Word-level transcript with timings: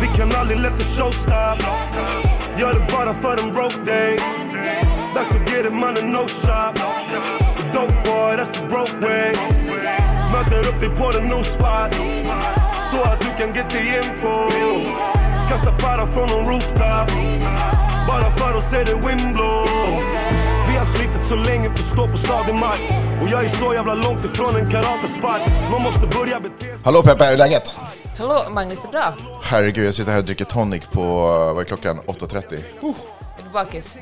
Vi 0.00 0.06
kan 0.16 0.32
aldrig 0.40 0.58
let 0.60 0.78
the 0.78 0.84
show 0.84 1.10
stop. 1.10 1.58
Gör 2.56 2.74
det 2.74 2.92
bara 2.92 3.14
för 3.14 3.42
en 3.42 3.52
broke 3.52 3.76
day. 3.84 4.18
Dags 5.14 5.30
att 5.30 5.50
ge 5.50 5.60
it 5.60 5.72
mannen 5.72 6.10
no 6.10 6.28
shop 6.28 6.74
Dope 7.72 7.94
boy, 8.04 8.36
that's 8.36 8.50
the 8.52 8.62
broke 8.68 8.96
way. 9.00 9.32
Möter 10.32 10.68
upp 10.68 10.80
dig 10.80 10.88
på 10.88 11.12
the 11.12 11.20
new 11.20 11.42
spot. 11.42 11.94
Så 12.90 13.02
att 13.02 13.20
du 13.20 13.26
kan 13.44 13.52
get 13.54 13.70
the 13.70 13.78
info. 13.78 14.50
Kasta 15.48 15.72
para 15.72 16.06
från 16.06 16.28
en 16.28 16.44
rooftop. 16.50 17.10
Bara 18.06 18.30
för 18.30 18.58
att 18.58 18.64
se 18.64 18.78
det 18.78 18.94
windblow 18.94 19.68
Vi 20.68 20.76
har 20.78 20.84
slitit 20.84 21.24
så 21.24 21.36
länge 21.36 21.70
för 21.70 21.78
att 21.78 21.84
stå 21.84 22.08
på 22.08 22.16
stadig 22.16 22.54
mark. 22.54 22.80
Och 23.22 23.28
jag 23.28 23.44
är 23.44 23.48
så 23.48 23.74
jävla 23.74 23.94
långt 23.94 24.24
ifrån 24.24 24.56
en 24.56 24.66
karatespark 24.70 25.42
Man 25.70 25.82
måste 25.82 26.06
börja 26.18 26.40
bete 26.40 26.64
sig 26.64 26.78
Hallå 26.84 27.02
Peppe, 27.02 27.24
hur 27.24 27.32
är 27.32 27.36
läget? 27.36 27.74
Hallå 28.20 28.50
Magnus, 28.50 28.78
det 28.82 28.88
är 28.88 28.92
bra? 28.92 29.14
Herregud, 29.42 29.86
jag 29.86 29.94
sitter 29.94 30.12
här 30.12 30.18
och 30.18 30.24
dricker 30.24 30.44
tonic 30.44 30.86
på, 30.86 31.00
eh, 31.00 31.54
vad 31.54 31.60
är 31.60 31.64
klockan? 31.64 32.00
8.30. 32.06 32.54
Är 32.54 33.44
du 33.44 33.50
bakis? 33.52 33.96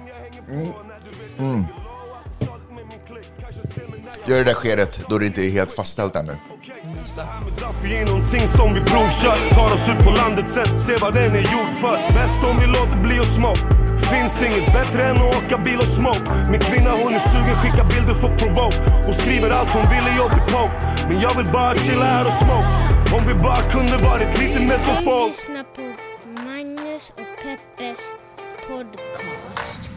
Gör 4.27 4.39
det 4.39 4.45
där 4.45 4.55
skedet 4.55 5.01
då 5.09 5.19
det 5.19 5.27
inte 5.27 5.43
är 5.43 5.51
helt 5.51 5.73
fastställt 5.73 6.17
ännu. 6.17 6.37
Därför 7.59 8.03
är 8.03 8.07
någonting 8.07 8.47
som 8.47 8.75
vi 8.75 8.81
provkör 8.81 9.55
Tar 9.55 9.73
oss 9.75 9.89
ut 9.89 10.05
på 10.05 10.11
landet 10.11 10.49
sen, 10.49 10.77
se 10.77 10.97
vad 11.01 11.15
den 11.15 11.33
är 11.35 11.53
gjord 11.53 11.73
för 11.83 12.15
Bäst 12.15 12.45
om 12.45 12.57
vi 12.61 12.67
låter 12.67 12.99
bli 13.03 13.19
att 13.19 13.27
smoke 13.27 13.61
Finns 14.13 14.43
inget 14.43 14.73
bättre 14.73 15.03
än 15.03 15.17
att 15.17 15.37
åka 15.37 15.59
bil 15.59 15.79
och 15.79 15.93
smoke 15.99 16.51
Min 16.51 16.61
kvinna 16.61 16.91
hon 16.91 17.15
är 17.15 17.19
sugen, 17.19 17.57
skicka 17.57 17.85
bilder 17.85 18.15
för 18.15 18.37
provoke 18.37 18.77
Hon 19.05 19.15
skriver 19.15 19.51
allt 19.51 19.71
hon 19.71 19.83
vill 19.83 20.07
i 20.13 20.17
jobbig 20.19 20.43
poke 20.53 20.77
Men 21.09 21.21
jag 21.21 21.35
vill 21.37 21.53
bara 21.53 21.75
chilla 21.75 22.05
här 22.05 22.27
och 22.27 22.33
smoke 22.33 22.98
Om 23.13 23.27
vi 23.27 23.35
bara 23.35 23.63
kunde 23.63 23.97
varit 23.97 24.39
lite 24.41 24.61
mer 24.63 24.77
som 24.77 24.95
folk 24.95 25.29
lyssnar 25.29 25.65
på 25.65 25.83
Magnus 26.45 27.13
och 27.17 27.43
Peppes 27.43 28.11
podcast. 28.69 29.91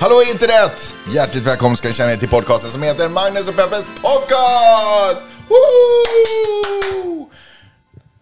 Hallå 0.00 0.22
internet! 0.32 0.94
Hjärtligt 1.08 1.44
välkommen 1.44 1.76
ska 1.76 1.88
ni 1.88 1.94
känna 1.94 2.12
er 2.12 2.16
till 2.16 2.28
podcasten 2.28 2.70
som 2.70 2.82
heter 2.82 3.08
Magnus 3.08 3.48
och 3.48 3.56
Peppes 3.56 3.86
podcast! 4.02 5.26
Woo! 5.48 7.30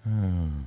Mm. 0.06 0.64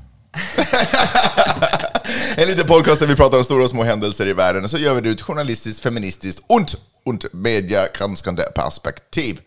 En 2.40 2.48
liten 2.48 2.68
podcast 2.68 3.00
där 3.00 3.08
vi 3.08 3.16
pratar 3.16 3.38
om 3.38 3.44
stora 3.44 3.64
och 3.64 3.70
små 3.70 3.84
händelser 3.84 4.28
i 4.28 4.34
världen 4.34 4.64
och 4.64 4.70
så 4.70 4.78
gör 4.78 4.94
vi 4.96 5.02
det 5.02 5.10
ur 5.10 5.14
ett 5.14 5.22
journalistiskt, 5.22 5.84
feministiskt 5.84 6.44
und, 6.48 6.76
und 7.06 7.26
mediegranskande 7.34 8.44
perspektiv. 8.56 9.42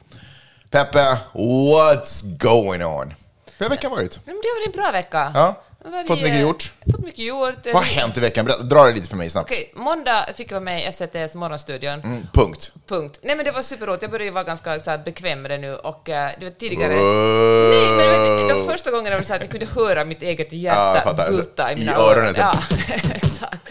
Peppe, 0.70 1.18
what's 1.32 2.22
going 2.38 2.84
on? 2.84 3.14
Hur 3.58 3.66
har 3.66 3.70
veckan 3.70 3.90
varit? 3.90 4.20
Det 4.24 4.30
har 4.30 4.60
varit 4.60 4.66
en 4.66 4.82
bra 4.82 4.92
vecka. 4.92 5.32
Ja, 5.34 5.62
Varit, 5.84 6.06
fått 6.06 6.22
mycket 6.22 6.36
eh, 6.36 6.40
gjort. 6.40 6.72
Fått 6.90 7.04
mycket 7.04 7.24
gjort. 7.24 7.64
Vad 7.64 7.74
har 7.74 7.82
hänt 7.82 8.16
i 8.18 8.20
veckan? 8.20 8.44
Berätta, 8.44 8.62
dra 8.62 8.84
det 8.84 8.92
lite 8.92 9.08
för 9.08 9.16
mig 9.16 9.30
snabbt. 9.30 9.50
Okej, 9.50 9.72
måndag 9.74 10.26
fick 10.36 10.50
jag 10.50 10.54
vara 10.54 10.64
med 10.64 10.82
i 10.82 10.84
SVTs 10.84 11.34
Morgonstudion. 11.34 12.00
Mm, 12.00 12.26
punkt. 12.32 12.72
Punkt. 12.88 13.18
Nej 13.22 13.36
men 13.36 13.44
det 13.44 13.52
var 13.52 13.62
superroligt, 13.62 14.02
jag 14.02 14.10
börjar 14.10 14.24
ju 14.24 14.30
vara 14.30 14.44
ganska 14.44 14.80
så 14.80 14.90
här, 14.90 14.98
bekväm 14.98 15.42
med 15.42 15.50
det 15.50 15.58
nu 15.58 15.76
och 15.76 16.08
uh, 16.08 16.14
det 16.14 16.36
var 16.40 16.50
tidigare... 16.50 16.94
Wow. 16.94 17.70
Nej, 17.70 17.90
men 17.90 17.98
du 17.98 18.46
vet, 18.46 18.56
de 18.56 18.72
första 18.72 18.90
gångerna 18.90 19.16
var 19.16 19.20
det 19.20 19.26
så 19.26 19.34
att 19.34 19.40
jag 19.40 19.50
kunde 19.50 19.66
höra 19.66 20.04
mitt 20.04 20.22
eget 20.22 20.52
Ja, 20.52 20.58
hjärta 20.58 21.00
fattar. 21.10 21.30
bulta 21.30 21.70
i 21.70 21.74
I 21.74 21.78
mina 21.78 21.92
öronen, 21.92 22.34
Ja, 22.38 22.52
typ. 22.70 23.04
exakt. 23.14 23.70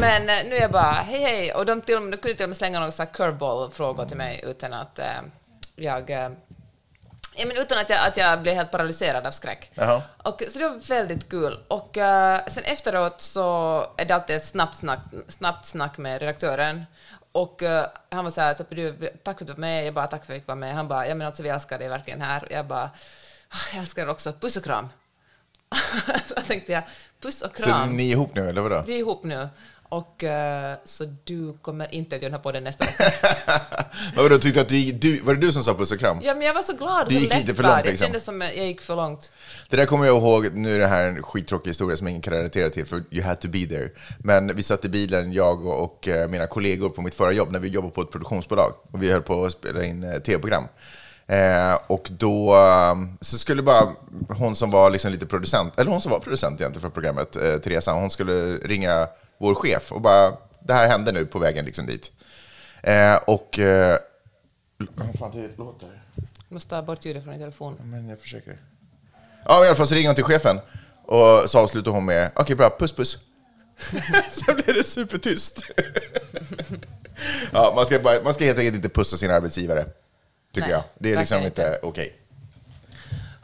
Men 0.00 0.28
eh, 0.30 0.36
nu 0.48 0.56
är 0.56 0.60
jag 0.60 0.70
bara, 0.70 0.92
hej 0.92 1.20
hej, 1.20 1.52
och 1.52 1.66
de, 1.66 1.80
till, 1.80 1.94
de 1.94 2.00
kunde 2.16 2.34
till 2.34 2.42
och 2.44 2.48
med 2.48 2.56
slänga 2.56 2.80
några 2.80 3.06
curveball-frågor 3.06 4.06
till 4.06 4.16
mig 4.16 4.40
utan 4.44 4.72
att 4.72 4.98
eh, 4.98 5.06
jag... 5.76 6.10
Ja, 7.36 7.46
men 7.46 7.56
utan 7.56 7.78
att 7.78 7.90
jag, 7.90 8.06
att 8.06 8.16
jag 8.16 8.42
blev 8.42 8.54
helt 8.54 8.70
paralyserad 8.70 9.26
av 9.26 9.30
skräck. 9.30 9.70
Jaha. 9.74 10.02
Och, 10.22 10.42
så 10.52 10.58
det 10.58 10.68
var 10.68 10.88
väldigt 10.88 11.28
kul. 11.30 11.58
Och 11.68 11.96
eh, 11.98 12.40
sen 12.46 12.64
efteråt 12.64 13.20
så 13.20 13.42
är 13.96 14.04
det 14.04 14.14
alltid 14.14 14.36
ett 14.36 14.44
snabbt 14.46 14.76
snack, 14.76 14.98
snabbt 15.28 15.66
snack 15.66 15.98
med 15.98 16.20
redaktören. 16.20 16.84
Och 17.32 17.62
eh, 17.62 17.86
han 18.10 18.24
var 18.24 18.30
så 18.30 18.40
här, 18.40 18.54
"Toppe, 18.54 18.74
du, 18.74 18.92
tack 19.24 19.38
för 19.38 19.44
att 19.44 19.46
du 19.46 19.52
var 19.52 19.60
med. 19.60 19.86
Jag 19.86 19.94
bara, 19.94 20.06
tack 20.06 20.26
för 20.26 20.32
att 20.32 20.36
jag 20.36 20.40
fick 20.42 20.48
vara 20.48 20.56
med. 20.56 20.74
Han 20.74 20.88
bara, 20.88 21.06
ja 21.08 21.14
men 21.14 21.26
alltså 21.26 21.42
vi 21.42 21.48
älskar 21.48 21.78
dig 21.78 21.88
verkligen 21.88 22.20
här. 22.20 22.42
Och 22.44 22.50
jag 22.52 22.66
bara, 22.66 22.90
"Ah, 23.48 23.56
jag 23.72 23.80
älskar 23.80 24.02
er 24.02 24.08
också. 24.08 24.32
Puss 24.32 24.56
och 24.56 24.64
kram. 24.64 24.88
så 26.28 26.34
tänkte 26.34 26.72
jag, 26.72 26.82
puss 27.22 27.42
och 27.42 27.56
Så 27.56 27.62
kram. 27.64 27.90
ni 27.96 28.08
är 28.08 28.12
ihop 28.12 28.34
nu, 28.34 28.48
eller 28.48 28.60
vadå? 28.60 28.84
Vi 28.86 28.94
är 28.94 28.98
ihop 28.98 29.24
nu. 29.24 29.48
Och 29.94 30.24
eh, 30.24 30.76
så 30.84 31.04
du 31.24 31.58
kommer 31.62 31.94
inte 31.94 32.16
att 32.16 32.22
göra 32.22 32.30
den 32.30 32.38
här 32.38 32.42
podden 32.42 32.64
nästa 32.64 32.84
vecka. 32.84 33.04
Vadå, 34.16 34.38
tyckte 34.38 34.60
att 34.60 34.68
du, 34.68 34.92
du, 34.92 35.20
var 35.20 35.34
det 35.34 35.40
du 35.40 35.52
som 35.52 35.62
sa 35.62 35.74
puss 35.74 35.92
och 35.92 35.98
kram? 35.98 36.20
Ja, 36.22 36.34
men 36.34 36.46
jag 36.46 36.54
var 36.54 36.62
så 36.62 36.72
glad 36.76 37.02
och 37.02 37.08
Det 37.08 37.14
så 37.14 37.20
gick 37.20 37.34
lite 37.34 37.54
för 37.54 37.62
långt, 37.62 37.74
Jag 37.76 37.86
liksom. 37.86 38.04
kände 38.04 38.20
som 38.20 38.40
jag 38.40 38.66
gick 38.66 38.80
för 38.80 38.96
långt. 38.96 39.32
Det 39.70 39.76
där 39.76 39.86
kommer 39.86 40.06
jag 40.06 40.16
ihåg, 40.16 40.54
nu 40.54 40.74
är 40.74 40.78
det 40.78 40.86
här 40.86 41.08
en 41.08 41.22
skittråkig 41.22 41.70
historia 41.70 41.96
som 41.96 42.08
ingen 42.08 42.22
kan 42.22 42.32
relatera 42.32 42.68
till, 42.68 42.86
för 42.86 43.02
you 43.10 43.24
had 43.24 43.40
to 43.40 43.48
be 43.48 43.66
there. 43.66 43.90
Men 44.18 44.56
vi 44.56 44.62
satt 44.62 44.84
i 44.84 44.88
bilen, 44.88 45.32
jag 45.32 45.66
och, 45.66 45.84
och 45.84 46.08
eh, 46.08 46.28
mina 46.28 46.46
kollegor 46.46 46.88
på 46.88 47.02
mitt 47.02 47.14
förra 47.14 47.32
jobb, 47.32 47.52
när 47.52 47.60
vi 47.60 47.68
jobbade 47.68 47.94
på 47.94 48.02
ett 48.02 48.10
produktionsbolag. 48.10 48.72
Och 48.92 49.02
vi 49.02 49.12
höll 49.12 49.22
på 49.22 49.44
att 49.44 49.52
spela 49.52 49.84
in 49.84 50.02
eh, 50.02 50.18
tv-program. 50.18 50.64
Eh, 51.26 51.78
och 51.86 52.08
då 52.10 52.54
eh, 52.54 52.94
så 53.20 53.38
skulle 53.38 53.62
bara 53.62 53.88
hon 54.28 54.56
som 54.56 54.70
var 54.70 54.90
liksom 54.90 55.12
lite 55.12 55.26
producent, 55.26 55.80
eller 55.80 55.90
hon 55.90 56.00
som 56.00 56.12
var 56.12 56.18
producent 56.18 56.60
egentligen 56.60 56.82
för 56.82 56.94
programmet, 56.94 57.36
eh, 57.36 57.56
Teresa, 57.56 57.92
hon 57.92 58.10
skulle 58.10 58.56
ringa 58.56 59.08
vår 59.44 59.54
chef 59.54 59.92
och 59.92 60.00
bara, 60.00 60.36
det 60.60 60.72
här 60.72 60.88
hände 60.88 61.12
nu 61.12 61.26
på 61.26 61.38
vägen 61.38 61.64
liksom 61.64 61.86
dit. 61.86 62.12
Eh, 62.82 63.16
och... 63.16 63.58
Eh, 63.58 63.98
vad 64.78 65.18
fan 65.18 65.30
det 65.30 65.58
låter? 65.58 66.02
Jag 66.14 66.24
måste 66.48 66.70
ta 66.70 66.82
bort 66.82 67.04
ljudet 67.04 67.22
från 67.22 67.32
din 67.32 67.40
telefon. 67.40 67.76
Men 67.82 68.08
jag 68.08 68.18
försöker. 68.18 68.58
Ja, 69.44 69.64
i 69.64 69.66
alla 69.66 69.76
fall 69.76 69.86
så 69.86 69.94
ringer 69.94 70.08
hon 70.08 70.14
till 70.14 70.24
chefen 70.24 70.60
och 71.04 71.50
så 71.50 71.58
avslutar 71.58 71.90
hon 71.90 72.04
med 72.04 72.30
okej 72.34 72.56
bra, 72.56 72.76
puss 72.78 72.92
puss. 72.92 73.18
Sen 74.30 74.56
blir 74.56 74.74
det 74.74 74.84
supertyst. 74.84 75.66
ja, 77.52 77.72
man, 77.76 77.86
ska 77.86 77.98
bara, 77.98 78.22
man 78.24 78.34
ska 78.34 78.44
helt 78.44 78.58
enkelt 78.58 78.76
inte 78.76 78.88
pussa 78.88 79.16
sin 79.16 79.30
arbetsgivare, 79.30 79.84
tycker 80.52 80.68
Nej, 80.68 80.70
jag. 80.70 80.82
Det 80.98 81.12
är 81.12 81.18
liksom 81.18 81.42
inte 81.42 81.78
okej. 81.82 82.14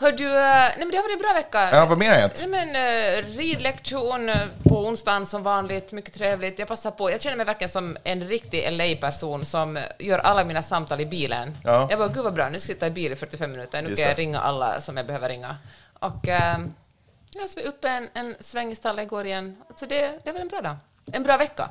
Hör 0.00 0.12
du, 0.12 0.27
eh, 0.27 0.33
nej 0.33 0.75
men 0.78 0.91
det 0.91 0.97
har 0.97 1.03
varit 1.03 1.12
en 1.12 1.19
bra 1.19 1.33
vecka. 1.33 1.69
Ja, 1.72 1.87
vad 1.87 1.99
mer 1.99 2.11
har 2.11 2.16
hänt? 2.16 2.44
Nej 2.49 2.66
men 2.66 3.22
ridlektion 3.22 4.28
eh, 4.28 4.37
på 4.62 4.87
onsdagen 4.87 5.27
som 5.27 5.43
vanligt, 5.43 5.93
mycket 5.93 6.15
trevligt. 6.15 6.59
Jag 6.59 6.69
passar 6.69 6.91
på, 6.91 7.11
jag 7.11 7.21
känner 7.21 7.37
mig 7.37 7.47
verkligen 7.47 7.69
som 7.69 7.97
en 8.05 8.25
riktig 8.28 8.72
LA-person 8.72 9.44
som 9.44 9.77
eh, 9.77 9.83
gör 9.99 10.19
alla 10.19 10.44
mina 10.44 10.62
samtal 10.62 11.00
i 11.00 11.06
bilen. 11.06 11.56
Ja. 11.65 11.87
Jag 11.91 11.99
bara, 11.99 12.09
gud 12.09 12.25
vad 12.25 12.34
bra, 12.34 12.49
nu 12.49 12.61
ska 12.61 12.71
jag 12.71 12.77
sitta 12.77 12.87
i 12.87 12.91
bil 12.91 13.12
i 13.12 13.16
45 13.16 13.50
minuter, 13.50 13.83
nu 13.83 13.88
Just 13.88 14.03
kan 14.03 14.09
jag 14.09 14.16
det. 14.16 14.22
ringa 14.22 14.41
alla 14.41 14.81
som 14.81 14.97
jag 14.97 15.06
behöver 15.06 15.28
ringa. 15.28 15.56
Och 15.99 16.28
uh, 16.28 16.32
ja, 16.32 17.49
så 17.49 17.56
var 17.56 17.62
jag 17.62 17.67
uppe 17.67 17.88
en, 17.88 18.09
en 18.15 18.37
sväng 18.41 18.72
i 18.72 18.75
stallet 18.75 19.03
igår 19.03 19.27
igen. 19.27 19.56
Så 19.77 19.87
det, 19.87 20.19
det 20.25 20.32
var 20.32 20.41
en 20.41 20.49
bra 20.49 20.61
dag. 20.61 20.77
En 21.12 21.22
bra 21.22 21.37
vecka. 21.37 21.69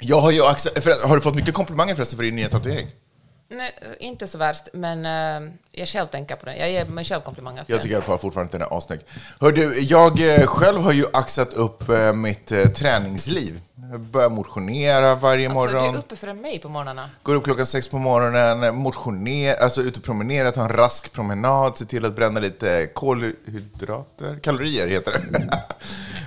Jag 0.00 0.20
har 0.20 0.30
ju 0.30 0.40
för, 0.80 1.08
har 1.08 1.16
du 1.16 1.22
fått 1.22 1.34
mycket 1.34 1.54
komplimanger 1.54 1.94
förresten 1.94 2.16
för 2.16 2.24
din 2.24 2.36
nya 2.36 2.48
tatuering? 2.48 2.90
Nej, 3.48 3.74
eh, 3.82 4.06
inte 4.06 4.26
så 4.26 4.38
värst, 4.38 4.68
men 4.72 5.06
eh, 5.06 5.50
jag 5.72 5.88
själv 5.88 6.06
tänker 6.06 6.36
på 6.36 6.46
den. 6.46 6.56
Jag 6.58 6.70
ger 6.70 6.84
mig 6.86 7.04
själv 7.04 7.20
komplimanger 7.20 7.64
Jag 7.66 7.82
tycker 7.82 7.92
i 7.92 7.94
alla 7.94 8.04
fall 8.04 8.18
fortfarande 8.18 8.46
att 8.48 8.52
den 8.52 8.62
är 8.62 8.78
assnygg. 8.78 9.00
Hör 9.40 9.52
du, 9.52 9.80
jag 9.80 10.40
eh, 10.40 10.46
själv 10.46 10.80
har 10.80 10.92
ju 10.92 11.04
axat 11.12 11.52
upp 11.52 11.88
eh, 11.88 12.12
mitt 12.12 12.52
eh, 12.52 12.64
träningsliv. 12.64 13.60
Jag 13.90 14.00
börjar 14.00 14.30
motionera 14.30 15.14
varje 15.14 15.50
Alltså, 15.50 15.60
morgon. 15.74 15.92
du 15.92 15.98
är 15.98 16.02
uppe 16.02 16.16
för 16.16 16.32
mig 16.34 16.58
på 16.58 16.68
morgnarna. 16.68 17.10
Går 17.22 17.34
upp 17.34 17.44
klockan 17.44 17.66
sex 17.66 17.88
på 17.88 17.98
morgonen, 17.98 18.76
motionerar, 18.76 19.56
alltså 19.56 19.82
ut 19.82 19.96
och 19.96 20.02
promenerar, 20.04 20.50
tar 20.50 20.62
en 20.62 20.76
rask 20.76 21.12
promenad, 21.12 21.76
ser 21.76 21.86
till 21.86 22.04
att 22.04 22.16
bränna 22.16 22.40
lite 22.40 22.86
kolhydrater, 22.94 24.38
kalorier 24.42 24.86
heter 24.86 25.12
det. 25.30 25.62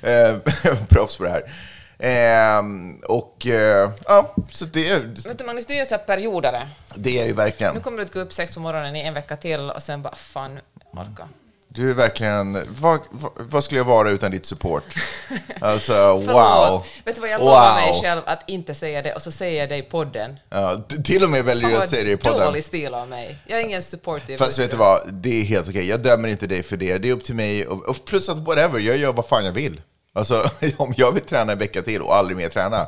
Eh, 0.03 0.37
Proffs 0.89 1.17
på 1.17 1.23
det 1.23 1.29
här. 1.29 1.53
Eh, 1.99 2.61
och 3.07 3.47
eh, 3.47 3.91
ja, 4.05 4.35
så 4.51 4.65
det, 4.65 4.99
Vet 5.25 5.37
du 5.37 5.43
Magnus, 5.45 5.65
du 5.65 5.73
är 5.73 5.79
ju 5.79 5.85
så 5.85 5.95
här 5.95 6.03
periodare. 6.03 6.69
det 6.95 7.19
är 7.19 7.25
ju 7.25 7.33
verkligen, 7.33 7.73
Nu 7.73 7.79
kommer 7.79 7.97
du 7.97 8.03
att 8.03 8.13
gå 8.13 8.19
upp 8.19 8.33
sex 8.33 8.53
på 8.53 8.59
morgonen 8.59 8.95
i 8.95 8.99
en 9.01 9.13
vecka 9.13 9.37
till 9.37 9.69
och 9.69 9.83
sen 9.83 10.01
bara 10.01 10.15
fan, 10.15 10.55
nu 10.55 10.61
orka. 10.91 11.27
du 11.67 11.89
är 11.89 11.93
verkligen, 11.93 12.53
vad, 12.79 12.99
vad, 13.09 13.31
vad 13.35 13.63
skulle 13.63 13.79
jag 13.79 13.85
vara 13.85 14.09
utan 14.09 14.31
ditt 14.31 14.45
support? 14.45 14.83
Alltså 15.61 15.93
wow. 15.93 16.23
Förlåt. 16.25 16.85
Vet 17.05 17.15
du 17.15 17.21
vad, 17.21 17.29
jag 17.29 17.39
lovar 17.39 17.73
mig 17.75 17.91
Wow. 17.91 18.01
själv 18.01 18.21
att 18.25 18.43
inte 18.49 18.75
säga 18.75 19.01
det 19.01 19.13
och 19.13 19.21
så 19.21 19.31
säger 19.31 19.59
jag 19.59 19.69
det 19.69 19.77
i 19.77 19.81
podden. 19.81 20.39
Ja, 20.49 20.83
till 21.03 21.23
och 21.23 21.29
med 21.29 21.43
väljer 21.45 21.69
du 21.69 21.75
att 21.77 21.89
säga 21.89 22.03
det 22.03 22.11
i 22.11 22.17
podden. 22.17 22.45
dålig 22.45 22.63
stil 22.63 22.93
av 22.93 23.07
mig. 23.07 23.37
Jag 23.47 23.59
är 23.59 23.63
ingen 23.63 23.83
supportive. 23.83 24.37
Fast 24.37 24.59
vet 24.59 24.71
du 24.71 24.77
vad, 24.77 25.13
det 25.13 25.39
är 25.41 25.43
helt 25.43 25.69
okej. 25.69 25.87
Jag 25.87 26.03
dömer 26.03 26.29
inte 26.29 26.47
dig 26.47 26.63
för 26.63 26.77
det. 26.77 26.97
Det 26.97 27.09
är 27.09 27.13
upp 27.13 27.23
till 27.23 27.35
mig. 27.35 27.67
Och 27.67 27.89
och 27.89 28.05
plus 28.05 28.29
att 28.29 28.37
whatever, 28.37 28.79
jag 28.79 28.97
gör 28.97 29.13
vad 29.13 29.25
fan 29.25 29.45
jag 29.45 29.51
vill. 29.51 29.81
Alltså, 30.13 30.43
om 30.77 30.93
jag 30.97 31.11
vill 31.11 31.23
träna 31.23 31.51
en 31.51 31.57
vecka 31.57 31.81
till 31.81 32.01
och 32.01 32.15
aldrig 32.15 32.37
mer 32.37 32.49
träna, 32.49 32.87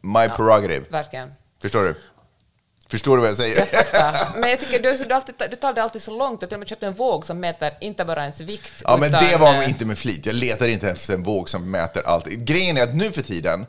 my 0.00 0.28
prerogative. 0.28 0.84
Verkligen. 0.90 1.32
Förstår 1.62 1.82
du? 1.82 1.94
Förstår 2.90 3.16
du 3.16 3.20
vad 3.20 3.30
jag 3.30 3.36
säger? 3.36 3.68
Ja. 3.92 4.14
Men 4.36 4.50
jag 4.50 4.60
tycker 4.60 4.82
du, 4.82 4.96
du, 4.96 5.14
alltid, 5.14 5.34
du 5.50 5.56
tar 5.56 5.72
det 5.72 5.82
alltid 5.82 6.02
så 6.02 6.18
långt. 6.18 6.42
Jag 6.42 6.46
har 6.46 6.48
till 6.48 6.54
och 6.54 6.58
med 6.58 6.68
köpt 6.68 6.82
en 6.82 6.94
våg 6.94 7.26
som 7.26 7.40
mäter 7.40 7.72
inte 7.80 8.04
bara 8.04 8.22
ens 8.22 8.40
vikt. 8.40 8.82
Ja, 8.84 8.96
men 9.00 9.10
det 9.10 9.36
var 9.40 9.54
eh, 9.54 9.68
inte 9.68 9.84
med 9.84 9.98
flit. 9.98 10.26
Jag 10.26 10.34
letar 10.34 10.68
inte 10.68 10.90
efter 10.90 11.14
en 11.14 11.22
våg 11.22 11.48
som 11.48 11.70
mäter 11.70 12.02
allt. 12.06 12.26
Grejen 12.26 12.76
är 12.76 12.82
att 12.82 12.94
nu 12.94 13.12
för 13.12 13.22
tiden 13.22 13.66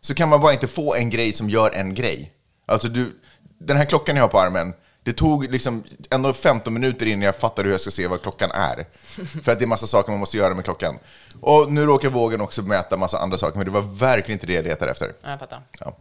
så 0.00 0.14
kan 0.14 0.28
man 0.28 0.40
bara 0.40 0.52
inte 0.52 0.68
få 0.68 0.94
en 0.94 1.10
grej 1.10 1.32
som 1.32 1.50
gör 1.50 1.70
en 1.70 1.94
grej. 1.94 2.32
Alltså 2.66 2.88
du, 2.88 3.20
den 3.58 3.76
här 3.76 3.84
klockan 3.84 4.16
jag 4.16 4.22
har 4.22 4.28
på 4.28 4.40
armen, 4.40 4.74
det 5.04 5.12
tog 5.12 5.52
liksom 5.52 5.84
ändå 6.10 6.32
15 6.32 6.74
minuter 6.74 7.06
innan 7.06 7.22
jag 7.22 7.36
fattade 7.36 7.66
hur 7.66 7.74
jag 7.74 7.80
ska 7.80 7.90
se 7.90 8.06
vad 8.06 8.22
klockan 8.22 8.50
är. 8.50 8.86
För 9.42 9.52
att 9.52 9.58
det 9.58 9.64
är 9.64 9.66
massa 9.66 9.86
saker 9.86 10.10
man 10.10 10.20
måste 10.20 10.36
göra 10.36 10.54
med 10.54 10.64
klockan. 10.64 10.98
Och 11.40 11.72
nu 11.72 11.84
råkar 11.84 12.08
vågen 12.08 12.40
också 12.40 12.62
mäta 12.62 12.96
massa 12.96 13.18
andra 13.18 13.38
saker, 13.38 13.56
men 13.56 13.64
det 13.64 13.72
var 13.72 13.82
verkligen 13.82 14.36
inte 14.36 14.46
det 14.46 14.52
jag 14.52 14.64
letade 14.64 14.90
efter. 14.90 15.12
Ja, 15.22 15.30
jag 15.30 15.38
fattar. 15.38 15.62
Ja. 15.80 15.96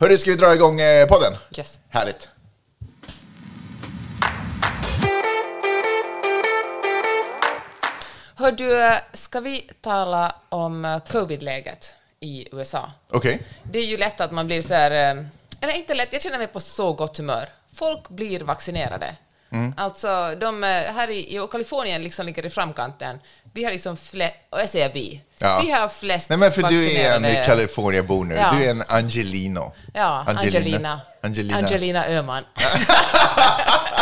Hörru, 0.00 0.16
ska 0.16 0.30
vi 0.30 0.36
dra 0.36 0.54
igång 0.54 0.80
eh, 0.80 1.06
podden? 1.06 1.32
Yes. 1.56 1.78
Härligt. 1.88 2.28
Hör 8.34 8.52
du, 8.52 8.98
ska 9.12 9.40
vi 9.40 9.70
tala 9.80 10.34
om 10.48 10.84
eh, 10.84 10.98
covid-läget 10.98 11.94
i 12.20 12.48
USA? 12.52 12.92
Okej. 13.10 13.42
Det 13.62 13.78
är 13.78 13.86
ju 13.86 13.96
lätt 13.96 14.20
att 14.20 14.32
man 14.32 14.46
blir 14.46 14.62
så 14.62 14.74
här, 14.74 14.90
eh, 14.90 15.24
eller 15.60 15.74
inte 15.74 15.94
lätt, 15.94 16.12
jag 16.12 16.22
känner 16.22 16.38
mig 16.38 16.46
på 16.46 16.60
så 16.60 16.92
gott 16.92 17.16
humör. 17.16 17.48
Folk 17.80 18.08
blir 18.08 18.40
vaccinerade. 18.40 19.16
Mm. 19.52 19.74
Alltså, 19.76 20.34
de 20.40 20.64
eh, 20.64 20.70
här 20.70 21.10
i, 21.10 21.36
i 21.36 21.48
Kalifornien 21.50 22.02
liksom 22.02 22.26
ligger 22.26 22.46
i 22.46 22.50
framkanten. 22.50 23.18
Vi 23.52 23.64
har 23.64 23.72
liksom 23.72 23.96
flest, 23.96 24.34
och 24.50 24.60
jag 24.60 24.68
säger 24.68 24.92
vi, 24.92 25.22
Ja. 25.38 25.60
vi 25.64 25.70
har 25.70 25.88
flest 25.88 26.28
Nej 26.28 26.38
men 26.38 26.52
för 26.52 26.62
du 26.62 26.90
är 26.92 27.16
en 27.16 27.44
California-bo 27.44 28.24
nu. 28.24 28.34
Ja. 28.34 28.54
Du 28.54 28.64
är 28.64 28.70
en 28.70 28.82
Angelino. 28.88 29.72
Ja, 29.94 30.24
Angelina. 30.28 31.00
Angelina. 31.22 31.58
Angelina 31.58 32.06
Öhman. 32.06 32.44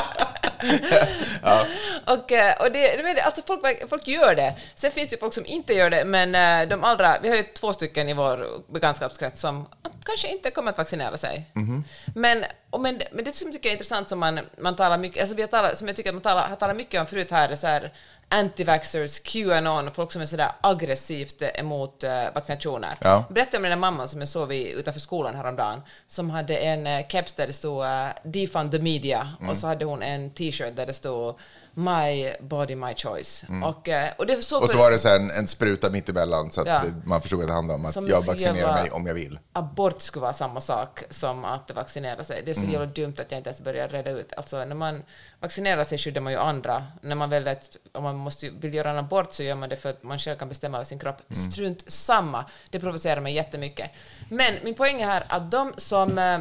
Och, 2.05 2.33
eh, 2.33 2.61
och 2.61 2.73
det, 2.73 3.03
men 3.05 3.17
alltså 3.25 3.43
folk, 3.47 3.89
folk 3.89 4.09
gör 4.09 4.35
det. 4.35 4.55
Sen 4.75 4.93
finns 4.93 5.09
det 5.11 5.17
folk 5.21 5.35
som 5.35 5.47
inte 5.47 5.75
gör 5.75 5.91
det, 5.91 6.05
men 6.05 6.35
eh, 6.35 6.69
de 6.69 6.85
allra, 6.85 7.19
vi 7.23 7.29
har 7.29 7.37
ju 7.37 7.43
två 7.43 7.73
stycken 7.73 8.09
i 8.09 8.13
vår 8.13 8.63
bekantskapskrets 8.73 9.41
som 9.41 9.67
kanske 10.05 10.29
inte 10.29 10.51
kommer 10.51 10.71
att 10.71 10.79
vaccinera 10.79 11.17
sig. 11.17 11.51
Mhm. 11.53 11.85
Men, 12.15 12.45
och 12.71 12.81
men, 12.81 13.03
men 13.13 13.25
det 13.25 13.33
som 13.33 13.47
jag 13.49 13.53
tycker 13.53 13.69
är 13.69 13.73
intressant 13.73 14.09
som 14.09 14.19
man, 14.19 14.41
man 14.59 14.77
talar 14.77 14.99
mycket, 14.99 15.21
alltså 15.21 15.37
vi 15.37 15.43
har 15.43 15.49
talat, 15.49 15.79
som 15.79 15.87
jag 15.87 15.97
tycker 15.97 16.11
att 16.11 16.15
man 16.15 16.23
talar, 16.23 16.49
har 16.49 16.57
talat 16.57 16.77
mycket 16.77 17.01
om 17.01 17.07
förut 17.07 17.31
här, 17.31 17.49
är 17.49 17.57
så 17.57 17.67
här 17.67 17.93
anti-vaxxers, 18.29 19.21
Qanon, 19.21 19.91
folk 19.93 20.13
som 20.13 20.23
är 20.23 20.27
sådär 20.27 20.53
aggressivt 20.61 21.43
emot 21.55 22.05
uh, 22.05 22.11
vaccinationer. 22.35 22.99
Ja. 23.01 23.25
Berätta 23.31 23.57
om 23.57 23.63
den 23.63 23.71
där 23.71 23.79
mamman 23.79 24.09
som 24.09 24.21
jag 24.21 24.29
såg 24.29 24.49
vid, 24.49 24.67
utanför 24.67 25.01
skolan 25.01 25.35
häromdagen, 25.35 25.83
som 26.07 26.31
hade 26.31 26.57
en 26.57 26.87
uh, 26.87 27.09
keps 27.09 27.35
där 27.35 27.47
det 27.47 27.53
stod 27.53 27.85
uh, 27.85 28.09
“Defund 28.23 28.71
the 28.71 28.79
media” 28.79 29.29
Mm. 29.39 29.51
och 29.51 29.57
så 29.57 29.67
hade 29.67 29.85
hon 29.85 30.03
en 30.03 30.31
t-shirt 30.31 30.77
där 30.77 30.87
det 30.87 30.93
stod 30.93 31.35
“My 31.79 32.33
body, 32.41 32.75
my 32.77 32.95
choice”. 32.95 33.45
Mm. 33.49 33.63
Och, 33.63 33.89
uh, 33.89 33.95
och, 34.19 34.27
det 34.27 34.43
så 34.43 34.61
Och 34.63 34.71
så 34.71 34.79
var 34.79 34.91
det 34.91 34.99
så 34.99 35.09
en, 35.09 35.31
en 35.31 35.47
spruta 35.47 35.91
mitt 35.91 36.09
emellan 36.09 36.51
så 36.51 36.61
att 36.61 36.67
Ja. 36.67 36.83
man 37.05 37.21
förstod 37.23 37.41
att 37.41 37.47
det 37.47 37.53
handlade 37.53 37.79
om 37.81 37.87
att 37.87 37.95
Som 37.95 38.09
jag 38.09 38.23
vaccinerar 38.23 38.83
mig 38.83 38.91
om 38.91 39.07
jag 39.07 39.15
vill. 39.15 39.39
abort 39.53 40.03
skulle 40.03 40.21
vara 40.23 40.33
samma 40.33 40.61
sak 40.61 41.03
som 41.11 41.45
att 41.45 41.71
vaccinera 41.71 42.25
sig. 42.25 42.43
Det 42.45 42.51
är 42.51 42.55
så 42.55 42.61
Mm. 42.61 42.73
jävla 42.73 42.87
dumt 42.87 43.15
att 43.19 43.31
jag 43.31 43.39
inte 43.41 43.51
ens 43.51 43.61
börjar 43.61 43.89
reda 43.89 44.11
ut. 44.11 44.33
Alltså 44.37 44.65
när 44.65 44.75
man 44.75 45.03
vaccinerar 45.41 45.85
sig 45.85 45.99
skyddar 45.99 46.21
man 46.21 46.33
ju 46.33 46.39
andra. 46.39 46.87
När 47.03 47.15
man 47.17 47.31
väljer 47.31 47.53
att, 47.53 47.77
om 47.93 48.03
man 48.03 48.17
måste, 48.17 48.51
vill 48.51 48.75
göra 48.75 48.91
en 48.91 48.99
abort 48.99 49.33
så 49.33 49.43
gör 49.43 49.55
man 49.55 49.69
det 49.69 49.77
för 49.77 49.91
att 49.91 50.03
man 50.03 50.19
själv 50.19 50.37
kan 50.39 50.49
bestämma 50.49 50.77
över 50.77 50.85
sin 50.85 50.99
kropp. 50.99 51.17
Mm. 51.31 51.51
Strunt 51.51 51.85
samma. 51.93 52.45
Det 52.71 52.81
provocerar 52.81 53.21
mig 53.21 53.35
jättemycket. 53.35 53.91
Men 54.29 54.55
min 54.65 54.75
poäng 54.75 55.01
är 55.01 55.07
här 55.07 55.25
att 55.29 55.51
de 55.51 55.73
som 55.77 56.19
eh, 56.19 56.39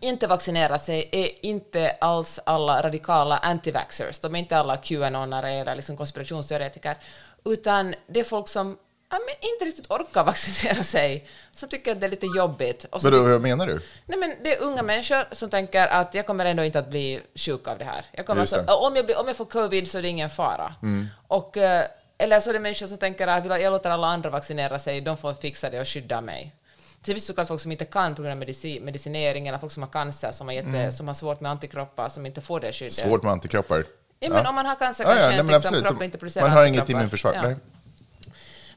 inte 0.00 0.26
vaccinerar 0.26 0.78
sig 0.78 1.08
är 1.12 1.46
inte 1.46 1.96
alls 2.00 2.40
alla 2.46 2.82
radikala 2.82 3.38
anti-vaxxers. 3.38 4.22
De 4.22 4.34
är 4.34 4.38
inte 4.38 4.56
alla 4.56 4.76
QAnonare 4.76 5.52
eller 5.52 5.74
liksom 5.74 5.96
konspirationsteoretiker, 5.96 6.96
utan 7.44 7.94
det 8.06 8.20
är 8.20 8.24
folk 8.24 8.48
som 8.48 8.78
ja, 9.10 9.18
men 9.26 9.34
inte 9.52 9.64
riktigt 9.64 9.90
orkar 9.90 10.24
vaccinera 10.32 10.82
sig, 10.82 11.28
som 11.50 11.68
tycker 11.68 11.92
att 11.92 12.00
det 12.00 12.06
är 12.06 12.10
lite 12.10 12.26
jobbigt. 12.36 12.84
Och 12.84 13.02
Vadå, 13.02 13.16
tycker- 13.16 13.30
vad 13.30 13.40
menar 13.40 13.66
du? 13.66 13.80
Nej, 14.06 14.18
men 14.18 14.34
det 14.42 14.56
är 14.56 14.62
unga 14.62 14.82
människor 14.82 15.34
som 15.34 15.50
tänker 15.50 15.86
att 15.86 16.14
jag 16.14 16.26
kommer 16.26 16.44
ändå 16.44 16.64
inte 16.64 16.78
att 16.78 16.90
bli 16.90 17.20
sjuk 17.34 17.68
av 17.68 17.78
det 17.78 17.84
här. 17.84 18.04
Jag 18.12 18.26
kommer 18.26 18.40
alltså. 18.40 18.56
Mm. 18.56 18.68
om, 18.68 18.96
jag 18.96 19.06
blir, 19.06 19.20
om 19.20 19.26
jag 19.26 19.36
får 19.36 19.44
covid 19.44 19.90
så 19.90 19.98
är 19.98 20.02
det 20.02 20.08
ingen 20.08 20.30
fara. 20.30 20.74
Och, 21.28 21.56
eh, 21.56 21.84
eller 22.18 22.40
så 22.40 22.50
är 22.50 22.54
det 22.54 22.60
människor 22.60 22.86
som 22.86 22.96
tänker 22.98 23.26
att 23.26 23.62
jag 23.62 23.70
låter 23.70 23.90
alla 23.90 24.06
andra 24.06 24.30
vaccinera 24.30 24.78
sig, 24.78 25.00
de 25.00 25.16
får 25.16 25.34
fixa 25.34 25.70
det 25.70 25.80
och 25.80 25.88
skydda 25.88 26.20
mig. 26.20 26.54
Sen 27.04 27.14
finns 27.14 27.24
det 27.24 27.26
såklart 27.26 27.48
folk 27.48 27.60
som 27.60 27.72
inte 27.72 27.84
kan 27.84 28.14
på 28.14 28.22
grund 28.22 28.32
av 28.32 28.38
medici, 28.38 28.80
medicinering 28.80 29.48
eller 29.48 29.58
folk 29.58 29.72
som 29.72 29.82
har 29.82 29.90
cancer, 29.90 30.32
som 30.32 30.48
har, 30.48 30.54
jätte, 30.54 30.92
som 30.92 31.06
har 31.06 31.14
svårt 31.14 31.40
med 31.40 31.50
antikroppar, 31.50 32.08
som 32.08 32.26
inte 32.26 32.40
får 32.40 32.60
det 32.60 32.72
skyddet. 32.72 32.98
Mm. 32.98 33.10
Svårt 33.10 33.22
med 33.22 33.32
antikroppar. 33.32 33.84
Ja, 34.20 34.30
men 34.30 34.46
om 34.46 34.54
man 34.54 34.66
har 34.66 34.74
cancer 34.74 35.04
kanske 35.04 35.24
ja, 35.24 35.32
ens 35.32 35.50
liksom 35.52 35.82
kroppen 35.82 36.02
inte 36.02 36.18
producerar 36.18 36.48
Man 36.48 36.56
har 36.56 36.66
inget 36.66 36.88
immunförsvar. 36.88 37.32
Ja. 37.34 37.42
Nej. 37.42 37.56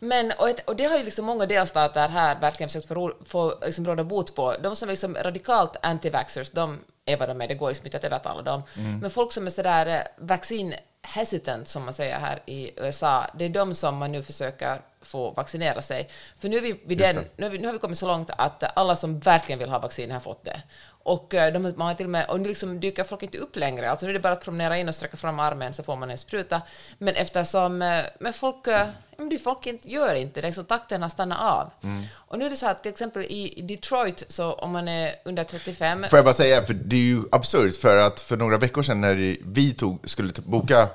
Men, 0.04 0.32
och, 0.38 0.50
ett, 0.50 0.70
och 0.70 0.76
det 0.76 0.84
har 0.84 0.98
ju 0.98 1.04
liksom 1.04 1.26
många 1.26 1.46
delstater 1.46 2.10
här 2.10 2.40
verkligen 2.40 2.70
försökt 2.70 2.88
få, 2.88 3.14
få 3.26 3.60
liksom 3.66 3.86
råda 3.86 4.04
bot 4.04 4.36
på. 4.36 4.56
De 4.64 4.76
som 4.76 4.90
är 4.90 4.94
liksom 4.94 5.16
radikalt 5.16 5.76
anti-vaxxers, 5.82 6.52
de 6.54 6.80
är 7.06 7.18
vad 7.18 7.30
de 7.30 7.42
är, 7.42 7.48
det 7.48 7.56
går 7.56 7.68
liksom 7.68 7.86
inte 7.86 7.98
att 7.98 8.04
övertala 8.04 8.42
dem. 8.42 8.64
Mm. 8.78 9.00
Men 9.00 9.10
folk 9.10 9.32
som 9.32 9.48
är 9.48 9.52
sådär 9.52 9.86
eh, 9.86 10.26
vaccin 10.26 10.74
hesitant, 11.02 11.68
som 11.68 11.86
man 11.86 11.94
säger 11.94 12.20
här 12.20 12.42
i 12.46 12.72
USA, 12.78 13.26
det 13.38 13.46
är 13.46 13.50
de 13.50 13.76
som 13.76 13.98
man 13.98 14.12
nu 14.12 14.24
försöker 14.24 14.82
få 15.02 15.32
vaccinera 15.32 15.82
sig. 15.82 16.10
För 16.40 16.50
nu, 16.50 16.58
är 16.58 16.62
vi 16.62 16.82
vid 16.86 16.98
den, 16.98 17.16
nu, 17.36 17.46
har 17.46 17.50
vi, 17.50 17.58
nu 17.58 17.66
har 17.66 17.74
vi 17.74 17.80
kommit 17.80 17.98
så 17.98 18.08
långt 18.08 18.30
att 18.38 18.78
alla 18.78 18.96
som 18.96 19.20
verkligen 19.20 19.60
vill 19.60 19.70
ha 19.70 19.80
vaccin 19.80 20.12
har 20.12 20.20
fått 20.20 20.46
det. 20.46 20.62
Och, 21.04 21.34
eh, 21.34 21.54
de, 21.54 21.64
man 21.64 21.88
har 21.88 21.94
till 21.94 22.06
och, 22.06 22.10
med, 22.10 22.26
och 22.30 22.40
nu 22.40 22.48
liksom 22.48 22.80
dyker 22.80 23.04
folk 23.04 23.24
inte 23.24 23.38
upp 23.38 23.56
längre. 23.56 23.92
Alltså 23.92 24.06
nu 24.06 24.10
är 24.10 24.14
det 24.14 24.20
bara 24.20 24.34
att 24.34 24.44
promenera 24.44 24.78
in 24.78 24.88
och 24.88 24.96
sträcka 24.96 25.18
fram 25.18 25.40
armen 25.40 25.74
så 25.74 25.84
får 25.84 25.96
man 25.96 26.10
en 26.10 26.18
spruta. 26.18 26.62
Men 26.98 27.16
eftersom 27.16 27.82
eh, 27.82 28.04
men 28.20 28.34
folk, 28.34 28.68
eh, 28.68 28.88
men 29.18 29.40
folk 29.40 29.66
inte, 29.66 29.92
gör 29.92 30.16
inte 30.16 30.42
det, 30.42 30.48
liksom, 30.48 30.66
takten 30.66 31.02
har 31.02 31.10
stannat 31.10 31.40
av. 31.42 31.72
Mm. 31.84 32.04
Och 32.16 32.40
nu 32.40 32.46
är 32.46 32.50
det 32.50 32.56
så 32.56 32.68
att 32.68 32.84
till 32.84 32.92
exempel 32.92 33.22
i 33.24 33.62
Detroit, 33.62 34.24
så 34.28 34.54
om 34.54 34.72
man 34.72 34.88
är 34.88 35.16
under 35.26 35.44
35... 35.44 36.06
Får 36.10 36.18
jag 36.18 36.26
bara 36.26 36.34
säga, 36.34 36.62
för 36.62 36.74
det 36.74 36.96
är 36.96 37.00
ju 37.00 37.22
absurt, 37.32 37.76
för 37.76 37.98
att 37.98 38.20
för 38.20 38.38
några 38.38 38.58
veckor 38.58 38.82
sedan 38.82 39.02
när 39.02 39.38
vi 39.46 39.74
tog, 39.74 40.10
skulle 40.10 40.34
boka 40.46 40.90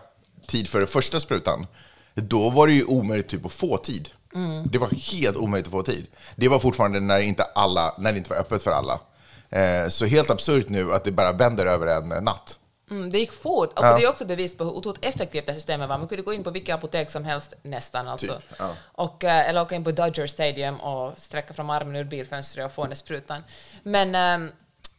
tid 0.46 0.68
för 0.68 0.86
första 0.86 1.20
sprutan, 1.20 1.66
då 2.16 2.50
var 2.50 2.66
det 2.66 2.72
ju 2.72 2.84
omöjligt 2.84 3.28
typ 3.28 3.46
att 3.46 3.52
få 3.52 3.76
tid. 3.76 4.10
Mm. 4.34 4.66
Det 4.66 4.78
var 4.78 4.88
helt 4.88 5.36
omöjligt 5.36 5.66
att 5.66 5.72
få 5.72 5.82
tid. 5.82 6.06
Det 6.36 6.48
var 6.48 6.58
fortfarande 6.58 7.00
när 7.00 7.20
inte, 7.20 7.42
alla, 7.42 7.94
när 7.98 8.12
det 8.12 8.18
inte 8.18 8.30
var 8.30 8.36
öppet 8.36 8.62
för 8.62 8.70
alla. 8.70 9.00
Eh, 9.50 9.88
så 9.88 10.06
helt 10.06 10.30
absurt 10.30 10.68
nu 10.68 10.92
att 10.92 11.04
det 11.04 11.12
bara 11.12 11.32
vänder 11.32 11.66
över 11.66 11.86
en 11.86 12.24
natt. 12.24 12.58
Mm, 12.90 13.10
det 13.10 13.18
gick 13.18 13.32
fort. 13.32 13.72
Alltså, 13.74 13.96
Det 13.96 14.04
är 14.04 14.08
också 14.08 14.24
bevis 14.24 14.56
på 14.56 14.64
hur 14.64 14.70
otroligt 14.70 15.04
effektivt 15.04 15.46
det 15.46 15.52
här 15.52 15.56
systemet 15.56 15.88
var. 15.88 15.98
Man 15.98 16.08
kunde 16.08 16.22
gå 16.22 16.32
in 16.32 16.44
på 16.44 16.50
vilka 16.50 16.74
apotek 16.74 17.10
som 17.10 17.24
helst 17.24 17.54
nästan. 17.62 18.08
Alltså. 18.08 18.34
Typ, 18.34 18.44
ja. 18.58 18.70
och, 18.92 19.24
eh, 19.24 19.48
eller 19.48 19.62
åka 19.62 19.74
in 19.74 19.84
på 19.84 19.90
Dodger 19.90 20.26
Stadium 20.26 20.80
och 20.80 21.18
sträcka 21.18 21.54
fram 21.54 21.70
armen 21.70 21.96
ur 21.96 22.04
bilfönstret 22.04 22.66
och 22.66 22.72
få 22.72 22.86
den 22.86 22.96
sprutan. 22.96 23.42
Men, 23.82 24.14
ehm, 24.14 24.50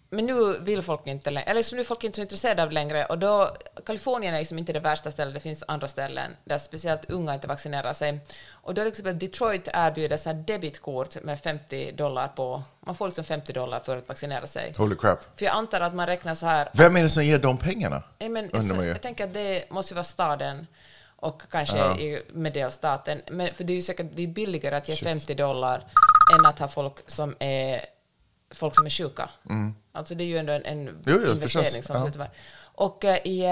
men 0.09 0.25
nu 0.25 0.59
vill 0.59 0.81
folk 0.81 1.07
inte 1.07 1.29
längre, 1.29 1.45
eller 1.45 1.59
liksom 1.59 1.75
nu 1.75 1.81
är 1.81 1.85
folk 1.85 2.03
inte 2.03 2.15
så 2.15 2.21
intresserade 2.21 2.63
av 2.63 2.69
det 2.69 2.73
längre. 2.73 3.05
Och 3.05 3.17
då, 3.19 3.49
Kalifornien 3.85 4.33
är 4.33 4.39
liksom 4.39 4.57
inte 4.57 4.73
det 4.73 4.79
värsta 4.79 5.11
stället, 5.11 5.33
det 5.33 5.39
finns 5.39 5.63
andra 5.67 5.87
ställen 5.87 6.31
där 6.43 6.57
speciellt 6.57 7.09
unga 7.09 7.33
inte 7.33 7.47
vaccinerar 7.47 7.93
sig. 7.93 8.19
Och 8.51 8.73
då 8.73 8.81
till 8.81 8.89
exempel 8.89 9.19
Detroit 9.19 9.67
erbjuder 9.73 10.17
så 10.17 10.29
här 10.29 10.35
debitkort 10.35 11.23
med 11.23 11.39
50 11.39 11.91
dollar 11.91 12.27
på, 12.27 12.63
man 12.79 12.95
får 12.95 13.05
liksom 13.05 13.23
50 13.23 13.53
dollar 13.53 13.79
för 13.79 13.97
att 13.97 14.09
vaccinera 14.09 14.47
sig. 14.47 14.73
Holy 14.77 14.95
crap. 14.95 15.19
För 15.39 15.45
jag 15.45 15.55
antar 15.55 15.81
att 15.81 15.93
man 15.95 16.07
räknar 16.07 16.35
så 16.35 16.45
här, 16.45 16.69
Vem 16.73 16.95
är 16.95 17.03
det 17.03 17.09
som 17.09 17.25
ger 17.25 17.39
de 17.39 17.57
pengarna? 17.57 18.03
Nej, 18.19 18.29
men, 18.29 18.63
så, 18.63 18.83
jag 18.83 19.01
tänker 19.01 19.23
att 19.23 19.33
det 19.33 19.69
måste 19.69 19.93
vara 19.93 20.03
staden 20.03 20.67
och 21.19 21.41
kanske 21.51 21.77
Ja. 21.77 21.99
i, 21.99 22.23
med 22.33 22.53
delstaten. 22.53 23.21
Men, 23.31 23.53
för 23.53 23.63
det 23.63 23.73
är 23.73 23.75
ju 23.75 23.81
säkert 23.81 24.07
det 24.13 24.23
är 24.23 24.27
billigare 24.27 24.75
att 24.75 24.89
ge 24.89 24.95
Shit. 24.95 25.07
50 25.07 25.33
dollar 25.35 25.83
än 26.39 26.45
att 26.45 26.59
ha 26.59 26.67
folk 26.67 26.95
som 27.07 27.35
är, 27.39 27.81
folk 28.51 28.75
som 28.75 28.85
är 28.85 28.89
sjuka. 28.89 29.29
Alltså 29.91 30.15
det 30.15 30.23
är 30.23 30.25
ju 30.25 30.37
ändå 30.37 30.53
en, 30.53 30.65
en 30.65 30.81
Mm. 30.87 31.01
Jo, 31.05 31.19
jo, 31.25 31.31
investering 31.31 31.65
förstås. 31.65 31.85
som 31.85 31.95
Ja. 31.95 32.01
slutar. 32.03 32.29
Och 32.59 33.05
eh, 33.05 33.17
i, 33.27 33.45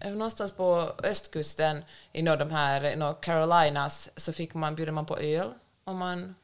eh, 0.00 0.10
någonstans 0.10 0.52
på 0.52 0.92
östkusten, 1.02 1.84
i 2.12 2.22
någon 2.22 2.38
de 2.38 2.50
här 2.50 2.84
i 2.84 3.14
Carolinas, 3.22 4.08
så 4.16 4.32
fick 4.32 4.54
man, 4.54 4.74
bjuder 4.74 4.92
man 4.92 5.06
på 5.06 5.18
öl 5.18 5.48
om 5.84 5.96
man 5.96 6.34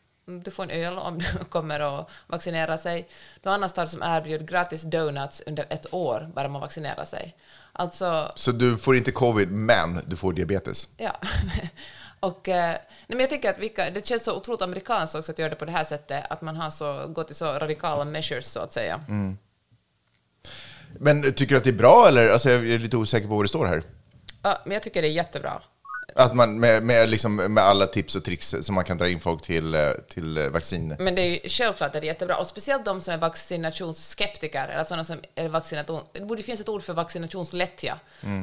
du 0.44 0.50
får 0.50 0.62
en 0.62 0.70
öl 0.70 0.98
om 0.98 1.18
du 1.18 1.44
kommer 1.50 1.80
och 1.80 2.10
vaccinerar 2.26 2.76
sig. 2.76 3.08
Någon 3.42 3.54
annan 3.54 3.68
stad 3.68 3.90
som 3.90 4.02
erbjuder 4.02 4.46
gratis 4.46 4.82
donuts 4.82 5.42
under 5.46 5.66
ett 5.70 5.94
år 5.94 6.30
bara 6.34 6.48
man 6.48 6.60
vaccinerar 6.60 7.04
sig. 7.04 7.36
Alltså, 7.72 8.32
Så 8.34 8.52
du 8.52 8.78
får 8.78 8.96
inte 8.96 9.12
covid, 9.12 9.50
men 9.50 10.00
du 10.06 10.16
får 10.16 10.32
diabetes? 10.32 10.88
ja. 10.96 11.16
Och, 12.20 12.48
eh, 12.48 12.70
nej 12.70 12.80
men 13.06 13.20
jag 13.20 13.30
tänker 13.30 13.50
att 13.50 13.58
vilka, 13.58 13.90
det 13.90 14.06
känns 14.06 14.24
så 14.24 14.36
otroligt 14.36 14.62
amerikanskt 14.62 15.14
också 15.14 15.32
att 15.32 15.38
göra 15.38 15.50
det 15.50 15.56
på 15.56 15.64
det 15.64 15.72
här 15.72 15.84
sättet, 15.84 16.24
att 16.30 16.42
man 16.42 16.56
har 16.56 16.70
så, 16.70 17.06
gått 17.08 17.26
till 17.26 17.36
så 17.36 17.44
radikala 17.44 18.04
measures 18.04 18.46
så 18.46 18.60
att 18.60 18.72
säga. 18.72 19.00
Men 20.98 21.32
tycker 21.32 21.54
du 21.54 21.56
att 21.56 21.64
det 21.64 21.70
är 21.70 21.72
bra, 21.72 22.08
eller? 22.08 22.28
Alltså, 22.28 22.50
jag 22.50 22.70
är 22.70 22.78
lite 22.78 22.96
osäker 22.96 23.28
på 23.28 23.34
vad 23.34 23.44
det 23.44 23.48
står 23.48 23.66
här. 23.66 23.82
Ja, 24.42 24.58
men 24.64 24.72
jag 24.72 24.82
tycker 24.82 25.02
det 25.02 25.08
är 25.08 25.12
jättebra. 25.12 25.62
Att 26.14 26.34
man 26.34 26.60
med, 26.60 26.82
med, 26.82 27.08
liksom, 27.08 27.36
med 27.36 27.64
alla 27.64 27.86
tips 27.86 28.16
och 28.16 28.24
tricks 28.24 28.54
som 28.60 28.74
man 28.74 28.84
kan 28.84 28.98
dra 28.98 29.08
in 29.08 29.20
folk 29.20 29.42
till, 29.42 29.74
eh, 29.74 29.80
till 30.08 30.38
eh, 30.38 30.48
vaccin. 30.48 30.96
Men 30.98 31.14
det 31.14 31.22
är 31.22 31.26
ju 31.26 31.48
självklart 31.48 31.86
att 31.86 31.92
det 31.92 31.98
är 31.98 32.02
jättebra. 32.02 32.36
Och 32.36 32.46
speciellt 32.46 32.84
de 32.84 33.00
som 33.00 33.14
är 33.14 33.18
vaccinationsskeptiker, 33.18 34.68
eller 34.68 34.84
sådana 34.84 35.04
som 35.04 35.20
är 35.34 35.48
vaccinations... 35.48 36.04
Det 36.12 36.20
borde 36.20 36.42
finnas 36.42 36.60
ett 36.60 36.68
ord 36.68 36.82
för 36.82 36.94
vaccinationslättja. 36.94 37.98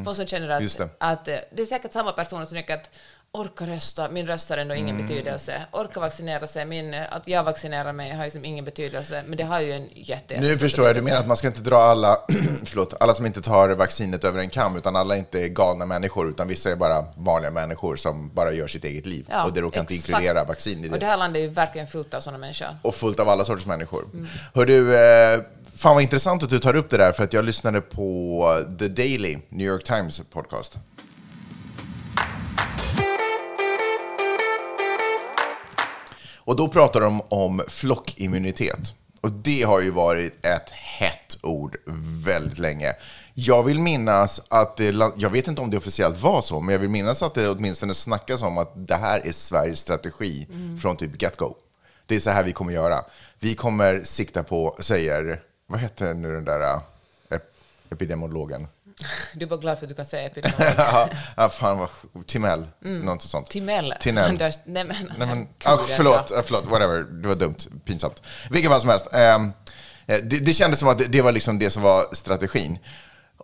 Folk 0.05 0.17
som 0.17 0.25
känner 0.25 0.49
att, 0.49 0.77
det. 0.77 0.89
att... 0.97 1.25
Det 1.25 1.61
är 1.61 1.65
säkert 1.65 1.93
samma 1.93 2.11
personer 2.11 2.45
som 2.45 2.57
tycker 2.57 2.73
att 2.73 2.89
orka 3.39 3.67
rösta, 3.67 4.09
min 4.09 4.27
röst 4.27 4.49
har 4.49 4.57
ändå 4.57 4.75
ingen 4.75 4.95
Mm. 4.95 5.07
betydelse. 5.07 5.61
Orka 5.71 5.99
vaccinera 5.99 6.47
sig, 6.47 6.65
min, 6.65 6.93
att 6.93 7.27
jag 7.27 7.43
vaccinerar 7.43 7.93
mig 7.93 8.11
har 8.11 8.23
liksom 8.23 8.45
ingen 8.45 8.65
betydelse, 8.65 9.23
men 9.27 9.37
det 9.37 9.43
har 9.43 9.59
ju 9.61 9.71
en 9.71 9.89
jätte 9.95 10.39
Nu 10.39 10.57
förstår 10.57 10.87
jag, 10.87 10.95
du 10.95 11.01
menar 11.01 11.19
att 11.19 11.27
man 11.27 11.37
ska 11.37 11.47
inte 11.47 11.61
dra 11.61 11.77
alla, 11.77 12.17
förlåt, 12.65 12.93
alla 12.99 13.13
som 13.13 13.25
inte 13.25 13.41
tar 13.41 13.69
vaccinet 13.69 14.23
över 14.23 14.39
en 14.39 14.49
kam, 14.49 14.77
utan 14.77 14.95
alla 14.95 15.15
är 15.15 15.19
inte 15.19 15.49
galna 15.49 15.85
människor, 15.85 16.29
utan 16.29 16.47
vissa 16.47 16.71
är 16.71 16.75
bara 16.75 17.05
vanliga 17.17 17.51
människor 17.51 17.95
som 17.95 18.29
bara 18.33 18.51
gör 18.51 18.67
sitt 18.67 18.85
eget 18.85 19.05
liv. 19.05 19.29
och 19.45 19.53
det 19.53 19.61
råkar 19.61 19.79
inte 19.79 19.95
inkludera 19.95 20.43
vaccin 20.43 20.85
i 20.85 20.87
Och 20.87 20.91
det 20.91 20.97
det. 20.99 21.05
här 21.05 21.17
landet 21.17 21.39
är 21.39 21.43
ju 21.43 21.49
verkligen 21.49 21.87
fullt 21.87 22.13
av 22.13 22.19
sådana 22.19 22.37
människor. 22.37 22.67
Och 22.81 22.95
fullt 22.95 23.19
av 23.19 23.29
alla 23.29 23.45
sorters 23.45 23.65
människor. 23.65 24.03
Mm. 24.13 24.27
Hör 24.53 24.65
du, 24.65 24.95
eh, 24.95 25.41
fan 25.75 25.93
vad 25.93 26.03
intressant 26.03 26.43
att 26.43 26.49
du 26.49 26.59
tar 26.59 26.75
upp 26.75 26.89
det 26.89 26.97
där, 26.97 27.11
för 27.11 27.23
att 27.23 27.33
jag 27.33 27.45
lyssnade 27.45 27.81
på 27.81 28.65
The 28.79 28.87
Daily, 28.87 29.37
New 29.49 29.67
York 29.67 29.83
Times 29.83 30.21
podcast. 30.33 30.77
Och 36.45 36.55
då 36.55 36.67
pratar 36.67 37.01
de 37.01 37.21
om 37.21 37.61
flockimmunitet. 37.67 38.93
Och 39.21 39.31
det 39.31 39.63
har 39.63 39.79
ju 39.81 39.91
varit 39.91 40.45
ett 40.45 40.69
hett 40.69 41.37
ord 41.41 41.77
väldigt 42.25 42.59
länge. 42.59 42.93
Jag 43.33 43.63
vill 43.63 43.79
minnas 43.79 44.41
att 44.47 44.77
det, 44.77 44.95
jag 45.15 45.29
vet 45.29 45.47
inte 45.47 45.61
om 45.61 45.69
det 45.69 45.77
officiellt 45.77 46.21
var 46.21 46.41
så, 46.41 46.59
men 46.61 46.73
jag 46.73 46.79
vill 46.79 46.89
minnas 46.89 47.23
att 47.23 47.33
det 47.33 47.49
åtminstone 47.49 47.93
snackas 47.93 48.41
om 48.41 48.57
att 48.57 48.87
det 48.87 48.95
här 48.95 49.21
är 49.27 49.31
Sveriges 49.31 49.79
strategi 49.79 50.47
från 50.81 50.97
typ 50.97 51.21
get-go. 51.21 51.55
Det 52.05 52.15
är 52.15 52.19
så 52.19 52.29
här 52.29 52.43
vi 52.43 52.51
kommer 52.53 52.73
göra. 52.73 53.05
Vi 53.39 53.55
kommer 53.55 54.03
sikta 54.03 54.43
på, 54.43 54.77
säger, 54.79 55.41
vad 55.67 55.79
heter 55.79 56.13
nu 56.13 56.33
den 56.33 56.45
där 56.45 56.79
ep- 57.29 57.39
epidemiologen? 57.89 58.67
Du 59.33 59.45
är 59.45 59.49
bara 59.49 59.59
glad 59.59 59.77
för 59.77 59.85
att 59.85 59.89
du 59.89 59.95
kan 59.95 60.05
säga 60.05 60.25
epidemiolog. 60.25 60.73
ja, 61.37 61.49
fan 61.49 61.77
vad, 61.77 61.89
Timell, 62.27 62.67
något 62.79 63.21
sånt. 63.21 63.49
Timell. 63.49 63.93
Anders, 64.17 64.55
nej 64.65 64.85
men, 64.85 65.13
Nej, 65.17 65.27
men, 65.27 65.47
ah, 65.63 65.77
förlåt, 65.87 66.27
ja. 66.31 66.39
ah, 66.39 66.43
förlåt, 66.45 66.65
whatever. 66.65 67.03
Det 67.03 67.27
var 67.27 67.35
dumt, 67.35 67.55
pinsamt. 67.85 68.21
Vilken 68.49 68.71
fall 68.71 68.81
som 68.81 68.89
helst. 68.89 69.07
ehm, 69.11 69.53
eh, 70.07 70.19
det, 70.23 70.39
det 70.39 70.53
kändes 70.53 70.79
som 70.79 70.89
att 70.89 70.99
det, 70.99 71.05
det 71.05 71.21
var 71.21 71.31
liksom 71.31 71.59
det 71.59 71.69
som 71.69 71.83
var 71.83 72.15
strategin. 72.15 72.79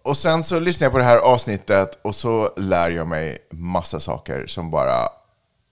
Och 0.03 0.17
sen 0.17 0.43
så 0.43 0.60
lyssnade 0.60 0.86
jag 0.86 0.91
på 0.91 0.98
det 0.98 1.03
här 1.03 1.17
avsnittet 1.17 2.00
och 2.01 2.15
så 2.15 2.53
lär 2.58 2.89
jag 2.89 3.08
mig 3.08 3.38
massa 3.51 4.00
saker 4.00 4.48
som 4.48 4.72
bara 4.72 5.10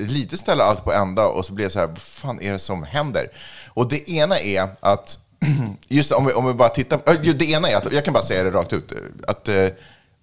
lite 0.03 0.37
ställer 0.37 0.63
allt 0.63 0.83
på 0.83 0.93
ända 0.93 1.27
och 1.27 1.45
så 1.45 1.53
blir 1.53 1.65
jag 1.65 1.71
så 1.71 1.79
här, 1.79 1.87
vad 1.87 1.97
fan 1.97 2.41
är 2.41 2.51
det 2.51 2.59
som 2.59 2.83
händer? 2.83 3.31
Och 3.67 3.89
det 3.89 4.09
ena 4.09 4.39
är 4.39 4.69
att, 4.79 5.19
just 5.87 6.11
om 6.11 6.25
vi, 6.25 6.33
om 6.33 6.47
vi 6.47 6.53
bara 6.53 6.69
tittar, 6.69 6.97
på, 6.97 7.13
det 7.13 7.45
ena 7.45 7.69
är 7.69 7.75
att, 7.75 7.93
jag 7.93 8.05
kan 8.05 8.13
bara 8.13 8.23
säga 8.23 8.43
det 8.43 8.51
rakt 8.51 8.73
ut, 8.73 8.93
att 9.27 9.47
eh, 9.47 9.67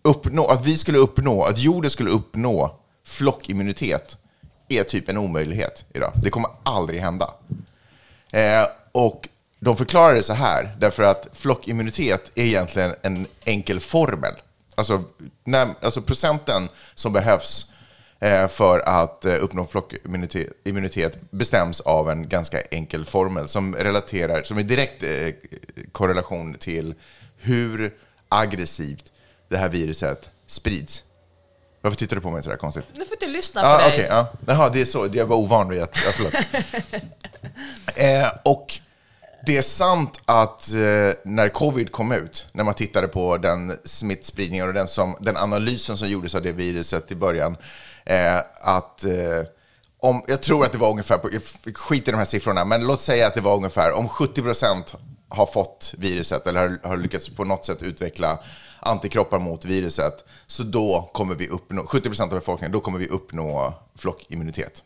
uppnå, 0.02 0.46
att 0.46 0.66
vi 0.66 0.76
skulle 0.76 0.98
uppnå, 0.98 1.44
att 1.44 1.58
jorden 1.58 1.90
skulle 1.90 2.10
uppnå 2.10 2.78
flockimmunitet 3.04 4.16
är 4.68 4.82
typ 4.82 5.08
en 5.08 5.16
omöjlighet 5.16 5.84
idag. 5.94 6.12
Det 6.22 6.30
kommer 6.30 6.50
aldrig 6.62 7.00
hända. 7.00 7.34
Eh, 8.32 8.66
och 8.92 9.28
de 9.60 9.76
förklarar 9.76 10.14
det 10.14 10.22
så 10.22 10.32
här, 10.32 10.76
därför 10.80 11.02
att 11.02 11.28
flockimmunitet 11.32 12.30
är 12.34 12.44
egentligen 12.44 12.94
en 13.02 13.26
enkel 13.44 13.80
formel. 13.80 14.32
Alltså, 14.74 15.04
när, 15.44 15.68
alltså 15.80 16.02
procenten 16.02 16.68
som 16.94 17.12
behövs 17.12 17.72
för 18.48 18.78
att 18.80 19.24
eh, 19.24 19.34
uppnå 19.40 19.66
flockimmunitet 19.66 20.52
immunitet 20.64 21.18
bestäms 21.30 21.80
av 21.80 22.10
en 22.10 22.28
ganska 22.28 22.60
enkel 22.60 23.04
formel 23.04 23.48
som 23.48 23.74
relaterar, 23.76 24.42
som 24.42 24.58
är 24.58 24.62
direkt 24.62 25.02
eh, 25.02 25.28
korrelation 25.92 26.54
till 26.54 26.94
hur 27.36 27.94
aggressivt 28.28 29.12
det 29.48 29.56
här 29.56 29.68
viruset 29.68 30.30
sprids. 30.46 31.02
Varför 31.80 31.96
tittar 31.98 32.16
du 32.16 32.22
på 32.22 32.30
mig 32.30 32.42
sådär 32.42 32.56
konstigt? 32.56 32.84
Nu 32.94 33.04
får 33.04 33.16
du 33.20 33.26
lyssna 33.26 33.60
på 33.60 33.66
Ja, 33.66 33.78
dig. 33.78 33.88
okej. 33.92 34.06
ja. 34.10 34.26
Jaha, 34.46 34.68
det 34.72 34.80
är 34.80 34.84
så. 34.84 35.08
Jag 35.12 35.26
var 35.26 35.36
ovan 35.36 35.68
vid 35.68 35.82
att... 35.82 35.98
Ja, 36.04 36.40
eh, 37.96 38.28
och 38.44 38.74
det 39.46 39.56
är 39.56 39.62
sant 39.62 40.20
att 40.24 40.72
eh, 40.72 41.12
när 41.24 41.48
covid 41.48 41.92
kom 41.92 42.12
ut, 42.12 42.46
när 42.52 42.64
man 42.64 42.74
tittade 42.74 43.08
på 43.08 43.36
den 43.36 43.78
smittspridningen 43.84 44.68
och 44.68 44.74
den, 44.74 44.88
som, 44.88 45.16
den 45.20 45.36
analysen 45.36 45.96
som 45.96 46.08
gjordes 46.08 46.34
av 46.34 46.42
det 46.42 46.52
viruset 46.52 47.10
i 47.12 47.14
början, 47.14 47.56
eh, 48.06 48.38
att 48.60 49.04
eh, 49.04 49.42
om, 49.98 50.22
jag 50.28 50.42
tror 50.42 50.64
att 50.64 50.72
det 50.72 50.78
var 50.78 50.90
ungefär, 50.90 51.18
på, 51.18 51.30
skit 51.74 52.08
i 52.08 52.10
de 52.10 52.16
här 52.16 52.24
siffrorna, 52.24 52.64
men 52.64 52.86
låt 52.86 53.00
säga 53.00 53.26
att 53.26 53.34
det 53.34 53.40
var 53.40 53.56
ungefär, 53.56 53.92
om 53.92 54.08
70 54.08 54.42
procent 54.42 54.94
har 55.28 55.46
fått 55.46 55.94
viruset 55.98 56.46
eller 56.46 56.60
har, 56.60 56.88
har 56.88 56.96
lyckats 56.96 57.28
på 57.28 57.44
något 57.44 57.64
sätt 57.64 57.82
utveckla 57.82 58.38
antikroppar 58.80 59.38
mot 59.38 59.64
viruset, 59.64 60.24
så 60.46 60.62
då 60.62 61.10
kommer 61.12 61.34
vi 61.34 61.48
uppnå, 61.48 61.86
70 61.86 62.08
procent 62.08 62.32
av 62.32 62.38
befolkningen, 62.38 62.72
då 62.72 62.80
kommer 62.80 62.98
vi 62.98 63.08
uppnå 63.08 63.74
flockimmunitet. 63.98 64.84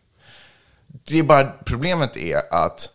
Det 0.87 1.19
är 1.19 1.23
bara, 1.23 1.53
problemet 1.65 2.17
är 2.17 2.43
att 2.51 2.91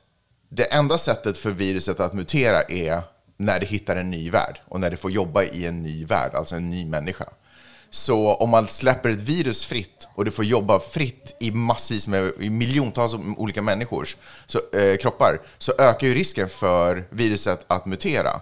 det 0.49 0.73
enda 0.73 0.97
sättet 0.97 1.37
för 1.37 1.51
viruset 1.51 1.99
att 1.99 2.13
mutera 2.13 2.61
är 2.61 3.01
när 3.37 3.59
det 3.59 3.65
hittar 3.65 3.95
en 3.95 4.11
ny 4.11 4.29
värld 4.29 4.59
och 4.67 4.79
när 4.79 4.89
det 4.89 4.97
får 4.97 5.11
jobba 5.11 5.43
i 5.43 5.65
en 5.65 5.83
ny 5.83 6.05
värld, 6.05 6.31
alltså 6.33 6.55
en 6.55 6.69
ny 6.69 6.85
människa. 6.85 7.25
Så 7.89 8.33
om 8.33 8.49
man 8.49 8.67
släpper 8.67 9.09
ett 9.09 9.21
virus 9.21 9.65
fritt 9.65 10.07
och 10.15 10.25
det 10.25 10.31
får 10.31 10.45
jobba 10.45 10.79
fritt 10.79 11.35
i 11.39 11.51
massvis 11.51 12.07
med 12.07 12.31
i 12.39 12.49
miljontals 12.49 13.15
olika 13.37 13.61
människors 13.61 14.15
så, 14.47 14.59
eh, 14.73 14.97
kroppar 14.97 15.41
så 15.57 15.73
ökar 15.77 16.07
ju 16.07 16.13
risken 16.13 16.49
för 16.49 17.07
viruset 17.09 17.65
att 17.67 17.85
mutera. 17.85 18.41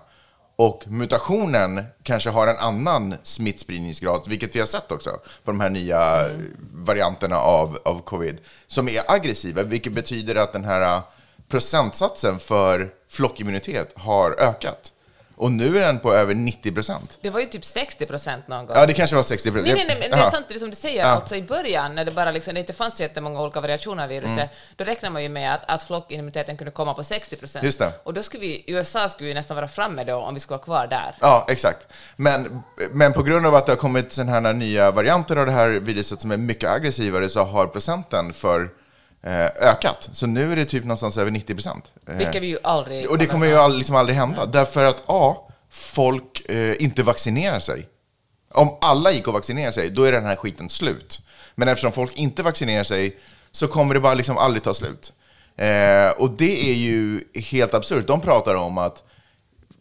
Och 0.55 0.83
mutationen 0.87 1.83
kanske 2.03 2.29
har 2.29 2.47
en 2.47 2.57
annan 2.57 3.15
smittspridningsgrad, 3.23 4.21
vilket 4.27 4.55
vi 4.55 4.59
har 4.59 4.67
sett 4.67 4.91
också 4.91 5.09
på 5.43 5.51
de 5.51 5.59
här 5.59 5.69
nya 5.69 6.27
eh, 6.27 6.31
varianterna 6.73 7.37
av, 7.37 7.77
av 7.85 8.01
covid, 8.01 8.37
som 8.67 8.87
är 8.87 9.11
aggressiva, 9.11 9.63
vilket 9.63 9.93
betyder 9.93 10.35
att 10.35 10.53
den 10.53 10.63
här 10.63 10.81
eh, 10.81 11.01
procentsatsen 11.49 12.39
för 12.39 12.89
flockimmunitet 13.09 13.93
har 13.95 14.31
ökat. 14.31 14.91
Och 15.35 15.51
nu 15.51 15.77
är 15.77 15.81
den 15.81 15.99
på 15.99 16.13
över 16.13 16.35
90 16.35 16.71
procent. 16.71 17.17
Det 17.21 17.29
var 17.29 17.39
ju 17.39 17.45
typ 17.45 17.65
60 17.65 18.05
procent 18.05 18.47
någon 18.47 18.65
gång. 18.65 18.75
Ja, 18.77 18.85
det 18.85 18.93
kanske 18.93 19.15
var 19.15 19.23
60 19.23 19.51
procent. 19.51 19.67
Nej, 19.67 19.75
nej, 19.75 19.85
nej, 19.99 20.09
men 20.09 20.19
det 20.19 20.25
är 20.25 20.31
sant 20.31 20.45
det 20.49 20.59
som 20.59 20.69
du 20.69 20.75
säger, 20.75 20.99
Ja. 21.01 21.05
alltså 21.07 21.35
i 21.35 21.41
början 21.43 21.95
när 21.95 22.05
det 22.05 22.11
bara 22.11 22.31
liksom, 22.31 22.53
det 22.53 22.59
inte 22.59 22.73
fanns 22.73 22.97
så 22.97 23.03
jättemånga 23.03 23.41
olika 23.41 23.61
variationer 23.61 24.03
av 24.03 24.09
viruset, 24.09 24.33
Mm. 24.37 24.47
då 24.75 24.83
räknar 24.83 25.09
man 25.09 25.23
ju 25.23 25.29
med 25.29 25.53
att, 25.53 25.61
att 25.67 25.83
flockimmuniteten 25.83 26.57
kunde 26.57 26.71
komma 26.71 26.93
på 26.93 27.03
60 27.03 27.35
procent. 27.35 27.65
Just 27.65 27.79
det. 27.79 27.91
Och 28.03 28.13
då 28.13 28.23
skulle 28.23 28.41
vi, 28.41 28.63
USA 28.67 29.09
skulle 29.09 29.29
ju 29.29 29.35
nästan 29.35 29.55
vara 29.55 29.67
framme 29.67 30.03
då 30.03 30.15
om 30.15 30.33
vi 30.33 30.39
skulle 30.39 30.57
vara 30.57 30.65
kvar 30.65 30.87
där. 30.87 31.15
Ja, 31.19 31.45
exakt. 31.49 31.87
Men, 32.15 32.63
men 32.91 33.13
på 33.13 33.23
grund 33.23 33.45
av 33.47 33.55
att 33.55 33.65
det 33.65 33.71
har 33.71 33.77
kommit 33.77 34.13
sådana 34.13 34.31
här 34.31 34.53
nya 34.53 34.91
varianter 34.91 35.35
av 35.35 35.45
det 35.45 35.51
här 35.51 35.67
viruset 35.69 36.21
som 36.21 36.31
är 36.31 36.37
mycket 36.37 36.69
aggressivare 36.69 37.29
så 37.29 37.43
har 37.43 37.67
procenten 37.67 38.33
för 38.33 38.69
ökat. 39.61 40.09
Så 40.13 40.27
nu 40.27 40.51
är 40.51 40.55
det 40.55 40.65
typ 40.65 40.83
någonstans 40.83 41.17
över 41.17 41.31
90 41.31 41.53
procent. 41.53 41.91
Eh, 42.09 42.15
Vilket 42.15 42.41
vi 42.41 42.47
ju 42.47 42.57
aldrig 42.63 43.09
och 43.09 43.17
det 43.17 43.25
kommer 43.25 43.47
ju 43.47 43.55
all, 43.55 43.77
liksom 43.77 43.95
aldrig 43.95 44.17
hända. 44.17 44.45
Därför 44.45 44.83
att 44.85 45.03
A, 45.05 45.35
folk 45.69 46.49
eh, 46.49 46.83
inte 46.83 47.03
vaccinerar 47.03 47.59
sig. 47.59 47.89
Om 48.53 48.77
alla 48.81 49.11
gick 49.11 49.27
och 49.27 49.33
vaccinerade 49.33 49.73
sig, 49.73 49.89
då 49.89 50.03
är 50.03 50.11
den 50.11 50.25
här 50.25 50.35
skiten 50.35 50.69
slut. 50.69 51.21
Men 51.55 51.67
eftersom 51.67 51.91
folk 51.91 52.15
inte 52.17 52.43
vaccinerar 52.43 52.83
sig 52.83 53.17
så 53.51 53.67
kommer 53.67 53.93
det 53.93 53.99
bara 53.99 54.13
liksom 54.13 54.37
aldrig 54.37 54.63
ta 54.63 54.73
slut. 54.73 55.13
Eh, 55.55 56.09
och 56.17 56.29
det 56.31 56.69
är 56.69 56.73
ju 56.73 57.23
helt 57.35 57.73
absurt. 57.73 58.07
De 58.07 58.21
pratar 58.21 58.55
om 58.55 58.77
att 58.77 59.03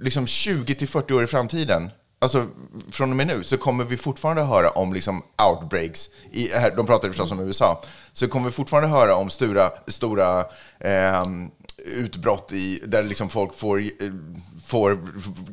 liksom 0.01 0.27
20 0.27 0.75
till 0.75 0.89
40 0.89 1.15
år 1.15 1.25
i 1.25 1.27
framtiden, 1.27 1.91
alltså 2.23 2.47
från 2.91 3.11
och 3.11 3.17
med 3.17 3.27
nu, 3.27 3.45
så 3.45 3.57
kommer 3.57 3.85
vi 3.85 3.97
fortfarande 3.97 4.43
höra 4.43 4.71
om 4.71 4.93
liksom 4.93 5.23
outbreaks. 5.51 6.09
I, 6.31 6.49
här, 6.49 6.71
de 6.77 6.87
pratar 6.87 7.09
ju 7.09 7.13
förstås 7.13 7.33
om 7.33 7.41
USA. 7.41 7.83
Så 8.13 8.29
kommer 8.29 8.47
vi 8.47 8.53
fortfarande 8.53 8.89
höra 8.89 9.15
om 9.15 9.31
stora, 9.31 9.71
stora 9.87 10.45
ehm, 10.81 11.51
utbrott 11.77 12.53
i, 12.53 12.81
där 12.87 13.03
liksom 13.03 13.29
folk 13.29 13.55
får, 13.55 13.81
eh, 13.81 13.89
får 14.65 14.99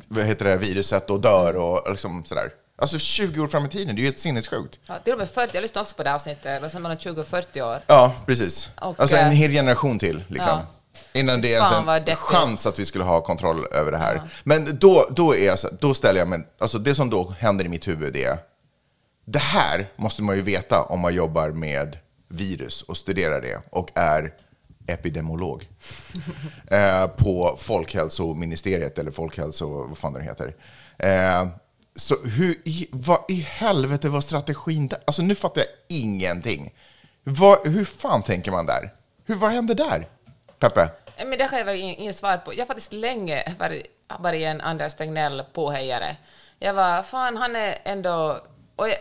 vad 0.08 0.24
heter 0.24 0.44
det, 0.44 0.56
viruset 0.56 1.10
och 1.10 1.20
dör 1.20 1.56
och 1.56 1.90
liksom 1.90 2.24
sådär. 2.24 2.50
Alltså 2.78 2.98
20 2.98 3.40
år 3.40 3.46
fram 3.46 3.66
i 3.66 3.68
tiden, 3.68 3.94
det 3.94 4.00
är 4.00 4.02
ju 4.02 4.06
helt 4.06 4.18
sinnessjukt. 4.18 4.78
Ja, 4.86 4.98
till 4.98 5.12
och 5.12 5.18
med 5.18 5.30
40, 5.30 5.50
jag 5.54 5.62
lyssnade 5.62 5.82
också 5.82 5.96
på 5.96 6.02
det 6.02 6.14
avsnittet, 6.14 6.62
och 6.62 6.70
sen 6.70 6.82
mellan 6.82 6.98
20 6.98 7.20
och 7.20 7.26
40 7.26 7.62
år. 7.62 7.80
Ja, 7.86 8.14
precis. 8.26 8.70
Och, 8.80 9.00
alltså 9.00 9.16
en 9.16 9.26
eh, 9.26 9.32
hel 9.32 9.50
generation 9.50 9.98
till. 9.98 10.24
Liksom. 10.28 10.58
ja. 10.58 10.66
Innan 11.12 11.40
det 11.40 11.54
är 11.54 11.60
Fan, 11.60 11.72
ens 11.72 11.86
vad 11.86 12.08
en 12.08 12.16
chans 12.16 12.66
att 12.66 12.78
vi 12.78 12.86
skulle 12.86 13.04
ha 13.04 13.20
kontroll 13.20 13.66
över 13.72 13.92
det 13.92 13.98
här. 13.98 14.22
Men 14.44 14.78
då, 14.78 15.06
då, 15.10 15.36
är 15.36 15.46
jag, 15.46 15.58
då 15.80 15.94
ställer 15.94 16.18
jag 16.18 16.28
mig, 16.28 16.40
alltså 16.58 16.78
det 16.78 16.94
som 16.94 17.10
då 17.10 17.34
händer 17.38 17.64
i 17.64 17.68
mitt 17.68 17.88
huvud 17.88 18.16
är, 18.16 18.38
det 19.24 19.38
här 19.38 19.86
måste 19.96 20.22
man 20.22 20.36
ju 20.36 20.42
veta 20.42 20.82
om 20.82 21.00
man 21.00 21.14
jobbar 21.14 21.48
med 21.48 21.98
virus 22.28 22.82
och 22.82 22.96
studerar 22.96 23.40
det 23.40 23.60
och 23.70 23.90
är 23.94 24.32
epidemiolog 24.86 25.68
eh, 26.70 27.06
på 27.06 27.56
Folkhälsoministeriet 27.58 28.98
eller 28.98 29.10
Folkhälso, 29.10 29.86
vad 29.88 29.98
fan 29.98 30.12
det 30.12 30.22
heter. 30.22 30.54
Eh, 30.98 31.48
så 31.96 32.16
hur 32.24 32.56
i, 32.64 32.88
vad 32.90 33.20
i 33.28 33.34
helvete 33.34 34.08
var 34.08 34.20
strategin 34.20 34.88
där? 34.88 34.98
Alltså 35.04 35.22
nu 35.22 35.34
fattar 35.34 35.60
jag 35.60 35.98
ingenting. 35.98 36.72
Vad, 37.24 37.68
hur 37.68 37.84
fan 37.84 38.22
tänker 38.22 38.50
man 38.50 38.66
där? 38.66 38.94
Hur, 39.24 39.34
vad 39.34 39.50
händer 39.50 39.74
där? 39.74 40.08
Peppe? 40.60 40.80
Eh, 41.16 41.26
Men 41.26 41.38
det 41.38 41.44
har 41.44 41.58
jag 41.58 41.64
väl 41.64 41.76
ing- 41.76 41.96
inget 41.98 42.16
svar 42.16 42.36
på. 42.36 42.54
Jag 42.54 42.58
har 42.58 42.66
faktiskt 42.66 42.92
länge 42.92 43.54
varit, 43.58 43.86
varit 44.18 44.42
en 44.42 44.60
Anders 44.60 44.94
Tegnell 44.94 45.42
påhejare. 45.52 46.16
Jag 46.58 46.74
var, 46.74 47.02
fan 47.02 47.36
han 47.36 47.56
är 47.56 47.78
ändå 47.84 48.40
och 48.76 48.88
jag, 48.88 48.96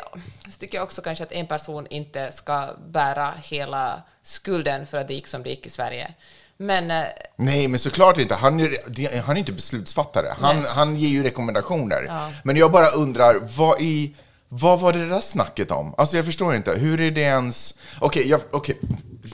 så 0.52 0.60
tycker 0.60 0.78
jag 0.78 0.84
också 0.84 1.02
kanske 1.02 1.24
att 1.24 1.32
en 1.32 1.48
person 1.48 1.88
inte 1.90 2.32
ska 2.32 2.70
bära 2.88 3.34
hela 3.44 4.02
skulden 4.22 4.88
för 4.88 4.98
att 4.98 5.08
det 5.08 5.14
gick 5.14 5.28
som 5.28 5.44
det 5.44 5.50
gick 5.50 5.66
i 5.66 5.70
Sverige. 5.70 6.14
Men 6.58 6.92
eh, 6.92 7.04
Nej, 7.36 7.68
men 7.68 7.80
såklart 7.80 8.18
inte. 8.18 8.36
Han 8.36 8.60
är, 8.60 9.22
han 9.22 9.36
är 9.36 9.40
inte 9.40 9.52
beslutsfattare. 9.52 10.28
Han, 10.42 10.66
han 10.66 10.96
ger 10.96 11.10
ju 11.10 11.24
rekommendationer. 11.24 12.04
Ja. 12.08 12.32
Men 12.44 12.58
jag 12.58 12.72
bara 12.72 12.90
undrar, 12.90 13.36
vad, 13.58 13.82
i, 13.82 14.16
vad 14.50 14.80
var 14.80 14.94
det 14.94 15.10
där 15.10 15.22
snacket 15.22 15.72
om? 15.72 15.96
Alltså 15.98 16.16
jag 16.18 16.26
förstår 16.26 16.56
inte. 16.56 16.72
Hur 16.72 17.00
är 17.02 17.12
det 17.12 17.22
ens... 17.22 17.80
Okej, 18.02 18.28
jag, 18.30 18.42
okej. 18.52 18.78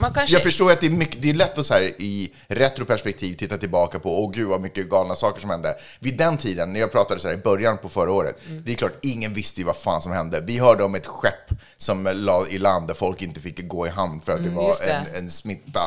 Man 0.00 0.12
kanske- 0.12 0.34
jag 0.34 0.42
förstår 0.42 0.72
att 0.72 0.80
det 0.80 0.86
är, 0.86 0.90
mycket, 0.90 1.22
det 1.22 1.30
är 1.30 1.34
lätt 1.34 1.58
att 1.58 1.66
så 1.66 1.74
här, 1.74 1.82
i 1.82 2.32
retroperspektiv 2.48 3.34
titta 3.34 3.58
tillbaka 3.58 3.98
på, 3.98 4.24
åh 4.24 4.30
gud 4.32 4.48
vad 4.48 4.60
mycket 4.60 4.90
galna 4.90 5.14
saker 5.14 5.40
som 5.40 5.50
hände. 5.50 5.74
Vid 6.00 6.16
den 6.18 6.36
tiden, 6.38 6.72
när 6.72 6.80
jag 6.80 6.92
pratade 6.92 7.20
så 7.20 7.28
här 7.28 7.34
i 7.34 7.38
början 7.38 7.78
på 7.78 7.88
förra 7.88 8.12
året, 8.12 8.36
Mm. 8.48 8.62
det 8.66 8.72
är 8.72 8.76
klart, 8.76 8.98
ingen 9.02 9.32
visste 9.34 9.60
ju 9.60 9.66
vad 9.66 9.76
fan 9.76 10.02
som 10.02 10.12
hände. 10.12 10.40
Vi 10.40 10.58
hörde 10.58 10.84
om 10.84 10.94
ett 10.94 11.06
skepp 11.06 11.50
som 11.76 12.08
la 12.14 12.46
i 12.48 12.58
land 12.58 12.86
där 12.88 12.94
folk 12.94 13.22
inte 13.22 13.40
fick 13.40 13.68
gå 13.68 13.86
i 13.86 13.90
hamn 13.90 14.20
för 14.20 14.32
att 14.32 14.38
det 14.38 14.44
Mm, 14.44 14.54
var 14.54 14.68
just 14.68 14.80
det. 14.80 14.90
en, 14.92 15.24
en 15.24 15.30
smitta 15.30 15.80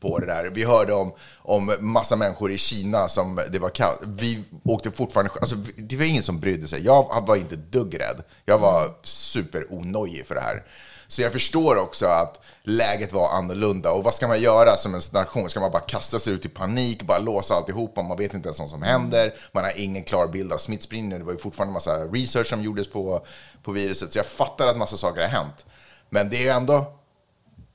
på 0.00 0.18
det 0.18 0.26
där. 0.26 0.44
Vi 0.44 0.64
hörde 0.64 0.92
om, 0.92 1.12
om 1.38 1.76
massa 1.80 2.16
människor 2.16 2.50
i 2.50 2.58
Kina 2.58 3.08
som 3.08 3.40
det 3.52 3.58
var 3.58 3.70
kallt. 3.70 4.00
Vi 4.02 4.44
åkte 4.64 4.90
fortfarande, 4.90 5.32
alltså 5.40 5.56
det 5.76 5.96
var 5.96 6.04
ingen 6.04 6.22
som 6.22 6.40
brydde 6.40 6.68
sig. 6.68 6.84
Jag 6.84 7.24
var 7.26 7.36
inte 7.36 7.56
dugg 7.56 8.00
rädd. 8.00 8.22
Jag 8.44 8.58
var 8.58 8.90
superonojig 9.02 10.26
för 10.26 10.34
det 10.34 10.40
här. 10.40 10.62
Så 11.06 11.22
jag 11.22 11.32
förstår 11.32 11.76
också 11.76 12.06
att 12.06 12.40
läget 12.62 13.12
var 13.12 13.28
annorlunda. 13.28 13.92
Och 13.92 14.04
vad 14.04 14.14
ska 14.14 14.28
man 14.28 14.40
göra 14.40 14.76
som 14.76 14.94
en 14.94 15.00
nation? 15.12 15.50
Ska 15.50 15.60
man 15.60 15.70
bara 15.70 15.82
kasta 15.82 16.18
sig 16.18 16.32
ut 16.32 16.44
i 16.44 16.48
panik, 16.48 17.02
bara 17.02 17.18
låsa 17.18 17.54
alltihopa? 17.54 18.02
Man 18.02 18.16
vet 18.16 18.34
inte 18.34 18.48
ens 18.48 18.60
vad 18.60 18.70
som 18.70 18.82
händer. 18.82 19.34
Man 19.52 19.64
har 19.64 19.72
ingen 19.76 20.04
klar 20.04 20.26
bild 20.26 20.52
av 20.52 20.58
smittspridningen. 20.58 21.18
Det 21.18 21.24
var 21.24 21.32
ju 21.32 21.38
fortfarande 21.38 21.72
massa 21.72 22.04
research 22.04 22.46
som 22.46 22.62
gjordes 22.62 22.90
på, 22.90 23.26
på 23.62 23.72
viruset. 23.72 24.12
Så 24.12 24.18
jag 24.18 24.26
fattar 24.26 24.66
att 24.66 24.76
massa 24.76 24.96
saker 24.96 25.20
har 25.20 25.28
hänt. 25.28 25.66
Men 26.10 26.30
det 26.30 26.36
är 26.36 26.42
ju 26.42 26.48
ändå 26.48 26.92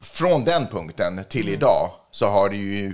från 0.03 0.45
den 0.45 0.67
punkten 0.67 1.23
till 1.29 1.41
Mm. 1.47 1.53
idag 1.53 1.91
så 2.11 2.25
har 2.27 2.49
det 2.49 2.55
ju 2.55 2.93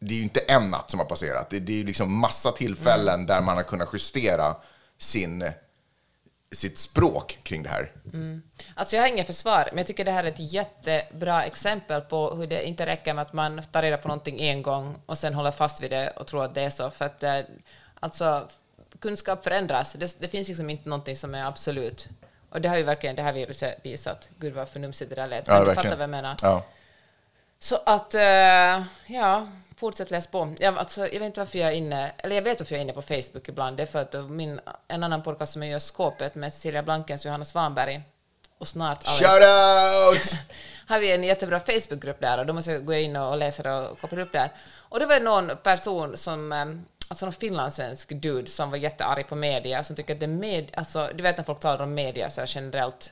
det 0.00 0.14
är 0.14 0.16
ju 0.16 0.22
inte 0.22 0.40
en 0.40 0.70
natt 0.70 0.90
som 0.90 1.00
har 1.00 1.06
passerat. 1.06 1.50
Det, 1.50 1.58
det 1.60 1.72
är 1.72 1.76
ju 1.76 1.84
liksom 1.84 2.14
massa 2.18 2.50
tillfällen 2.52 3.14
Mm. 3.14 3.26
där 3.26 3.40
man 3.40 3.56
har 3.56 3.64
kunnat 3.64 3.88
justera 3.92 4.56
sin, 4.98 5.50
sitt 6.52 6.78
språk 6.78 7.38
kring 7.42 7.62
det 7.62 7.68
här. 7.68 7.92
Alltså 8.74 8.96
jag 8.96 9.02
har 9.02 9.08
inget 9.08 9.26
försvar, 9.26 9.64
men 9.72 9.78
jag 9.78 9.86
tycker 9.86 10.04
det 10.04 10.10
här 10.10 10.24
är 10.24 10.28
ett 10.28 10.52
jättebra 10.52 11.44
exempel 11.44 12.00
på 12.00 12.34
hur 12.34 12.46
det 12.46 12.66
inte 12.68 12.86
räcker 12.86 13.14
med 13.14 13.22
att 13.22 13.32
man 13.32 13.62
tar 13.72 13.82
reda 13.82 13.96
på 13.96 14.08
någonting 14.08 14.40
en 14.40 14.62
gång 14.62 14.96
och 15.06 15.18
sen 15.18 15.34
håller 15.34 15.50
fast 15.50 15.82
vid 15.82 15.90
det 15.90 16.10
och 16.10 16.26
tror 16.26 16.44
att 16.44 16.54
det 16.54 16.62
är 16.62 16.70
så. 16.70 16.90
För 16.90 17.04
att 17.04 17.22
eh, 17.22 17.40
alltså, 18.00 18.48
kunskap 19.00 19.44
förändras. 19.44 19.92
Det, 19.92 20.20
det 20.20 20.28
finns 20.28 20.48
liksom 20.48 20.70
inte 20.70 20.88
någonting 20.88 21.16
som 21.16 21.34
är 21.34 21.46
absolut. 21.46 22.08
Och 22.50 22.60
det 22.60 22.68
har 22.68 22.76
ju 22.76 22.82
verkligen 22.82 23.16
det 23.16 23.22
här 23.22 23.32
viruset 23.32 23.78
visat. 23.82 24.28
Gud 24.38 24.54
vad 24.54 24.68
förnumstigt 24.68 25.10
det 25.10 25.16
där 25.16 25.26
lät. 25.26 25.46
Men 25.46 25.64
du 25.64 25.74
fattar 25.74 25.90
vad 25.90 26.00
jag 26.00 26.10
menar. 26.10 26.36
Ja. 26.42 26.64
Så 27.58 27.78
att, 27.86 28.14
eh, 28.14 28.82
ja, 29.06 29.48
fortsätt 29.76 30.10
läs 30.10 30.26
på. 30.26 30.54
Jag, 30.58 30.78
alltså, 30.78 31.00
jag 31.00 31.20
vet 31.20 31.22
inte 31.22 31.40
varför 31.40 31.58
jag 31.58 31.68
är 31.68 31.72
inne, 31.72 32.12
eller 32.18 32.36
jag 32.36 32.42
vet 32.42 32.60
varför 32.60 32.74
jag 32.74 32.78
är 32.78 32.84
inne 32.84 32.92
på 32.92 33.02
Facebook 33.02 33.48
ibland. 33.48 33.76
Det 33.76 33.82
är 33.82 33.86
för 33.86 34.02
att 34.02 34.30
min, 34.30 34.60
en 34.88 35.02
annan 35.02 35.22
podcast 35.22 35.52
som 35.52 35.62
jag 35.62 35.72
gör, 35.72 35.78
Skåpet, 35.78 36.34
med 36.34 36.52
Cecilia 36.52 36.82
Blankens 36.82 37.24
och 37.24 37.26
Johanna 37.26 37.44
Svanberg, 37.44 38.02
och 38.58 38.68
snart 38.68 38.98
Alex, 39.04 39.20
Shout 39.20 39.42
out! 39.42 40.40
har 40.88 40.98
vi 40.98 41.12
en 41.12 41.24
jättebra 41.24 41.60
Facebookgrupp 41.60 42.20
där 42.20 42.38
och 42.38 42.46
då 42.46 42.52
måste 42.52 42.72
jag 42.72 42.84
gå 42.84 42.94
in 42.94 43.16
och 43.16 43.36
läsa 43.36 43.62
det 43.62 43.74
och 43.74 44.00
koppla 44.00 44.22
upp 44.22 44.32
där. 44.32 44.50
Och 44.88 45.00
det 45.00 45.06
var 45.06 45.14
det 45.14 45.24
någon 45.24 45.50
person 45.62 46.16
som, 46.16 46.52
eh, 46.52 46.66
alltså 47.08 47.26
någon 47.26 47.32
finlandssvensk 47.32 48.08
dude 48.08 48.50
som 48.50 48.70
var 48.70 48.78
jättearg 48.78 49.28
på 49.28 49.34
media, 49.34 49.84
som 49.84 49.96
tycker 49.96 50.14
att 50.14 50.20
det 50.20 50.26
med, 50.26 50.70
alltså 50.74 51.10
du 51.14 51.22
vet 51.22 51.36
när 51.36 51.44
folk 51.44 51.60
talar 51.60 51.84
om 51.84 51.94
media 51.94 52.30
så 52.30 52.44
generellt, 52.46 53.10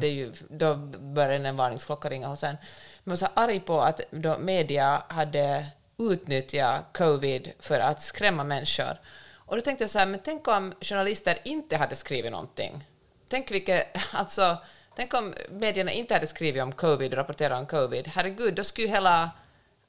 det 0.00 0.06
är 0.06 0.12
ju, 0.12 0.32
då 0.48 0.76
börjar 1.00 1.40
en 1.40 1.56
varningsklocka 1.56 2.10
ringa 2.10 2.28
hos 2.28 2.42
en. 2.42 2.56
Men 3.04 3.16
så 3.16 3.26
arg 3.34 3.60
på 3.60 3.80
att 3.80 4.00
då 4.10 4.38
media 4.38 5.02
hade 5.08 5.66
utnyttjat 5.98 6.84
covid 6.92 7.52
för 7.58 7.80
att 7.80 8.02
skrämma 8.02 8.44
människor. 8.44 9.00
Och 9.32 9.56
då 9.56 9.62
tänkte 9.62 9.84
jag 9.84 9.90
så 9.90 9.98
här, 9.98 10.06
men 10.06 10.20
tänk 10.24 10.48
om 10.48 10.72
journalister 10.80 11.38
inte 11.44 11.76
hade 11.76 11.94
skrivit 11.94 12.32
någonting. 12.32 12.84
Tänk 13.28 13.50
vilket, 13.50 13.86
alltså, 14.12 14.56
tänk 14.96 15.14
om 15.14 15.34
medierna 15.50 15.92
inte 15.92 16.14
hade 16.14 16.26
skrivit 16.26 16.62
om 16.62 16.72
covid 16.72 17.12
och 17.12 17.18
rapporterat 17.18 17.60
om 17.60 17.66
covid. 17.66 18.08
Herregud, 18.08 18.54
då 18.54 18.64
skulle 18.64 18.86
ju 18.86 18.92
hela 18.92 19.30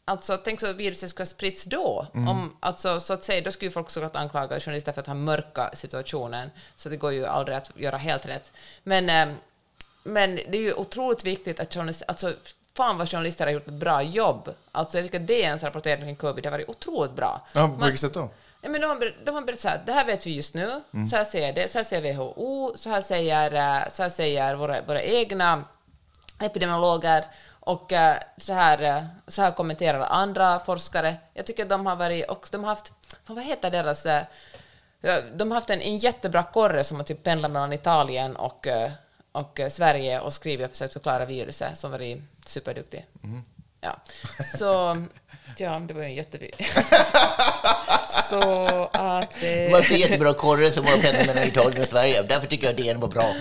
Alltså, 0.06 0.38
tänk 0.38 0.60
så 0.60 0.70
att 0.70 0.76
viruset 0.76 1.10
skulle 1.10 1.26
ha 1.26 1.30
spritts 1.30 1.64
då. 1.64 2.08
Om, 2.14 2.58
alltså, 2.60 3.00
så 3.00 3.14
att 3.14 3.24
säga, 3.24 3.42
då 3.42 3.52
skulle 3.52 3.72
folk 3.72 3.90
såklart 3.90 4.16
anklaga 4.16 4.60
journalister 4.60 4.92
för 4.92 5.02
att 5.02 5.08
ha 5.08 5.14
mörka 5.14 5.72
situationen, 5.74 6.50
så 6.76 6.90
det 6.90 6.98
går 6.98 7.14
ju 7.14 7.26
aldrig 7.26 7.58
att 7.58 7.72
göra 7.76 7.98
helt 7.98 8.26
rätt. 8.26 8.52
Men, 8.84 9.10
eh, 9.10 9.36
men 10.04 10.36
det 10.36 10.58
är 10.58 10.62
ju 10.62 10.74
otroligt 10.74 11.24
viktigt 11.24 11.60
att 11.60 11.74
journalister, 11.74 12.06
alltså 12.08 12.34
fan 12.74 12.98
vad 12.98 13.10
journalister 13.10 13.46
har 13.46 13.54
gjort 13.54 13.68
ett 13.68 13.74
bra 13.74 14.02
jobb. 14.02 14.54
Alltså 14.72 14.98
jag 14.98 15.06
tycker 15.06 15.20
att 15.20 15.28
DNs 15.28 15.64
rapportering 15.64 16.04
kring 16.04 16.16
covid 16.16 16.46
har 16.46 16.52
varit 16.52 16.70
otroligt 16.70 17.16
bra. 17.16 17.48
Ja, 17.54 17.68
på 17.68 17.86
vilket 17.86 18.00
sätt 18.00 18.14
då? 18.14 18.30
Ja, 18.62 18.70
men 18.70 18.82
de 18.82 18.88
har, 18.88 19.26
de 19.26 19.36
har 19.36 19.42
berättat 19.42 19.62
så 19.62 19.68
här, 19.68 19.84
det 19.86 19.92
här 19.92 20.06
vet 20.06 20.28
vi 20.28 20.36
just 20.36 20.54
nu, 20.54 20.82
så 21.10 21.16
här 21.16 21.24
säger 21.24 21.54
det, 21.54 21.72
så 21.72 21.78
här 21.78 21.86
säger 21.86 22.14
WHO, 22.14 22.74
så 22.76 22.90
här 22.90 23.02
säger, 23.02 23.54
eh, 23.54 23.90
så 23.90 24.04
här 24.04 24.10
säger 24.10 24.56
våra, 24.56 24.82
våra 24.82 25.02
egna 25.02 25.64
epidemiologer 26.40 27.26
och 27.62 27.94
eh, 27.94 28.18
så 28.38 28.54
här, 28.54 28.82
eh, 28.82 29.04
så 29.28 29.42
här 29.42 29.52
kommenterar 29.52 30.00
andra 30.00 30.60
forskare. 30.60 31.16
Jag 31.34 31.46
tycker 31.46 31.66
de 31.66 31.86
har 31.86 31.96
varit, 31.96 32.30
och 32.30 32.48
de 32.52 32.64
har 32.64 32.70
haft, 32.70 32.94
vad 33.26 33.44
heter 33.44 33.72
deras, 33.72 34.06
eh, 34.06 34.24
de 35.34 35.52
har 35.52 35.56
haft 35.56 35.70
en, 35.70 35.82
en 35.82 35.98
jättebra 35.98 36.44
korre 36.44 36.84
som 36.84 36.98
har 36.98 37.04
typ 37.04 37.24
pendlat 37.24 37.52
mellan 37.52 37.74
Italien 37.74 38.36
och, 38.36 38.68
och 39.32 39.60
Sverige 39.70 40.20
och 40.20 40.34
skrivit 40.34 40.66
och 40.66 40.72
försökt 40.72 40.94
förklara 40.94 41.26
viruset, 41.26 41.78
som 41.78 41.92
varit 41.92 42.22
superduktig. 42.46 43.06
Ja, 43.82 43.96
så, 44.58 45.04
ja, 45.58 45.80
det 45.80 45.94
var 45.94 46.02
ju 46.02 46.08
en 46.08 46.16
jätteby. 46.16 46.52
så 48.30 48.40
att... 48.94 49.42
De 49.42 49.68
har 49.72 49.78
haft 49.78 49.92
en 49.92 50.00
jättebra 50.00 50.34
korre 50.34 50.72
som 50.72 50.86
har 50.86 50.98
pendlat 50.98 51.28
mellan 51.28 51.44
Italien 51.44 51.82
och 51.82 51.88
Sverige. 51.88 52.24
Därför 52.24 52.48
tycker 52.48 52.68
jag 52.68 52.76
DN 52.76 53.00
var 53.00 53.08
bra. 53.08 53.34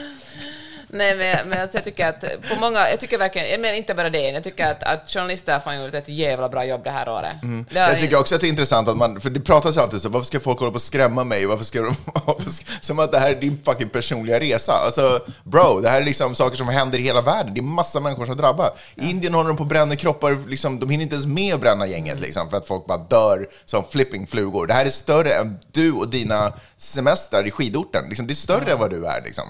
Nej, 0.92 1.16
men, 1.16 1.48
men 1.48 1.60
alltså, 1.60 1.76
jag 1.76 1.84
tycker 1.84 2.08
att 2.08 2.20
på 2.20 2.60
många, 2.60 2.90
jag 2.90 3.00
tycker 3.00 3.18
verkligen, 3.18 3.60
menar 3.60 3.74
inte 3.74 3.94
bara 3.94 4.10
det, 4.10 4.30
jag 4.30 4.44
tycker 4.44 4.66
att, 4.66 4.82
att 4.82 5.10
journalister 5.10 5.52
har 5.52 5.60
fan 5.60 5.84
gjort 5.84 5.94
ett 5.94 6.08
jävla 6.08 6.48
bra 6.48 6.64
jobb 6.64 6.84
det 6.84 6.90
här 6.90 7.08
året. 7.08 7.32
Det 7.70 7.80
har 7.80 7.88
Jag 7.88 7.98
tycker 7.98 8.18
också 8.18 8.34
att 8.34 8.40
det 8.40 8.46
är 8.46 8.48
intressant 8.48 8.88
att 8.88 8.96
man, 8.96 9.20
för 9.20 9.30
det 9.30 9.40
pratas 9.40 9.76
alltid 9.76 10.02
så, 10.02 10.08
varför 10.08 10.26
ska 10.26 10.40
folk 10.40 10.58
hålla 10.58 10.70
på 10.70 10.74
och 10.74 10.82
skrämma 10.82 11.24
mig? 11.24 11.46
Varför 11.46 11.64
ska 11.64 11.82
de, 11.82 11.94
som 12.80 12.98
att 12.98 13.12
det 13.12 13.18
här 13.18 13.30
är 13.30 13.40
din 13.40 13.62
fucking 13.64 13.88
personliga 13.88 14.40
resa. 14.40 14.72
Alltså, 14.72 15.20
bro, 15.44 15.80
det 15.80 15.88
här 15.88 16.00
är 16.00 16.04
liksom 16.04 16.34
saker 16.34 16.56
som 16.56 16.68
händer 16.68 16.98
i 16.98 17.02
hela 17.02 17.22
världen. 17.22 17.54
Det 17.54 17.60
är 17.60 17.62
massa 17.62 18.00
människor 18.00 18.26
som 18.26 18.36
drabbas. 18.36 18.70
I 18.94 19.10
Indien 19.10 19.34
håller 19.34 19.48
de 19.48 19.56
på 19.56 19.62
att 19.62 19.68
bränna 19.68 19.96
kroppar, 19.96 20.48
liksom, 20.48 20.80
de 20.80 20.90
hinner 20.90 21.02
inte 21.02 21.14
ens 21.14 21.26
med 21.26 21.54
att 21.54 21.60
bränna 21.60 21.86
gänget, 21.86 22.20
liksom, 22.20 22.50
för 22.50 22.56
att 22.56 22.66
folk 22.66 22.86
bara 22.86 22.98
dör 22.98 23.46
som 23.64 23.84
flipping 23.84 24.26
flugor. 24.26 24.66
Det 24.66 24.74
här 24.74 24.86
är 24.86 24.90
större 24.90 25.32
än 25.34 25.58
du 25.72 25.92
och 25.92 26.08
dina 26.08 26.52
semestrar 26.76 27.46
i 27.46 27.50
skidorten. 27.50 28.04
Liksom, 28.08 28.26
det 28.26 28.32
är 28.32 28.34
större 28.34 28.72
än 28.72 28.78
vad 28.78 28.90
du 28.90 29.06
är. 29.06 29.22
Liksom. 29.24 29.44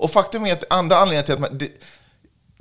Och 0.00 0.10
faktum 0.10 0.46
är 0.46 0.52
att 0.52 0.64
andra 0.70 0.96
anledningen 0.96 1.24
till 1.24 1.34
att 1.34 1.40
man... 1.40 1.58
Det, 1.58 1.70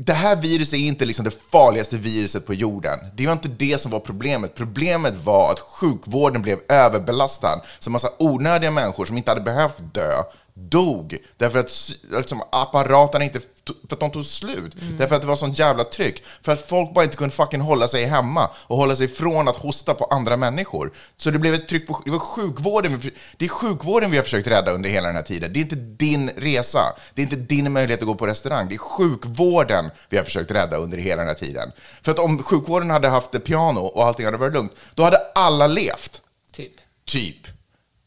det 0.01 0.13
här 0.13 0.35
viruset 0.35 0.73
är 0.73 0.77
inte 0.77 1.05
liksom 1.05 1.25
det 1.25 1.31
farligaste 1.51 1.97
viruset 1.97 2.45
på 2.45 2.53
jorden. 2.53 2.99
Det 3.15 3.25
var 3.25 3.33
inte 3.33 3.47
det 3.47 3.81
som 3.81 3.91
var 3.91 3.99
problemet. 3.99 4.55
Problemet 4.55 5.15
var 5.23 5.51
att 5.51 5.59
sjukvården 5.59 6.41
blev 6.41 6.59
överbelastad. 6.69 7.61
Så 7.79 7.89
massa 7.89 8.09
onödiga 8.17 8.71
människor 8.71 9.05
som 9.05 9.17
inte 9.17 9.31
hade 9.31 9.41
behövt 9.41 9.93
dö 9.93 10.11
dog 10.59 11.17
därför 11.37 11.59
att 11.59 11.91
liksom, 12.11 12.41
apparaterna 12.51 13.25
inte, 13.25 13.39
för 13.65 13.95
att 13.95 13.99
de 13.99 14.11
tog 14.11 14.25
slut. 14.25 14.75
Därför 14.97 15.15
att 15.15 15.21
det 15.21 15.27
var 15.27 15.35
sånt 15.35 15.59
jävla 15.59 15.83
tryck. 15.83 16.23
För 16.41 16.51
att 16.51 16.67
folk 16.69 16.93
bara 16.93 17.03
inte 17.03 17.17
kunde 17.17 17.35
fucking 17.35 17.61
hålla 17.61 17.87
sig 17.87 18.05
hemma 18.05 18.49
och 18.55 18.77
hålla 18.77 18.95
sig 18.95 19.05
ifrån 19.05 19.47
att 19.47 19.55
hosta 19.55 19.93
på 19.93 20.05
andra 20.05 20.37
människor. 20.37 20.91
Så 21.17 21.31
det 21.31 21.39
blev 21.39 21.53
ett 21.53 21.67
tryck 21.67 21.87
på, 21.87 22.01
det 22.05 22.11
var 22.11 22.19
sjukvården, 22.19 23.01
det 23.37 23.45
är 23.45 23.49
sjukvården 23.49 24.11
vi 24.11 24.17
har 24.17 24.23
försökt 24.23 24.47
rädda 24.47 24.71
under 24.71 24.89
hela 24.89 25.07
den 25.07 25.15
här 25.15 25.23
tiden. 25.23 25.53
Det 25.53 25.59
är 25.59 25.61
inte 25.61 25.75
din 25.75 26.29
resa, 26.29 26.83
det 27.13 27.21
är 27.21 27.23
inte 27.23 27.35
din 27.35 27.71
möjlighet 27.71 28.01
att 28.01 28.07
gå 28.07 28.15
på 28.15 28.27
restaurang. 28.27 28.69
Det 28.69 28.75
är 28.75 28.77
sjukvården 28.77 29.91
vi 30.09 30.17
har 30.17 30.23
försökt 30.23 30.51
rädda 30.51 30.77
under 30.77 30.97
hela 30.97 31.21
den 31.21 31.27
här 31.27 31.35
tiden. 31.35 31.71
För 32.01 32.11
att 32.11 32.19
om 32.19 32.43
sjukvården 32.43 32.89
hade 32.89 33.07
haft 33.07 33.35
ett 33.35 33.43
piano 33.43 33.79
och 33.79 34.03
allting 34.03 34.25
hade 34.25 34.37
varit 34.37 34.53
lugnt, 34.53 34.71
då 34.95 35.03
hade 35.03 35.17
alla 35.35 35.67
levt. 35.67 36.21
Typ. 36.51 36.73
Typ. 37.05 37.47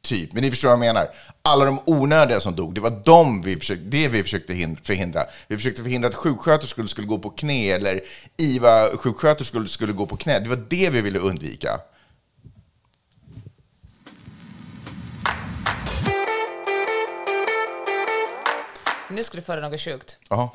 Typ. 0.02 0.32
Men 0.32 0.42
ni 0.42 0.50
förstår 0.50 0.68
vad 0.68 0.72
jag 0.72 0.94
menar. 0.94 1.08
Alla 1.44 1.64
de 1.64 1.80
onödiga 1.86 2.40
som 2.40 2.56
dog, 2.56 2.74
det 2.74 2.80
var 2.80 3.02
de 3.04 3.42
vi 3.42 3.56
försökte, 3.56 3.84
det 3.84 4.08
vi 4.08 4.22
försökte 4.22 4.52
hin- 4.52 4.78
förhindra. 4.82 5.24
Vi 5.48 5.56
försökte 5.56 5.82
förhindra 5.82 6.08
att 6.08 6.14
sjuksköterskor 6.14 6.86
skulle 6.86 7.06
gå 7.06 7.18
på 7.18 7.30
knä 7.30 7.68
eller 7.70 8.00
IVA-sjuksköterskor 8.36 9.66
skulle 9.66 9.92
gå 9.92 10.06
på 10.06 10.16
knä. 10.16 10.38
Det 10.40 10.48
var 10.48 10.64
det 10.70 10.90
vi 10.90 11.00
ville 11.00 11.18
undvika. 11.18 11.80
Nu 19.10 19.24
ska 19.24 19.36
du 19.36 19.42
föra 19.42 19.68
något 19.68 19.80
sjukt. 19.80 20.16
Jaha. 20.28 20.48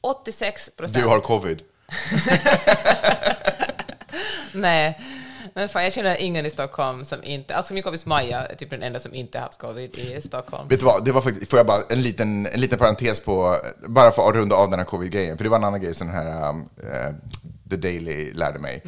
86 0.00 0.70
procent... 0.76 0.98
Du 1.02 1.08
har 1.08 1.20
covid. 1.20 1.62
Nej. 4.52 5.00
Men 5.56 5.68
fan, 5.68 5.84
jag 5.84 5.92
känner 5.92 6.16
ingen 6.16 6.46
i 6.46 6.50
Stockholm 6.50 7.04
som 7.04 7.24
inte... 7.24 7.54
Alltså 7.54 7.74
min 7.74 7.82
kompis 7.82 8.06
Maja 8.06 8.46
är 8.46 8.54
typ 8.54 8.70
den 8.70 8.82
enda 8.82 8.98
som 8.98 9.14
inte 9.14 9.38
haft 9.38 9.58
covid 9.58 9.98
i 9.98 10.20
Stockholm. 10.20 10.68
Vet 10.68 10.80
du 10.80 10.86
vad, 10.86 11.04
det 11.04 11.12
var 11.12 11.20
faktiskt, 11.20 11.50
får 11.50 11.58
jag 11.58 11.66
bara 11.66 11.82
en 11.88 12.02
liten, 12.02 12.46
en 12.46 12.60
liten 12.60 12.78
parentes 12.78 13.20
på, 13.20 13.56
bara 13.86 14.12
för 14.12 14.28
att 14.28 14.34
runda 14.34 14.56
av 14.56 14.70
den 14.70 14.78
här 14.78 14.86
covid-grejen, 14.86 15.36
för 15.36 15.44
det 15.44 15.50
var 15.50 15.58
en 15.58 15.64
annan 15.64 15.80
grej 15.80 15.94
som 15.94 16.06
den 16.06 16.16
här 16.16 16.50
um, 16.50 16.68
eh, 16.82 17.14
The 17.70 17.76
Daily 17.76 18.32
lärde 18.32 18.58
mig. 18.58 18.82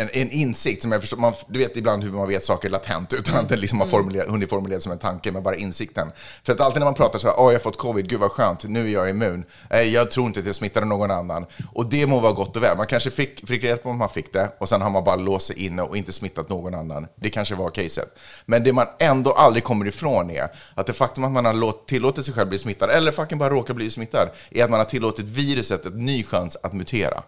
En, 0.00 0.08
en 0.12 0.30
insikt 0.30 0.82
som 0.82 0.92
jag 0.92 1.00
förstår, 1.00 1.16
man, 1.16 1.32
du 1.48 1.58
vet 1.58 1.76
ibland 1.76 2.04
hur 2.04 2.10
man 2.10 2.28
vet 2.28 2.44
saker 2.44 2.68
latent 2.68 3.12
utan 3.12 3.36
att 3.36 3.48
det 3.48 3.56
liksom 3.56 3.80
har 3.80 3.86
formulerat, 3.86 4.28
hunnit 4.28 4.50
formuleras 4.50 4.82
som 4.82 4.92
en 4.92 4.98
tanke, 4.98 5.32
men 5.32 5.42
bara 5.42 5.56
insikten. 5.56 6.12
För 6.42 6.52
att 6.52 6.60
alltid 6.60 6.80
när 6.80 6.86
man 6.86 6.94
pratar 6.94 7.18
så 7.18 7.26
här, 7.26 7.34
åh 7.38 7.46
jag 7.46 7.52
har 7.52 7.58
fått 7.58 7.78
covid, 7.78 8.08
gud 8.08 8.20
vad 8.20 8.30
skönt, 8.30 8.64
nu 8.64 8.88
är 8.88 8.92
jag 8.92 9.10
immun. 9.10 9.44
Nej, 9.70 9.88
jag 9.88 10.10
tror 10.10 10.26
inte 10.26 10.40
att 10.40 10.46
jag 10.46 10.54
smittade 10.54 10.86
någon 10.86 11.10
annan. 11.10 11.46
Och 11.72 11.86
det 11.86 12.06
må 12.06 12.20
vara 12.20 12.32
gott 12.32 12.56
och 12.56 12.62
väl, 12.62 12.76
man 12.76 12.86
kanske 12.86 13.10
fick, 13.10 13.48
fick 13.48 13.64
rätt 13.64 13.82
på 13.82 13.90
att 13.90 13.96
man 13.96 14.08
fick 14.08 14.32
det 14.32 14.52
och 14.58 14.68
sen 14.68 14.82
har 14.82 14.90
man 14.90 15.04
bara 15.04 15.16
låst 15.16 15.46
sig 15.46 15.64
inne 15.66 15.82
och 15.82 15.96
inte 15.96 16.12
smittat 16.12 16.48
någon 16.48 16.74
annan. 16.74 17.06
Det 17.16 17.30
kanske 17.30 17.54
var 17.54 17.70
caset. 17.70 18.18
Men 18.46 18.64
det 18.64 18.72
man 18.72 18.86
ändå 18.98 19.32
aldrig 19.32 19.64
kommer 19.64 19.86
ifrån 19.86 20.30
är 20.30 20.48
att 20.74 20.86
det 20.86 20.92
faktum 20.92 21.24
att 21.24 21.32
man 21.32 21.44
har 21.44 21.54
låt, 21.54 21.88
tillåtit 21.88 22.24
sig 22.24 22.34
själv 22.34 22.48
bli 22.48 22.58
smittad, 22.58 22.90
eller 22.90 23.12
fucking 23.12 23.38
bara 23.38 23.50
råkar 23.50 23.74
bli 23.74 23.90
smittad, 23.90 24.28
är 24.50 24.64
att 24.64 24.70
man 24.70 24.80
har 24.80 24.84
tillåtit 24.84 25.28
viruset 25.28 25.86
en 25.86 26.06
ny 26.06 26.24
chans 26.24 26.56
att 26.62 26.72
mutera. 26.72 27.22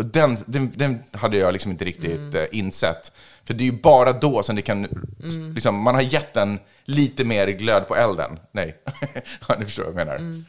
Och 0.00 0.06
den, 0.06 0.38
den, 0.46 0.72
den 0.74 1.02
hade 1.12 1.36
jag 1.36 1.52
liksom 1.52 1.70
inte 1.72 1.84
riktigt 1.84 2.34
eh, 2.34 2.44
insett. 2.52 3.12
För 3.44 3.54
det 3.54 3.64
är 3.64 3.66
ju 3.66 3.80
bara 3.80 4.12
då 4.12 4.42
som 4.42 4.56
det 4.56 4.62
kan... 4.62 4.88
Liksom, 5.54 5.82
man 5.82 5.94
har 5.94 6.02
gett 6.02 6.34
den 6.34 6.60
lite 6.84 7.24
mer 7.24 7.48
glöd 7.48 7.88
på 7.88 7.96
elden. 7.96 8.40
Nej, 8.52 8.76
ja, 9.48 9.56
ni 9.58 9.64
förstår 9.64 9.84
vad 9.84 10.00
jag 10.00 10.06
menar. 10.06 10.44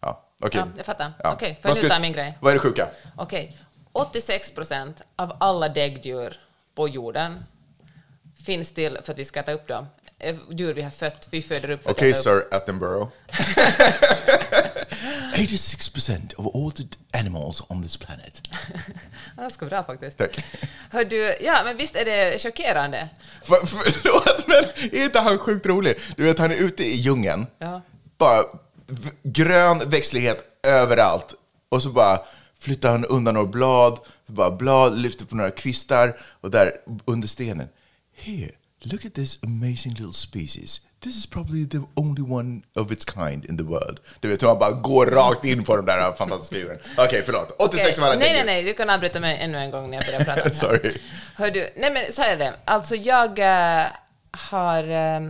Ja, 0.00 0.24
okej. 0.40 0.60
Ja, 0.60 0.68
jag 0.76 0.86
fattar. 0.86 1.12
Ja. 1.22 1.32
Okej, 1.32 1.58
får 1.62 1.68
Vad 1.68 1.78
jag 1.78 1.90
ta 1.90 2.00
min 2.00 2.12
grej? 2.12 2.38
Vad 2.40 2.50
är 2.50 2.54
det 2.54 2.60
sjuka? 2.60 2.88
Okej. 3.16 3.56
86 3.92 4.54
procent 4.54 5.02
av 5.16 5.36
alla 5.40 5.68
däggdjur 5.68 6.40
på 6.74 6.88
jorden 6.88 7.44
finns 8.44 8.72
till 8.72 8.98
för 9.02 9.12
att 9.12 9.18
vi 9.18 9.24
ska 9.24 9.40
äta 9.40 9.52
upp 9.52 9.68
dem. 9.68 9.86
Eh, 10.18 10.36
Djur 10.50 10.74
vi 10.74 10.82
har 10.82 10.90
fött, 10.90 11.28
vi 11.30 11.42
föder 11.42 11.70
upp 11.70 11.82
för 11.82 11.90
Okej, 11.90 12.10
upp. 12.10 12.16
Sir 12.16 12.44
Attenborough. 12.50 13.08
86% 15.34 16.34
of 16.34 16.46
all 16.54 16.70
the 16.70 16.84
animals 17.18 17.62
on 17.68 17.82
this 17.82 17.96
planet. 17.96 18.48
Ska 19.50 19.66
bra 19.66 19.84
faktiskt. 19.84 20.18
Tack. 20.18 20.44
Hör 20.90 21.04
du, 21.04 21.36
ja, 21.40 21.62
men 21.64 21.76
visst 21.76 21.96
är 21.96 22.04
det 22.04 22.42
chockerande? 22.42 23.08
För, 23.42 23.54
förlåt, 23.66 24.48
men 24.48 24.64
är 25.00 25.04
inte 25.04 25.20
han 25.20 25.38
sjukt 25.38 25.66
rolig? 25.66 25.98
Du 26.16 26.24
vet, 26.24 26.38
han 26.38 26.50
är 26.50 26.56
ute 26.56 26.84
i 26.84 26.96
djungeln. 26.96 27.46
Ja. 27.58 27.82
Bara 28.18 28.44
grön 29.22 29.90
växtlighet 29.90 30.44
överallt. 30.66 31.34
Och 31.68 31.82
så 31.82 31.88
bara 31.88 32.18
flyttar 32.58 32.90
han 32.90 33.04
undan 33.04 33.34
några 33.34 33.46
blad. 33.46 33.98
Så 34.26 34.32
bara 34.32 34.50
blad 34.50 34.98
lyfter 34.98 35.26
på 35.26 35.36
några 35.36 35.50
kvistar. 35.50 36.20
Och 36.40 36.50
där 36.50 36.72
under 37.04 37.28
stenen. 37.28 37.68
Here, 38.16 38.50
look 38.84 39.04
at 39.04 39.14
this 39.14 39.38
amazing 39.42 39.94
little 39.94 40.12
species. 40.12 40.80
This 41.00 41.16
is 41.16 41.26
probably 41.26 41.64
the 41.64 41.86
only 41.96 42.22
one 42.22 42.62
of 42.74 42.92
its 42.92 43.04
kind 43.04 43.44
in 43.44 43.56
the 43.56 43.64
world. 43.64 44.00
Du 44.20 44.28
vet 44.28 44.42
hur 44.42 44.48
han 44.48 44.58
bara 44.58 44.72
går 44.72 45.06
rakt 45.06 45.44
in 45.44 45.64
på 45.64 45.76
de 45.76 45.86
där 45.86 46.12
fantastiska 46.12 46.56
djuren. 46.56 46.78
Okej, 46.98 47.22
förlåt. 47.26 47.50
86 47.58 47.98
Okej, 47.98 48.10
var 48.10 48.16
Nej, 48.16 48.32
nej, 48.32 48.44
nej, 48.44 48.64
du 48.64 48.74
kan 48.74 48.90
avbryta 48.90 49.20
mig 49.20 49.38
ännu 49.40 49.58
en 49.58 49.70
gång 49.70 49.90
när 49.90 49.96
jag 49.96 50.06
börjar 50.06 50.24
prata 50.24 50.42
här. 50.42 50.50
Sorry. 50.54 50.92
Hör 51.34 51.50
du, 51.50 51.70
nej 51.76 51.92
men 51.92 52.12
så 52.12 52.22
är 52.22 52.36
det. 52.36 52.54
Alltså 52.64 52.94
jag 52.96 53.38
äh, 53.38 53.86
har 54.30 54.82
äh, 54.90 55.20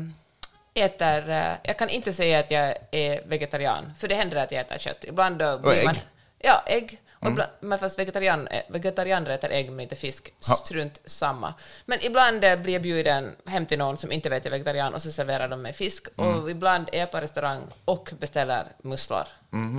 äter, 0.75 1.31
äh, 1.31 1.53
jag 1.63 1.79
kan 1.79 1.89
inte 1.89 2.13
säga 2.13 2.39
att 2.39 2.51
jag 2.51 2.75
är 2.91 3.29
vegetarian, 3.29 3.93
för 3.99 4.09
det 4.09 4.15
händer 4.15 4.37
att 4.37 4.53
jag 4.53 4.61
äter 4.61 4.79
kött. 4.79 5.05
Ibland 5.09 5.39
då 5.39 5.59
blir 5.59 5.73
ägg? 5.73 5.85
man... 5.85 5.97
Ja, 6.39 6.63
ägg. 6.67 7.01
Och 7.21 7.29
ibland, 7.29 7.51
men 7.61 7.79
fast 7.79 7.99
vegetarian, 7.99 8.47
eh, 8.47 8.63
vegetarianer 8.69 9.31
äter 9.31 9.51
ägg 9.51 9.71
men 9.71 9.81
inte 9.81 9.97
fisk. 9.97 10.35
Strunt 10.39 11.01
samma. 11.05 11.55
Men 11.87 11.99
ibland 12.05 12.45
eh, 12.45 12.57
blir 12.57 12.73
jag 12.73 12.83
bjuden 12.83 13.37
hem 13.47 13.67
till 13.67 13.79
någon 13.79 13.97
som 13.97 14.13
inte 14.13 14.29
vet 14.29 14.45
jag 14.45 14.53
är 14.55 14.59
vegetarian 14.59 14.95
och 14.95 15.03
så 15.03 15.13
serverar 15.13 15.49
de 15.49 15.63
mig 15.63 15.73
fisk. 15.73 16.09
Och 16.17 16.51
ibland 16.51 16.89
är 16.93 16.99
jag 16.99 17.11
på 17.11 17.21
restaurang 17.21 17.63
och 17.85 18.11
beställer 18.19 18.67
musslor. 18.83 19.25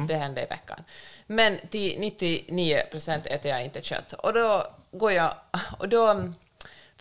Det 0.07 0.15
händer 0.15 0.43
i 0.43 0.45
veckan. 0.45 0.83
Men 1.27 1.57
till 1.69 1.99
99 1.99 2.81
procent 2.91 3.27
äter 3.27 3.51
jag 3.51 3.63
inte 3.63 3.81
kött. 3.81 4.13
Och 4.13 4.33
då 4.33 4.67
går 4.91 5.11
jag... 5.11 5.33
Och 5.77 5.89
då 5.89 6.07
mm, 6.07 6.35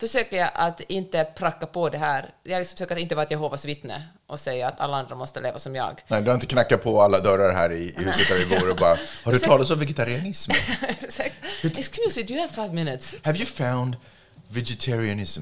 försöker 0.01 0.37
jag 0.37 0.51
att 0.53 0.81
inte 0.81 1.23
pracka 1.23 1.65
på 1.65 1.89
det 1.89 1.97
här. 1.97 2.29
Jag 2.43 2.59
liksom 2.59 2.75
försöker 2.75 2.95
att 2.95 3.01
inte 3.01 3.15
vara 3.15 3.25
ett 3.25 3.31
Jehovas 3.31 3.65
vittne 3.65 4.07
och 4.27 4.39
säga 4.39 4.67
att 4.67 4.79
alla 4.79 4.97
andra 4.97 5.15
måste 5.15 5.39
leva 5.41 5.59
som 5.59 5.75
jag. 5.75 6.01
Nej, 6.07 6.21
du 6.21 6.27
har 6.27 6.35
inte 6.35 6.47
knackat 6.47 6.83
på 6.83 7.01
alla 7.01 7.19
dörrar 7.19 7.53
här 7.53 7.71
i, 7.71 7.95
i 7.99 8.03
huset 8.03 8.27
där 8.27 8.35
vi 8.35 8.59
bor 8.59 8.69
och 8.69 8.77
bara 8.77 8.97
Har 9.23 9.33
du 9.33 9.39
talat 9.39 9.71
om 9.71 9.79
vegetarianism? 9.79 10.51
Excuse 11.63 12.19
me, 12.19 12.23
do 12.23 12.33
you 12.33 12.41
have 12.41 12.53
five 12.53 12.73
minutes? 12.73 13.15
Have 13.23 13.37
you 13.37 13.45
found 13.45 13.95
vegetarianism? 14.47 15.41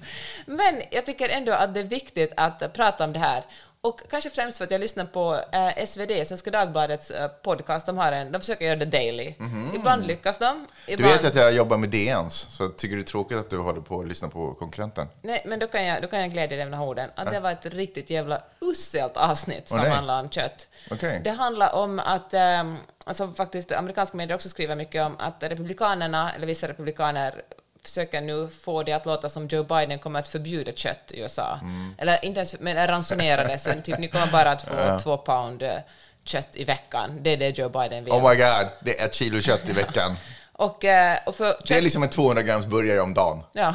Men 0.46 0.82
jag 0.90 1.06
tycker 1.06 1.28
ändå 1.28 1.52
att 1.52 1.74
det 1.74 1.80
är 1.80 1.84
viktigt 1.84 2.32
att 2.36 2.72
prata 2.72 3.04
om 3.04 3.12
det 3.12 3.18
här. 3.18 3.44
Och 3.88 4.00
kanske 4.10 4.30
främst 4.30 4.58
för 4.58 4.64
att 4.64 4.70
jag 4.70 4.80
lyssnar 4.80 5.04
på 5.04 5.40
eh, 5.52 5.84
SvD, 5.86 6.26
Svenska 6.26 6.50
Dagbladets 6.50 7.10
eh, 7.10 7.28
podcast. 7.28 7.86
De, 7.86 7.98
har 7.98 8.12
en, 8.12 8.32
de 8.32 8.40
försöker 8.40 8.64
göra 8.64 8.76
det 8.76 8.84
daily. 8.84 9.34
Ibland 9.74 10.06
lyckas 10.06 10.38
de. 10.38 10.56
Mhm. 10.56 10.66
Du 10.86 10.92
Ibland, 10.92 11.12
vet 11.12 11.24
att 11.24 11.34
jag 11.34 11.54
jobbar 11.54 11.76
med 11.76 11.88
DNs, 11.88 12.46
så 12.50 12.62
jag 12.62 12.76
tycker 12.76 12.96
det 12.96 13.02
är 13.02 13.04
tråkigt 13.04 13.38
att 13.38 13.50
du 13.50 13.58
håller 13.58 13.80
på 13.80 14.00
att 14.00 14.08
lyssna 14.08 14.28
på 14.28 14.54
konkurrenten. 14.54 15.08
Nej, 15.22 15.42
men 15.46 15.58
då 15.58 15.66
kan 15.66 15.84
jag, 15.84 16.02
då 16.02 16.08
kan 16.08 16.20
jag 16.20 16.32
glädja 16.32 16.56
dig 16.56 16.66
med 16.66 16.80
orden 16.80 17.10
att 17.14 17.30
det 17.30 17.40
var 17.40 17.50
ett 17.50 17.66
riktigt 17.66 18.10
jävla 18.10 18.42
uselt 18.60 19.16
avsnitt 19.16 19.68
som 19.68 19.78
Åh, 19.78 19.82
nej. 19.82 19.92
handlar 19.92 20.20
om 20.20 20.30
kött. 20.30 20.66
Okej. 20.90 21.20
Det 21.24 21.30
handlar 21.30 21.74
om 21.74 21.98
att, 21.98 22.34
um, 22.34 22.76
alltså 23.04 23.32
faktiskt 23.32 23.72
amerikanska 23.72 24.16
medier 24.16 24.34
också 24.34 24.48
skriver 24.48 24.76
mycket 24.76 25.02
om 25.02 25.16
att 25.18 25.42
republikanerna, 25.42 26.32
eller 26.32 26.46
vissa 26.46 26.68
republikaner, 26.68 27.42
försöker 27.88 28.20
nu 28.20 28.48
få 28.62 28.82
det 28.82 28.92
att 28.92 29.06
låta 29.06 29.28
som 29.28 29.46
Joe 29.46 29.62
Biden 29.62 29.98
kommer 29.98 30.20
att 30.20 30.28
förbjuda 30.28 30.72
kött 30.72 31.12
i 31.12 31.20
USA. 31.20 31.58
Mm. 31.62 31.94
Eller 31.98 32.24
inte 32.24 32.38
ens, 32.38 32.60
men 32.60 32.86
ransonera 32.86 33.44
det, 33.44 33.58
så 33.58 33.72
typ 33.84 33.98
ni 33.98 34.08
kommer 34.08 34.26
bara 34.26 34.50
att 34.50 34.62
få 34.62 35.00
två 35.02 35.16
pound 35.16 35.62
eh, 35.62 35.76
kött 36.24 36.48
i 36.52 36.64
veckan. 36.64 37.18
Det 37.22 37.30
är 37.30 37.36
det 37.36 37.58
Joe 37.58 37.68
Biden 37.68 38.04
vill. 38.04 38.12
Oh 38.12 38.30
my 38.30 38.36
god, 38.36 38.68
det 38.80 39.00
är 39.00 39.06
ett 39.06 39.14
kilo 39.14 39.40
kött 39.40 39.68
i 39.68 39.72
veckan. 39.72 40.16
och, 40.52 40.84
eh, 40.84 41.18
och 41.26 41.36
för 41.36 41.44
Det 41.44 41.50
är 41.50 41.74
kött- 41.74 41.82
liksom 41.82 42.02
en 42.02 42.08
200 42.08 42.42
grams 42.42 42.66
burgare 42.66 43.00
om 43.00 43.14
dagen. 43.14 43.42
Ja, 43.52 43.74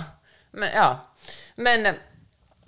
men, 0.52 0.70
ja. 0.76 1.00
men, 1.56 1.96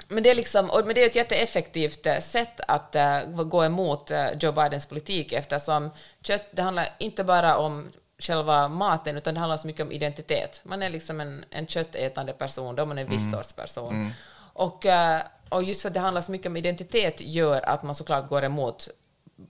men, 0.07 0.23
det 0.23 0.31
är 0.31 0.35
liksom, 0.35 0.69
och, 0.69 0.85
men 0.85 0.95
det 0.95 1.03
är 1.03 1.05
ett 1.05 1.15
jätteeffektivt 1.15 2.05
eh, 2.05 2.19
sätt 2.19 2.59
att 2.67 2.95
eh, 2.95 3.19
gå 3.25 3.65
emot 3.65 4.11
eh, 4.11 4.31
Joe 4.39 4.51
Bidens 4.51 4.85
politik 4.85 5.33
eftersom 5.33 5.91
kött, 6.21 6.45
det 6.51 6.61
handlar 6.61 6.89
inte 6.99 7.23
bara 7.23 7.57
om 7.57 7.91
själva 8.19 8.67
maten 8.67 9.17
utan 9.17 9.33
det 9.33 9.39
handlar 9.39 9.57
så 9.57 9.67
mycket 9.67 9.81
om 9.81 9.91
identitet. 9.91 10.61
Man 10.63 10.83
är 10.83 10.89
liksom 10.89 11.21
en, 11.21 11.45
en 11.49 11.67
köttätande 11.67 12.33
person, 12.33 12.75
då 12.75 12.81
är 12.81 12.85
man 12.85 12.97
en 12.97 13.07
viss 13.07 13.31
sorts 13.31 13.53
person. 13.53 14.11
Och, 14.53 14.85
eh, 14.85 15.21
och 15.49 15.63
just 15.63 15.81
för 15.81 15.89
att 15.89 15.93
det 15.93 15.99
handlar 15.99 16.21
så 16.21 16.31
mycket 16.31 16.47
om 16.47 16.57
identitet 16.57 17.21
gör 17.21 17.69
att 17.69 17.83
man 17.83 17.95
såklart 17.95 18.29
går 18.29 18.43
emot 18.43 18.89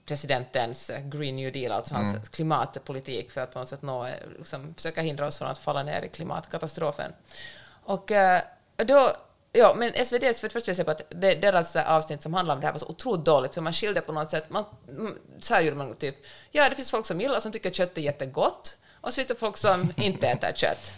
presidentens 0.06 0.90
Green 1.04 1.36
New 1.36 1.52
Deal, 1.52 1.72
alltså 1.72 1.94
hans 1.94 2.28
klimatpolitik 2.28 3.30
för 3.30 3.40
att 3.40 3.52
på 3.52 3.58
något 3.58 3.68
sätt 3.68 3.82
nå, 3.82 4.06
eh, 4.06 4.14
liksom, 4.38 4.74
försöka 4.74 5.00
hindra 5.00 5.26
oss 5.26 5.38
från 5.38 5.48
att 5.48 5.58
falla 5.58 5.82
ner 5.82 6.02
i 6.02 6.08
klimatkatastrofen. 6.08 7.12
Och 7.84 8.10
eh, 8.10 8.42
då, 8.76 9.12
ja, 9.56 9.74
men 9.74 9.92
SVDs, 9.94 10.40
för 10.40 10.48
det 10.48 10.52
första 10.52 10.58
vill 10.58 10.66
jag 10.66 10.76
säga 10.76 10.84
på 10.84 10.90
att 10.90 11.02
det, 11.20 11.34
deras 11.34 11.76
avsnitt 11.76 12.22
som 12.22 12.34
handlar 12.34 12.54
om 12.54 12.60
det 12.60 12.66
här 12.66 12.72
var 12.72 12.78
så 12.80 12.86
otroligt 12.86 13.24
dåligt, 13.24 13.54
för 13.54 13.60
man 13.60 13.72
skilde 13.72 14.00
på 14.00 14.12
något 14.12 14.30
sätt, 14.30 14.50
man, 14.50 14.64
mm, 14.88 15.18
så 15.40 15.54
här 15.54 15.60
gjorde 15.60 15.76
man 15.76 15.96
typ, 15.96 16.16
ja 16.50 16.68
det 16.68 16.76
finns 16.76 16.90
folk 16.90 17.06
som 17.06 17.20
gillar, 17.20 17.40
som 17.40 17.52
tycker 17.52 17.70
kött 17.70 17.98
är 17.98 18.02
jättegott, 18.02 18.76
och 19.00 19.08
så 19.12 19.14
finns 19.14 19.28
det 19.28 19.34
folk 19.34 19.56
som 19.56 19.92
inte 19.96 20.28
äter 20.28 20.52
kött. 20.54 20.90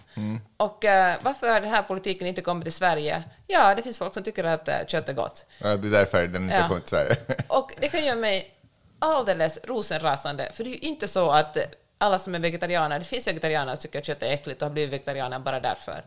Och 0.56 0.84
eh, 0.84 1.16
varför 1.22 1.48
har 1.48 1.60
den 1.60 1.70
här 1.70 1.82
politiken 1.82 2.26
inte 2.26 2.40
kommit 2.40 2.64
till 2.64 2.72
Sverige? 2.72 3.22
Ja, 3.46 3.74
det 3.74 3.82
finns 3.82 3.98
folk 3.98 4.14
som 4.14 4.22
tycker 4.22 4.44
att 4.44 4.68
eh, 4.68 4.74
kött 4.86 5.08
är 5.08 5.12
gott. 5.12 5.46
Ja, 5.58 5.76
det 5.76 5.88
är 5.88 5.92
därför 5.92 6.26
den 6.26 6.42
inte 6.42 6.56
Ja. 6.56 6.68
kommit 6.68 6.84
till 6.84 6.90
Sverige. 6.96 7.16
Och 7.48 7.72
det 7.80 7.88
kan 7.88 8.04
göra 8.04 8.16
mig 8.16 8.54
alldeles 8.98 9.58
rosenrasande, 9.64 10.50
för 10.52 10.64
det 10.64 10.70
är 10.70 10.72
ju 10.72 10.78
inte 10.78 11.08
så 11.08 11.30
att 11.30 11.56
alla 11.98 12.18
som 12.18 12.34
är 12.34 12.38
vegetarianer, 12.38 12.98
det 12.98 13.04
finns 13.04 13.26
vegetarianer 13.26 13.74
som 13.74 13.82
tycker 13.82 13.98
att 13.98 14.04
kött 14.04 14.22
är 14.22 14.30
äckligt 14.32 14.62
och 14.62 14.68
har 14.68 14.72
blivit 14.72 14.92
vegetarianer 14.92 15.38
bara 15.38 15.60
därför. 15.60 16.04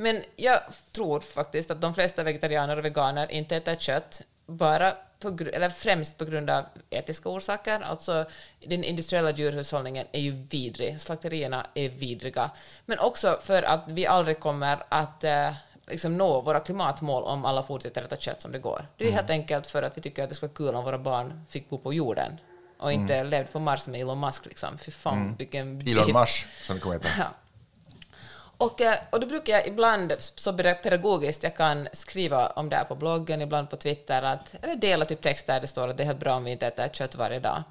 Men 0.00 0.22
jag 0.36 0.60
tror 0.92 1.20
faktiskt 1.20 1.70
att 1.70 1.80
de 1.80 1.94
flesta 1.94 2.22
vegetarianer 2.22 2.76
och 2.76 2.84
veganer 2.84 3.30
inte 3.30 3.56
äter 3.56 3.76
kött 3.76 4.22
bara 4.46 4.94
på, 5.20 5.28
eller 5.52 5.68
främst 5.70 6.18
på 6.18 6.24
grund 6.24 6.50
av 6.50 6.64
etiska 6.90 7.28
orsaker. 7.28 7.80
Alltså, 7.80 8.24
den 8.66 8.84
industriella 8.84 9.30
djurhushållningen 9.30 10.06
är 10.12 10.20
ju 10.20 10.30
vidrig, 10.30 11.00
slakterierna 11.00 11.66
är 11.74 11.88
vidriga. 11.88 12.50
Men 12.86 12.98
också 12.98 13.38
för 13.42 13.62
att 13.62 13.84
vi 13.88 14.06
aldrig 14.06 14.40
kommer 14.40 14.82
att 14.88 15.24
eh, 15.24 15.52
liksom 15.86 16.16
nå 16.18 16.40
våra 16.40 16.60
klimatmål 16.60 17.22
om 17.24 17.44
alla 17.44 17.62
fortsätter 17.62 18.02
äta 18.02 18.16
kött 18.16 18.40
som 18.40 18.52
det 18.52 18.58
går. 18.58 18.86
Det 18.96 19.04
är 19.04 19.08
Mm. 19.08 19.16
helt 19.16 19.30
enkelt 19.30 19.66
för 19.66 19.82
att 19.82 19.96
vi 19.96 20.00
tycker 20.00 20.22
att 20.22 20.28
det 20.28 20.34
skulle 20.34 20.48
vara 20.48 20.56
kul 20.56 20.74
om 20.74 20.84
våra 20.84 20.98
barn 20.98 21.46
fick 21.48 21.70
bo 21.70 21.78
på 21.78 21.92
jorden 21.94 22.40
och 22.78 22.92
inte 22.92 23.14
Mm. 23.14 23.30
levde 23.30 23.52
på 23.52 23.58
Mars 23.58 23.86
med 23.86 24.00
Elon 24.00 24.20
Musk. 24.20 24.46
Liksom. 24.46 24.78
Fy 24.78 24.90
fan, 24.90 25.34
vilken... 25.38 25.80
Elon 25.88 26.12
Musk, 26.20 26.46
som 26.66 26.74
det 26.76 26.80
kommer 26.80 26.94
heta. 26.98 27.08
Ja. 27.18 27.24
Och, 28.60 28.80
eh, 28.80 28.98
och 29.10 29.20
då 29.20 29.26
brukar 29.26 29.52
jag 29.52 29.66
ibland, 29.66 30.12
så 30.18 30.52
pedagogiskt 30.52 31.42
jag 31.42 31.56
kan 31.56 31.88
skriva 31.92 32.46
om 32.46 32.68
det 32.68 32.76
här 32.76 32.84
på 32.84 32.94
bloggen, 32.94 33.42
ibland 33.42 33.70
på 33.70 33.76
Twitter, 33.76 34.22
att, 34.22 34.54
eller 34.62 34.76
dela 34.76 35.04
typ 35.04 35.20
text 35.20 35.46
där 35.46 35.60
det 35.60 35.66
står 35.66 35.88
att 35.88 35.96
det 35.96 36.02
är 36.02 36.04
helt 36.04 36.18
bra 36.18 36.34
om 36.34 36.44
vi 36.44 36.50
inte 36.50 36.66
äter 36.66 36.88
kött 36.88 37.14
varje 37.14 37.40
dag. 37.40 37.62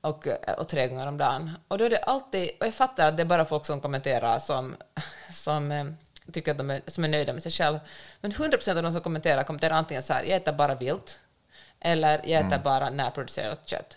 Och, 0.00 0.26
eh, 0.26 0.54
och 0.58 0.68
tre 0.68 0.88
gånger 0.88 1.06
om 1.06 1.18
dagen. 1.18 1.50
Och 1.68 1.78
då 1.78 1.84
är 1.84 1.90
det 1.90 1.98
alltid, 1.98 2.50
och 2.60 2.66
jag 2.66 2.74
fattar 2.74 3.08
att 3.08 3.16
det 3.16 3.22
är 3.22 3.24
bara 3.24 3.44
folk 3.44 3.66
som 3.66 3.80
kommenterar 3.80 4.38
som, 4.38 4.76
som 5.32 5.72
eh, 5.72 5.84
tycker 6.32 6.50
att 6.50 6.58
de 6.58 6.70
är, 6.70 6.82
som 6.86 7.04
är 7.04 7.08
nöjda 7.08 7.32
med 7.32 7.42
sig 7.42 7.52
själv. 7.52 7.78
Men 8.20 8.32
100% 8.32 8.76
av 8.76 8.82
de 8.82 8.92
som 8.92 9.00
kommenterar 9.00 9.44
kommenterar 9.44 9.74
antingen 9.74 10.02
så 10.02 10.12
här, 10.12 10.22
jag 10.24 10.36
äter 10.36 10.52
bara 10.52 10.74
vilt, 10.74 11.20
eller 11.80 12.20
jag 12.24 12.46
äter 12.46 12.58
bara 12.58 12.90
närproducerat 12.90 13.68
kött. 13.68 13.96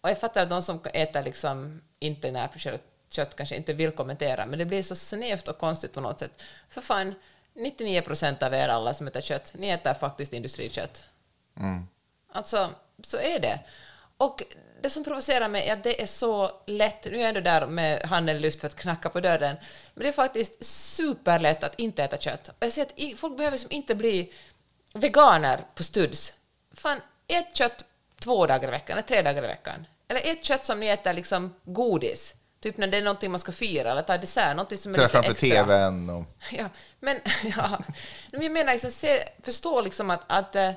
Och 0.00 0.10
jag 0.10 0.20
fattar 0.20 0.42
att 0.42 0.50
de 0.50 0.62
som 0.62 0.80
äter 0.92 1.22
liksom 1.22 1.82
inte 1.98 2.30
närproducerat 2.30 2.82
kött 3.08 3.36
kanske 3.36 3.56
inte 3.56 3.72
vill 3.72 3.90
kommentera, 3.90 4.46
men 4.46 4.58
det 4.58 4.64
blir 4.64 4.82
så 4.82 4.96
snävt 4.96 5.48
och 5.48 5.58
konstigt 5.58 5.92
på 5.92 6.00
något 6.00 6.18
sätt. 6.18 6.42
För 6.68 6.80
fan, 6.80 7.14
99 7.54 8.02
procent 8.02 8.42
av 8.42 8.54
er 8.54 8.68
alla 8.68 8.94
som 8.94 9.06
äter 9.06 9.20
kött, 9.20 9.52
ni 9.54 9.68
äter 9.68 9.94
faktiskt 9.94 10.32
industrikött. 10.32 11.04
Alltså, 12.32 12.70
så 13.02 13.16
är 13.16 13.38
det. 13.38 13.60
Och 14.16 14.42
det 14.82 14.90
som 14.90 15.04
provocerar 15.04 15.48
mig 15.48 15.68
är 15.68 15.72
att 15.72 15.82
det 15.82 16.02
är 16.02 16.06
så 16.06 16.50
lätt, 16.66 17.04
nu 17.04 17.16
är 17.16 17.20
jag 17.20 17.28
ändå 17.28 17.40
där 17.40 17.66
med 17.66 18.02
handen 18.02 18.40
lyft 18.40 18.60
för 18.60 18.66
att 18.66 18.76
knacka 18.76 19.08
på 19.08 19.20
dörren, 19.20 19.56
men 19.94 20.02
det 20.02 20.08
är 20.08 20.12
faktiskt 20.12 20.64
superlätt 20.64 21.64
att 21.64 21.78
inte 21.78 22.04
äta 22.04 22.16
kött. 22.16 22.48
Och 22.48 22.56
jag 22.58 22.72
ser 22.72 22.82
att 22.82 23.18
folk 23.18 23.36
behöver 23.36 23.54
liksom 23.54 23.72
inte 23.72 23.94
bli 23.94 24.32
veganer 24.92 25.60
på 25.74 25.82
studs. 25.82 26.32
Fan, 26.72 27.00
ät 27.26 27.56
kött 27.56 27.84
två 28.20 28.46
dagar 28.46 28.68
i 28.68 28.70
veckan, 28.70 28.98
eller 28.98 29.08
tre 29.08 29.22
dagar 29.22 29.44
i 29.44 29.46
veckan. 29.46 29.86
Eller 30.08 30.20
ät 30.32 30.44
kött 30.44 30.64
som 30.64 30.80
ni 30.80 30.86
äter 30.86 31.12
liksom 31.12 31.54
godis. 31.64 32.34
Typ 32.60 32.76
när 32.76 32.86
det 32.86 32.96
är 32.96 33.02
någonting 33.02 33.30
man 33.30 33.40
ska 33.40 33.52
fira 33.52 33.90
eller 33.90 34.02
ta 34.02 34.18
dessert, 34.18 34.56
någonting 34.56 34.78
som 34.78 34.90
är 34.90 34.94
Sådär 34.94 35.04
lite 35.04 35.12
framför 35.12 35.30
extra. 35.30 35.48
tvn 35.48 36.10
och... 36.10 36.24
Ja, 36.52 36.68
men, 37.00 37.20
ja. 37.56 37.78
men 38.32 38.42
jag 38.42 38.52
menar, 38.52 38.72
liksom, 38.72 38.90
se, 38.90 39.28
förstå 39.42 39.80
liksom 39.80 40.10
att, 40.10 40.20
att 40.26 40.56
eh, 40.56 40.72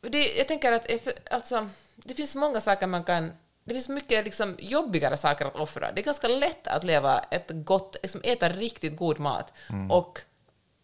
det, 0.00 0.36
jag 0.36 0.48
tänker 0.48 0.72
att 0.72 0.90
eh, 0.90 0.98
alltså, 1.30 1.68
det 1.96 2.14
finns 2.14 2.34
många 2.34 2.60
saker 2.60 2.86
man 2.86 3.04
kan 3.04 3.32
det 3.64 3.74
finns 3.74 3.88
mycket 3.88 4.24
liksom, 4.24 4.56
jobbigare 4.58 5.16
saker 5.16 5.46
att 5.46 5.56
offra. 5.56 5.92
Det 5.92 6.00
är 6.00 6.04
ganska 6.04 6.28
lätt 6.28 6.66
att 6.66 6.84
leva 6.84 7.18
ett 7.18 7.50
gott, 7.54 7.96
liksom, 8.02 8.20
äta 8.24 8.48
riktigt 8.48 8.96
god 8.96 9.18
mat 9.18 9.52
och 9.90 10.20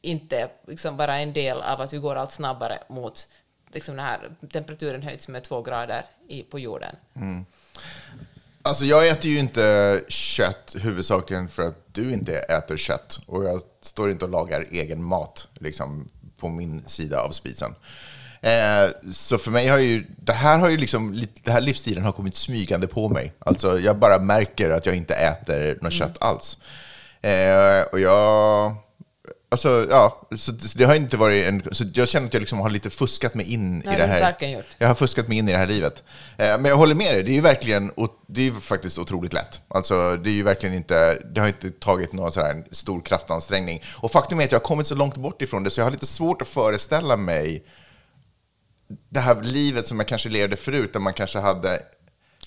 inte 0.00 0.50
liksom, 0.66 0.96
vara 0.96 1.18
en 1.18 1.32
del 1.32 1.60
av 1.62 1.80
att 1.80 1.92
vi 1.92 1.98
går 1.98 2.16
allt 2.16 2.32
snabbare 2.32 2.78
mot 2.88 3.28
liksom, 3.72 3.96
den 3.96 4.04
här 4.04 4.30
temperaturen 4.52 5.02
höjs 5.02 5.28
med 5.28 5.42
två 5.42 5.62
grader 5.62 6.06
i, 6.28 6.42
på 6.42 6.58
jorden. 6.58 6.96
Alltså 8.62 8.84
jag 8.84 9.08
äter 9.08 9.30
ju 9.30 9.38
inte 9.38 10.00
kött 10.08 10.76
huvudsakligen 10.80 11.48
för 11.48 11.62
att 11.62 11.94
du 11.94 12.12
inte 12.12 12.38
äter 12.38 12.76
kött. 12.76 13.20
Och 13.26 13.44
jag 13.44 13.60
står 13.82 14.10
inte 14.10 14.24
och 14.24 14.30
lagar 14.30 14.66
egen 14.70 15.02
mat 15.02 15.48
liksom, 15.54 16.08
på 16.36 16.48
min 16.48 16.82
sida 16.86 17.20
av 17.20 17.30
spisen. 17.30 17.74
Eh, 18.40 19.12
så 19.12 19.38
för 19.38 19.50
mig 19.50 19.68
har 19.68 19.78
ju, 19.78 20.06
det 20.16 20.32
här 20.32 20.58
har 20.58 20.68
ju 20.68 20.76
liksom, 20.76 21.24
det 21.44 21.50
här 21.50 21.60
livsstilen 21.60 22.04
har 22.04 22.12
kommit 22.12 22.36
smygande 22.36 22.86
på 22.86 23.08
mig. 23.08 23.32
Alltså 23.38 23.80
jag 23.80 23.98
bara 23.98 24.18
märker 24.18 24.70
att 24.70 24.86
jag 24.86 24.96
inte 24.96 25.14
äter 25.14 25.78
något 25.80 25.92
kött 25.92 26.16
alls. 26.20 26.56
Eh, 27.20 27.82
och 27.92 28.00
jag, 28.00 28.74
alltså 29.50 29.86
ja, 29.90 30.28
så 30.30 30.58
så 30.58 30.78
det 30.78 30.84
har 30.84 30.94
inte 30.94 31.16
varit 31.16 31.46
en, 31.46 31.62
så 31.72 31.84
jag 31.94 32.08
känner 32.08 32.26
att 32.26 32.34
jag 32.34 32.40
liksom 32.40 32.60
har 32.60 32.70
lite 32.70 32.90
fuskat 32.90 33.34
mig 33.34 33.52
in 33.52 33.82
har 33.86 33.94
i 33.94 33.96
det 33.96 34.06
här. 34.06 34.20
verkligen 34.20 34.54
gjort. 34.54 34.66
Jag 34.78 34.88
har 34.88 34.94
fuskat 34.94 35.28
mig 35.28 35.38
in 35.38 35.48
i 35.48 35.52
det 35.52 35.58
här 35.58 35.66
livet. 35.66 36.02
Eh, 36.38 36.46
Men 36.58 36.64
jag 36.64 36.76
håller 36.76 36.94
med 36.94 37.14
dig, 37.14 37.22
det 37.22 37.30
är 37.30 37.34
ju 37.34 37.40
verkligen, 37.40 37.92
det 38.26 38.40
är 38.40 38.44
ju 38.44 38.54
faktiskt 38.54 38.98
otroligt 38.98 39.32
lätt. 39.32 39.62
Alltså, 39.68 40.16
det 40.16 40.30
är 40.30 40.34
ju 40.34 40.42
verkligen 40.42 40.74
inte, 40.74 41.22
det 41.34 41.40
har 41.40 41.48
inte 41.48 41.70
tagit 41.70 42.12
någon 42.12 42.32
sån 42.32 42.42
här 42.42 42.64
stor 42.70 43.00
kraftansträngning. 43.00 43.82
Och 43.96 44.10
faktum 44.10 44.40
är 44.40 44.44
att 44.44 44.52
jag 44.52 44.58
har 44.58 44.64
kommit 44.64 44.86
så 44.86 44.94
långt 44.94 45.16
bort 45.16 45.42
ifrån 45.42 45.62
det, 45.64 45.70
så 45.70 45.80
jag 45.80 45.86
har 45.86 45.90
lite 45.90 46.06
svårt 46.06 46.42
att 46.42 46.48
föreställa 46.48 47.16
mig 47.16 47.64
det 49.08 49.20
här 49.20 49.42
livet 49.42 49.86
som 49.86 49.98
jag 49.98 50.08
kanske 50.08 50.28
levde 50.28 50.56
förut, 50.56 50.92
där 50.92 51.00
man 51.00 51.12
kanske 51.12 51.38
hade, 51.38 51.82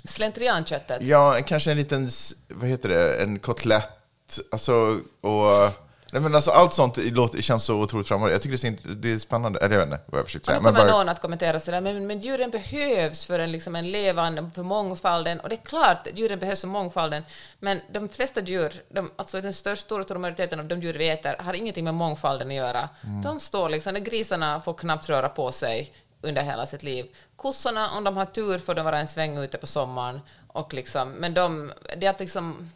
Slentrianköttet. 0.04 1.04
ja, 1.04 1.40
kanske 1.46 1.72
en 1.72 1.78
liten, 1.78 2.10
vad 2.48 2.70
heter 2.70 2.90
det, 2.90 3.24
en 3.24 3.40
kotlett, 3.40 4.40
alltså, 4.52 5.00
och... 5.22 5.84
Nej, 6.14 6.22
men 6.22 6.36
alltså, 6.36 6.52
allt 6.52 6.74
sånt 6.74 6.98
låter, 6.98 7.42
känns 7.42 7.64
så 7.64 7.76
otroligt 7.76 8.08
framöver. 8.08 8.32
Jag 8.32 8.42
tycker 8.42 8.58
det 8.58 8.68
är, 8.68 8.96
det 8.96 9.12
är 9.12 9.18
spännande. 9.18 9.60
Eller 9.60 9.76
jag 9.76 9.86
vet 9.86 9.94
inte 9.94 10.04
vad 10.06 10.20
jag 10.20 10.26
försökte 10.26 10.46
säga. 10.46 10.58
nu 10.58 10.64
Men 10.64 10.76
kommer 10.76 10.92
bara, 10.92 10.98
någon 10.98 11.10
att 11.10 11.22
kommentera 11.22 11.60
sådär, 11.60 11.82
men, 11.82 12.08
men 12.08 12.20
djuren 12.20 12.50
behövs 12.50 13.26
för 13.26 13.40
en, 13.40 13.52
liksom 13.52 13.76
en 13.76 13.92
levande, 13.92 14.50
för 14.56 14.64
mångfalden. 14.64 15.40
Och 15.40 15.50
det 15.50 15.56
är 15.56 15.66
klart, 15.66 16.08
djuren 16.16 16.40
behövs 16.40 16.62
för 16.62 16.68
mångfalden, 16.68 17.24
men 17.60 17.82
de 17.92 18.10
flesta 18.10 18.42
djur, 18.42 18.84
de, 18.90 19.12
alltså 19.16 19.42
den 19.42 19.54
största, 19.54 19.86
stora, 19.86 20.04
stora 20.04 20.20
majoriteten 20.20 20.60
av 20.60 20.66
de 20.66 20.82
djur 20.82 20.94
vi 20.94 21.10
äter, 21.10 21.36
har 21.40 21.54
ingenting 21.54 21.84
med 21.84 21.94
mångfalden 21.94 22.48
att 22.48 22.54
göra. 22.54 22.90
De 23.24 23.40
står 23.40 23.70
liksom, 23.70 23.94
grisarna 23.94 24.62
får 24.62 24.74
knappt 24.74 25.10
röra 25.10 25.30
på 25.30 25.52
sig 25.52 25.94
under 26.22 26.42
hela 26.42 26.66
sitt 26.66 26.84
liv. 26.84 27.06
Kossorna, 27.36 27.92
om 27.98 28.04
de 28.04 28.18
har 28.18 28.26
tur, 28.26 28.60
får 28.60 28.76
de 28.76 28.86
vara 28.86 29.00
en 29.00 29.08
sväng 29.08 29.38
ute 29.38 29.58
på 29.58 29.68
sommaren. 29.68 30.20
Och 30.48 30.74
liksom, 30.74 31.10
men 31.10 31.34
de, 31.34 31.72
det 31.98 32.06
är 32.06 32.10
att 32.10 32.20
liksom, 32.20 32.70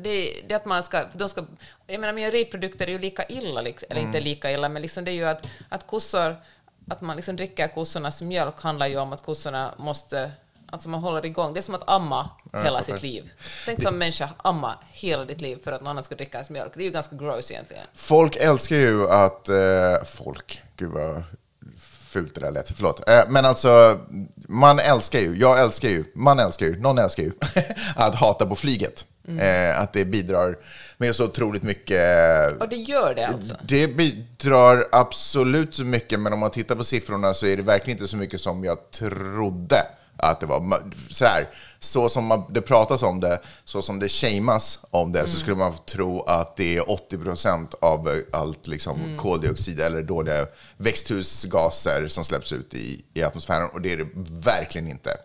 det, 0.00 0.42
det 0.48 0.54
att 0.54 0.64
man 0.64 0.82
ska, 0.82 1.04
de 1.12 1.28
ska, 1.28 1.44
jag 1.86 2.00
menar 2.00 2.12
mejeriprodukter 2.12 2.86
är 2.86 2.90
ju 2.90 2.98
lika 2.98 3.24
illa, 3.24 3.60
liksom, 3.60 3.86
eller 3.90 4.00
inte 4.00 4.20
lika 4.20 4.52
illa, 4.52 4.68
men 4.68 4.82
liksom 4.82 5.04
det 5.04 5.10
är 5.10 5.14
ju 5.14 5.24
att, 5.24 5.48
att 5.68 5.86
kossor, 5.86 6.36
att 6.88 7.00
man 7.00 7.16
liksom 7.16 7.36
dricker 7.36 7.68
kossornas 7.68 8.22
mjölk 8.22 8.62
handlar 8.62 8.86
ju 8.86 8.96
om 8.96 9.12
att 9.12 9.22
kossorna 9.22 9.74
måste, 9.78 10.32
alltså 10.70 10.88
man 10.88 11.00
håller 11.00 11.26
igång, 11.26 11.54
det 11.54 11.60
är 11.60 11.62
som 11.62 11.74
att 11.74 11.88
amma 11.88 12.30
hela 12.52 12.64
fattar. 12.64 12.82
sitt 12.82 13.02
liv. 13.02 13.32
Tänk 13.64 13.82
som 13.82 13.98
människa, 13.98 14.28
amma 14.36 14.78
hela 14.90 15.24
ditt 15.24 15.40
liv 15.40 15.58
för 15.64 15.72
att 15.72 15.80
någon 15.80 15.90
annan 15.90 16.04
ska 16.04 16.14
dricka 16.14 16.38
ens 16.38 16.50
mjölk. 16.50 16.72
Det 16.74 16.82
är 16.82 16.84
ju 16.84 16.90
ganska 16.90 17.16
gross 17.16 17.50
egentligen. 17.50 17.86
Folk 17.94 18.36
älskar 18.36 18.76
ju 18.76 19.08
att... 19.08 19.48
Eh, 19.48 20.04
folk, 20.04 20.62
gud 20.76 20.90
vad 20.90 21.22
fult 22.12 22.34
det 22.34 22.40
där 22.40 22.50
lät. 22.50 22.70
Förlåt. 22.76 23.08
Eh, 23.08 23.22
men 23.28 23.44
alltså, 23.44 24.00
man 24.48 24.78
älskar 24.78 25.18
ju, 25.18 25.36
jag 25.38 25.60
älskar 25.60 25.88
ju, 25.88 26.04
man 26.14 26.38
älskar 26.38 26.66
ju, 26.66 26.80
någon 26.80 26.98
älskar 26.98 27.22
ju 27.22 27.32
att 27.96 28.14
hata 28.14 28.46
på 28.46 28.56
flyget. 28.56 29.06
Eh, 29.28 29.80
att 29.80 29.92
det 29.92 30.04
bidrar 30.04 30.58
med 30.96 31.16
så 31.16 31.24
otroligt 31.24 31.62
mycket... 31.62 32.00
Och 32.60 32.68
det 32.68 32.76
gör 32.76 33.14
det 33.14 33.26
alltså. 33.26 33.56
Det 33.68 33.88
bidrar 33.88 34.86
absolut 34.92 35.74
så 35.74 35.84
mycket, 35.84 36.20
men 36.20 36.32
om 36.32 36.38
man 36.38 36.50
tittar 36.50 36.76
på 36.76 36.84
siffrorna 36.84 37.34
så 37.34 37.46
är 37.46 37.56
det 37.56 37.62
verkligen 37.62 37.98
inte 37.98 38.08
så 38.08 38.16
mycket 38.16 38.40
som 38.40 38.64
jag 38.64 38.90
trodde 38.90 39.86
att 40.16 40.40
det 40.40 40.46
var. 40.46 40.82
Så, 41.10 41.24
här, 41.24 41.48
så 41.78 42.08
som 42.08 42.26
man, 42.26 42.44
det 42.50 42.60
pratas 42.60 43.02
om 43.02 43.20
det, 43.20 43.40
så 43.64 43.82
som 43.82 43.98
det 43.98 44.08
shamas 44.08 44.78
om 44.90 45.12
det, 45.12 45.28
så 45.28 45.38
skulle 45.38 45.56
man 45.56 45.72
tro 45.86 46.22
att 46.22 46.56
det 46.56 46.76
är 46.76 46.82
80% 46.82 47.74
av 47.80 48.22
allt 48.32 48.66
liksom, 48.66 49.18
koldioxid 49.18 49.80
eller 49.80 50.02
dåliga 50.02 50.46
växthusgaser 50.76 52.06
som 52.08 52.24
släpps 52.24 52.52
ut 52.52 52.74
i, 52.74 53.04
i 53.14 53.22
atmosfären, 53.22 53.68
och 53.72 53.80
det 53.80 53.92
är 53.92 53.96
det 53.96 54.08
verkligen 54.30 54.88
inte. 54.88 55.16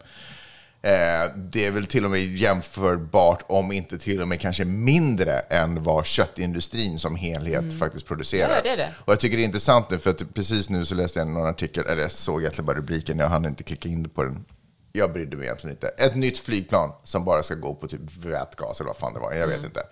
Eh, 0.82 1.36
det 1.36 1.66
är 1.66 1.72
väl 1.72 1.86
till 1.86 2.06
och 2.06 2.12
med 2.12 2.20
jämförbart, 2.20 3.44
om 3.48 3.72
inte 3.72 3.98
till 3.98 4.22
och 4.22 4.28
med 4.28 4.42
kanske 4.42 4.66
mindre 4.66 5.40
än 5.40 5.84
vad 5.84 6.06
köttindustrin 6.06 7.00
som 7.00 7.16
helhet 7.16 7.80
faktiskt 7.80 8.06
producerar. 8.06 8.50
Ja, 8.56 8.62
det 8.64 8.76
det. 8.76 8.94
Och 9.06 9.14
jag 9.14 9.20
tycker 9.20 9.38
det 9.38 9.44
är 9.44 9.46
intressant 9.46 9.90
nu, 9.90 9.98
för 9.98 10.10
att 10.10 10.34
precis 10.34 10.70
nu 10.70 10.86
så 10.86 10.96
läste 10.96 11.20
jag 11.20 11.28
någon 11.28 11.48
artikel, 11.48 11.86
eller 11.86 12.02
jag 12.02 12.12
såg 12.12 12.42
egentligen 12.42 12.66
bara 12.66 12.78
rubriken, 12.78 13.20
jag 13.20 13.28
hann 13.30 13.46
inte 13.46 13.64
klicka 13.64 13.90
in 13.90 14.10
på 14.10 14.24
den. 14.24 14.46
Jag 14.92 15.14
brydde 15.14 15.38
mig 15.38 15.46
egentligen 15.46 15.76
inte. 15.76 15.88
Ett 15.88 16.16
nytt 16.16 16.40
flygplan 16.40 16.92
som 17.04 17.26
bara 17.26 17.44
ska 17.44 17.56
gå 17.56 17.76
på 17.76 17.88
typ 17.88 18.02
vätgas, 18.26 18.80
eller 18.80 18.88
vad 18.88 18.98
fan 18.98 19.14
det 19.14 19.20
var, 19.20 19.34
jag 19.34 19.48
vet 19.48 19.64
inte. 19.64 19.84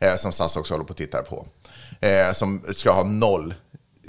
Eh, 0.00 0.16
som 0.16 0.32
SAS 0.32 0.56
också 0.56 0.74
håller 0.74 0.84
på 0.84 0.92
att 0.92 0.96
titta 0.96 1.22
på. 1.22 1.46
Eh, 2.00 2.32
som 2.32 2.64
ska 2.74 2.90
ha 2.90 3.04
noll 3.04 3.54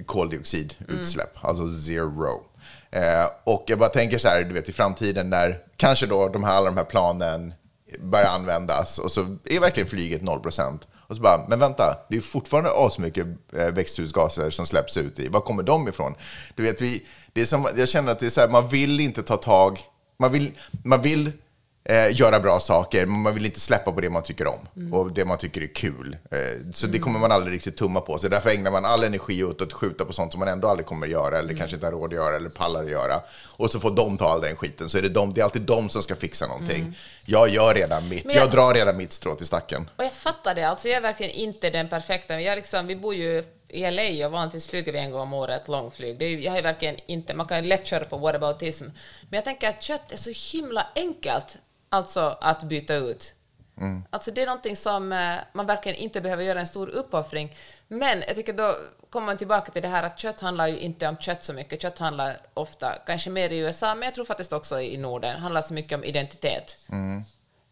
koldioxidutsläpp, 0.05 1.37
alltså 1.41 1.69
zero. 1.69 2.45
Eh, 2.91 3.25
och 3.43 3.63
jag 3.67 3.79
bara 3.79 3.89
tänker 3.89 4.17
så 4.17 4.27
här, 4.27 4.43
du 4.43 4.53
vet 4.53 4.69
i 4.69 4.73
framtiden 4.73 5.29
när 5.29 5.57
kanske 5.77 6.05
då 6.05 6.27
de 6.27 6.43
här, 6.43 6.53
alla 6.53 6.65
de 6.65 6.77
här 6.77 6.83
planen 6.83 7.53
börjar 7.99 8.25
användas 8.25 8.99
och 8.99 9.11
så 9.11 9.37
är 9.45 9.59
verkligen 9.59 9.89
flyget 9.89 10.21
0%. 10.21 10.79
Och 11.07 11.15
så 11.15 11.21
bara, 11.21 11.45
men 11.47 11.59
vänta, 11.59 11.97
det 12.09 12.17
är 12.17 12.21
fortfarande 12.21 12.71
asmycket 12.75 13.27
eh, 13.53 13.67
växthusgaser 13.67 14.49
som 14.49 14.65
släpps 14.65 14.97
ut 14.97 15.19
i. 15.19 15.27
Var 15.27 15.41
kommer 15.41 15.63
de 15.63 15.87
ifrån? 15.87 16.15
Du 16.55 16.63
vet, 16.63 16.81
vi, 16.81 17.05
det 17.33 17.41
är 17.41 17.45
som, 17.45 17.67
jag 17.77 17.89
känner 17.89 18.11
att 18.11 18.19
det 18.19 18.25
är 18.25 18.29
så 18.29 18.41
här, 18.41 18.47
man 18.47 18.67
vill 18.67 18.99
inte 18.99 19.23
ta 19.23 19.37
tag, 19.37 19.79
man 20.19 20.31
vill, 20.31 20.51
man 20.83 21.01
vill 21.01 21.31
eh, 21.83 22.19
göra 22.19 22.39
bra 22.39 22.59
saker, 22.59 23.05
men 23.05 23.21
man 23.21 23.33
vill 23.33 23.45
inte 23.45 23.59
släppa 23.59 23.91
på 23.91 24.01
det 24.01 24.09
man 24.09 24.23
tycker 24.23 24.47
om 24.47 24.93
och 24.93 25.11
det 25.11 25.25
man 25.25 25.37
tycker 25.37 25.61
är 25.61 25.67
kul. 25.75 26.17
Eh, 26.31 26.71
så 26.73 26.87
det 26.87 26.99
kommer 26.99 27.19
man 27.19 27.31
aldrig 27.31 27.55
riktigt 27.55 27.77
tumma 27.77 28.01
på. 28.01 28.17
Så 28.19 28.27
därför 28.27 28.49
ägnar 28.49 28.71
man 28.71 28.85
all 28.85 29.03
energi 29.03 29.43
åt 29.43 29.61
att 29.61 29.73
skjuta 29.73 30.05
på 30.05 30.13
sånt 30.13 30.31
som 30.31 30.39
man 30.39 30.47
ändå 30.47 30.67
aldrig 30.67 30.85
kommer 30.85 31.07
att 31.07 31.11
göra 31.11 31.39
eller 31.39 31.57
kanske 31.57 31.75
inte 31.75 31.87
har 31.87 31.91
råd 31.91 32.05
att 32.09 32.15
göra 32.15 32.35
eller 32.35 32.49
pallar 32.49 32.83
att 32.83 32.91
göra. 32.91 33.21
Och 33.57 33.71
så 33.71 33.79
får 33.79 33.91
de 33.91 34.17
ta 34.17 34.29
all 34.29 34.41
den 34.41 34.55
skiten. 34.55 34.89
Så 34.89 34.97
är 34.97 35.01
det, 35.01 35.09
de, 35.09 35.33
det 35.33 35.41
är 35.41 35.45
alltid 35.45 35.61
de 35.61 35.89
som 35.89 36.03
ska 36.03 36.15
fixa 36.15 36.47
någonting. 36.47 36.97
Jag 37.25 37.49
gör 37.49 37.73
redan 37.73 38.09
mitt. 38.09 38.25
Jag- 38.25 38.35
jag 38.35 38.51
drar 38.51 38.73
redan 38.73 38.97
mitt 38.97 39.11
strå 39.11 39.35
till 39.35 39.45
stacken. 39.45 39.89
Och 39.95 40.03
jag 40.03 40.13
fattar 40.13 40.55
det, 40.55 40.63
alltså 40.63 40.87
jag 40.87 40.97
är 40.97 41.01
verkligen 41.01 41.31
inte 41.31 41.69
den 41.69 41.89
perfekta. 41.89 42.41
Jag 42.41 42.55
liksom, 42.55 42.87
vi 42.87 42.95
bor 42.95 43.15
ju 43.15 43.43
i 43.67 43.91
LA 43.91 44.25
och 44.25 44.31
vanligtvis 44.31 44.67
flyger 44.67 44.91
vi 44.91 44.99
en 44.99 45.11
gång 45.11 45.21
om 45.21 45.33
året 45.33 45.67
långflyg. 45.67 46.19
Det 46.19 46.25
är, 46.25 46.29
ju- 46.29 46.43
jag 46.43 46.57
är 46.57 46.61
verkligen 46.63 46.95
inte, 47.05 47.33
man 47.33 47.47
kan 47.47 47.67
lätt 47.67 47.85
köra 47.87 48.03
på 48.05 48.17
whataboutism. 48.17 48.85
Men 49.29 49.37
jag 49.37 49.43
tänker 49.43 49.69
att 49.69 49.83
kött 49.83 50.11
är 50.11 50.17
så 50.17 50.57
himla 50.57 50.87
enkelt 50.95 51.57
alltså 51.89 52.37
att 52.41 52.63
byta 52.63 52.95
ut. 52.95 53.33
Alltså 54.09 54.31
det 54.31 54.41
är 54.41 54.45
någonting 54.45 54.75
som 54.75 55.11
eh, 55.11 55.35
man 55.53 55.65
verkligen 55.65 55.97
inte 55.97 56.21
behöver 56.21 56.43
göra 56.43 56.59
en 56.59 56.67
stor 56.67 56.89
uppoffring. 56.89 57.55
Men 57.87 58.23
jag 58.27 58.35
tycker 58.35 58.53
då 58.53 58.75
kommer 59.09 59.25
man 59.25 59.37
tillbaka 59.37 59.71
till 59.71 59.81
det 59.81 59.87
här 59.87 60.03
att 60.03 60.19
kött 60.19 60.39
handlar 60.39 60.67
ju 60.67 60.79
inte 60.79 61.07
om 61.07 61.17
kött 61.17 61.43
så 61.43 61.53
mycket. 61.53 61.81
Kött 61.81 61.99
handlar 61.99 62.41
ofta, 62.53 62.95
kanske 63.05 63.29
mer 63.29 63.49
i 63.49 63.57
USA, 63.57 63.95
men 63.95 64.03
jag 64.03 64.15
tror 64.15 64.25
faktiskt 64.25 64.53
också 64.53 64.81
i 64.81 64.97
Norden, 64.97 65.39
handlar 65.39 65.61
så 65.61 65.73
mycket 65.73 65.97
om 65.97 66.03
identitet. 66.03 66.77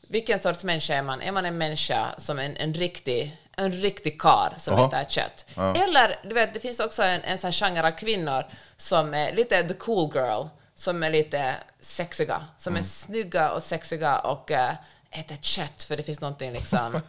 vilken 0.10 0.39
sorts 0.39 0.63
människa 0.63 0.93
är 0.93 1.01
man? 1.01 1.21
Är 1.21 1.32
man 1.32 1.45
en 1.45 1.58
människa 1.58 2.15
som 2.17 2.39
en, 2.39 2.58
en 2.58 2.73
riktig 2.73 3.38
en 3.60 3.71
riktig 3.71 4.21
kar 4.21 4.53
som 4.58 4.77
Jaha. 4.77 4.88
äter 4.88 5.06
kött? 5.10 5.45
Eller, 5.75 6.19
du 6.23 6.34
vet, 6.34 6.53
det 6.53 6.60
finns 6.60 6.80
också 6.80 7.03
en, 7.03 7.21
en 7.21 7.38
sån 7.38 7.51
genre 7.51 7.88
av 7.88 7.91
kvinnor 7.91 8.45
som 8.77 9.13
är 9.13 9.34
lite 9.36 9.63
the 9.63 9.73
cool 9.73 10.12
girl, 10.15 10.47
som 10.78 11.04
är 11.04 11.10
lite 11.10 11.56
sexiga, 11.80 12.46
som 12.58 12.72
Mm. 12.74 12.80
är 12.80 12.84
snygga 12.88 13.52
och 13.52 13.63
sexiga 13.63 14.20
och 14.20 14.52
äh, 14.52 14.74
äter 15.12 15.36
kött 15.42 15.84
för 15.84 15.98
det 15.98 16.04
finns 16.04 16.22
någonting 16.22 16.52
liksom... 16.52 17.02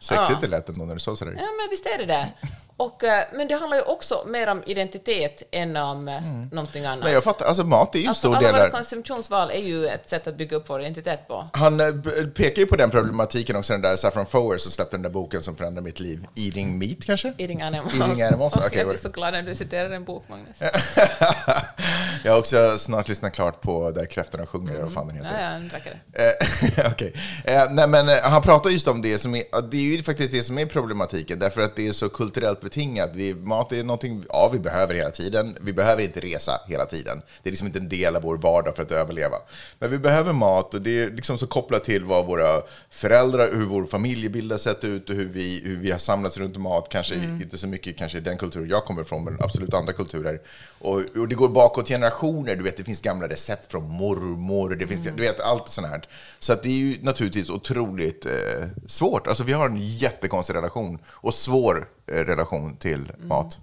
Sexigt 0.00 0.40
det 0.40 0.46
lät 0.46 0.68
ändå 0.68 0.84
när 0.84 0.94
du 0.94 1.00
sa 1.00 1.16
sådär. 1.16 1.32
Ja, 1.32 1.42
men 1.60 1.70
visst 1.70 1.86
är 1.86 1.98
det 1.98 2.06
det. 2.06 2.28
Och, 2.78 3.04
eh, 3.04 3.24
men 3.32 3.48
det 3.48 3.54
handlar 3.54 3.76
ju 3.76 3.82
också 3.82 4.24
mer 4.26 4.46
om 4.46 4.62
identitet 4.66 5.42
än 5.50 5.76
om 5.76 6.08
eh, 6.08 6.22
någonting 6.52 6.84
annat. 6.84 7.04
Men 7.04 7.12
jag 7.12 7.24
fattar, 7.24 7.46
alltså 7.46 7.64
mat 7.64 7.94
är 7.94 7.98
ju 7.98 8.04
en 8.04 8.08
alltså, 8.08 8.20
stor 8.20 8.36
alla 8.36 8.40
del 8.40 8.52
våra 8.52 8.62
där. 8.62 8.70
konsumtionsval 8.70 9.50
är 9.50 9.62
ju 9.62 9.86
ett 9.86 10.08
sätt 10.08 10.26
att 10.26 10.36
bygga 10.36 10.56
upp 10.56 10.64
vår 10.68 10.80
identitet 10.80 11.28
på. 11.28 11.48
Han 11.52 11.80
eh, 11.80 11.92
pekar 12.34 12.62
ju 12.62 12.66
på 12.66 12.76
den 12.76 12.90
problematiken 12.90 13.56
också, 13.56 13.72
den 13.72 13.82
där 13.82 13.96
Saffron 13.96 14.26
Foer 14.26 14.58
som 14.58 14.72
släppte 14.72 14.96
den 14.96 15.02
där 15.02 15.10
boken 15.10 15.42
som 15.42 15.56
förändrade 15.56 15.84
mitt 15.84 16.00
liv. 16.00 16.26
Eating 16.36 16.78
Meat 16.78 17.04
kanske? 17.04 17.32
Eating 17.38 17.62
animals. 17.62 18.00
Eating 18.00 18.22
animals, 18.22 18.56
okej, 18.66 18.78
jag 18.78 18.88
blir 18.88 18.98
så 18.98 19.08
glad 19.08 19.32
när 19.32 19.42
du 19.42 19.54
citerar 19.54 19.90
en 19.90 20.04
bok, 20.04 20.24
Magnus. 20.28 20.60
jag 22.24 22.32
har 22.32 22.38
också 22.38 22.78
snart 22.78 23.08
lyssnat 23.08 23.32
klart 23.32 23.60
på 23.60 23.90
Där 23.90 24.06
kräftorna 24.06 24.46
sjunger, 24.46 24.82
vad 24.82 24.92
fan 24.92 25.06
den 25.06 25.16
heter. 25.16 25.68
Ja, 25.72 25.80
ja. 26.14 26.22
Eh, 26.22 26.86
Okej. 26.92 27.14
Eh, 27.44 27.62
nej, 27.70 27.88
men 27.88 28.08
han 28.22 28.42
pratar 28.42 28.70
just 28.70 28.88
om 28.88 29.02
det 29.02 29.18
som 29.18 29.34
är, 29.34 29.44
det 29.70 29.76
är 29.76 29.96
ju 29.96 30.02
faktiskt 30.02 30.32
det 30.32 30.42
som 30.42 30.58
är 30.58 30.66
problematiken, 30.66 31.38
därför 31.38 31.60
att 31.60 31.76
det 31.76 31.88
är 31.88 31.92
så 31.92 32.08
kulturellt 32.08 32.65
betingat. 32.66 33.10
Vi, 33.14 33.34
mat 33.34 33.72
är 33.72 33.84
någonting, 33.84 34.24
ja, 34.28 34.50
vi 34.52 34.58
behöver 34.58 34.94
hela 34.94 35.10
tiden. 35.10 35.56
Vi 35.60 35.72
behöver 35.72 36.02
inte 36.02 36.20
resa 36.20 36.52
hela 36.68 36.86
tiden. 36.86 37.22
Det 37.42 37.48
är 37.48 37.50
liksom 37.50 37.66
inte 37.66 37.78
en 37.78 37.88
del 37.88 38.16
av 38.16 38.22
vår 38.22 38.36
vardag 38.36 38.76
för 38.76 38.82
att 38.82 38.92
överleva. 38.92 39.36
Men 39.78 39.90
vi 39.90 39.98
behöver 39.98 40.32
mat 40.32 40.74
och 40.74 40.82
det 40.82 41.02
är 41.02 41.10
liksom 41.10 41.38
så 41.38 41.46
kopplat 41.46 41.84
till 41.84 42.04
vad 42.04 42.26
våra 42.26 42.62
föräldrar, 42.90 43.52
hur 43.52 43.64
vår 43.64 43.86
familjebild 43.86 44.52
har 44.52 44.58
sett 44.58 44.84
ut 44.84 45.10
och 45.10 45.16
hur 45.16 45.28
vi, 45.28 45.62
hur 45.64 45.76
vi 45.76 45.90
har 45.90 45.98
samlats 45.98 46.38
runt 46.38 46.56
mat. 46.56 46.88
Kanske 46.88 47.14
inte 47.14 47.58
så 47.58 47.66
mycket 47.66 47.96
kanske 47.96 48.20
den 48.20 48.38
kultur 48.38 48.66
jag 48.70 48.84
kommer 48.84 49.02
ifrån, 49.02 49.24
men 49.24 49.36
absolut 49.40 49.74
andra 49.74 49.92
kulturer. 49.92 50.40
Och, 50.78 51.02
och 51.16 51.28
det 51.28 51.34
går 51.34 51.48
bakåt 51.48 51.88
generationer. 51.88 52.56
Du 52.56 52.62
vet, 52.62 52.76
det 52.76 52.84
finns 52.84 53.00
gamla 53.00 53.28
recept 53.28 53.70
från 53.70 53.88
mormor. 53.88 54.70
Det 54.70 54.86
finns, 54.86 55.04
Du 55.04 55.22
vet, 55.22 55.40
allt 55.40 55.68
sånt 55.68 55.86
här. 55.86 56.02
Så 56.38 56.52
att 56.52 56.62
det 56.62 56.68
är 56.68 56.78
ju 56.78 56.98
naturligtvis 57.02 57.50
otroligt 57.50 58.26
eh, 58.26 58.68
svårt. 58.86 59.26
Alltså, 59.26 59.44
vi 59.44 59.52
har 59.52 59.66
en 59.66 59.80
jättekonstig 59.80 60.54
relation 60.54 60.98
och 61.06 61.34
svår 61.34 61.88
relation 62.06 62.76
till 62.76 63.12
mat. 63.18 63.60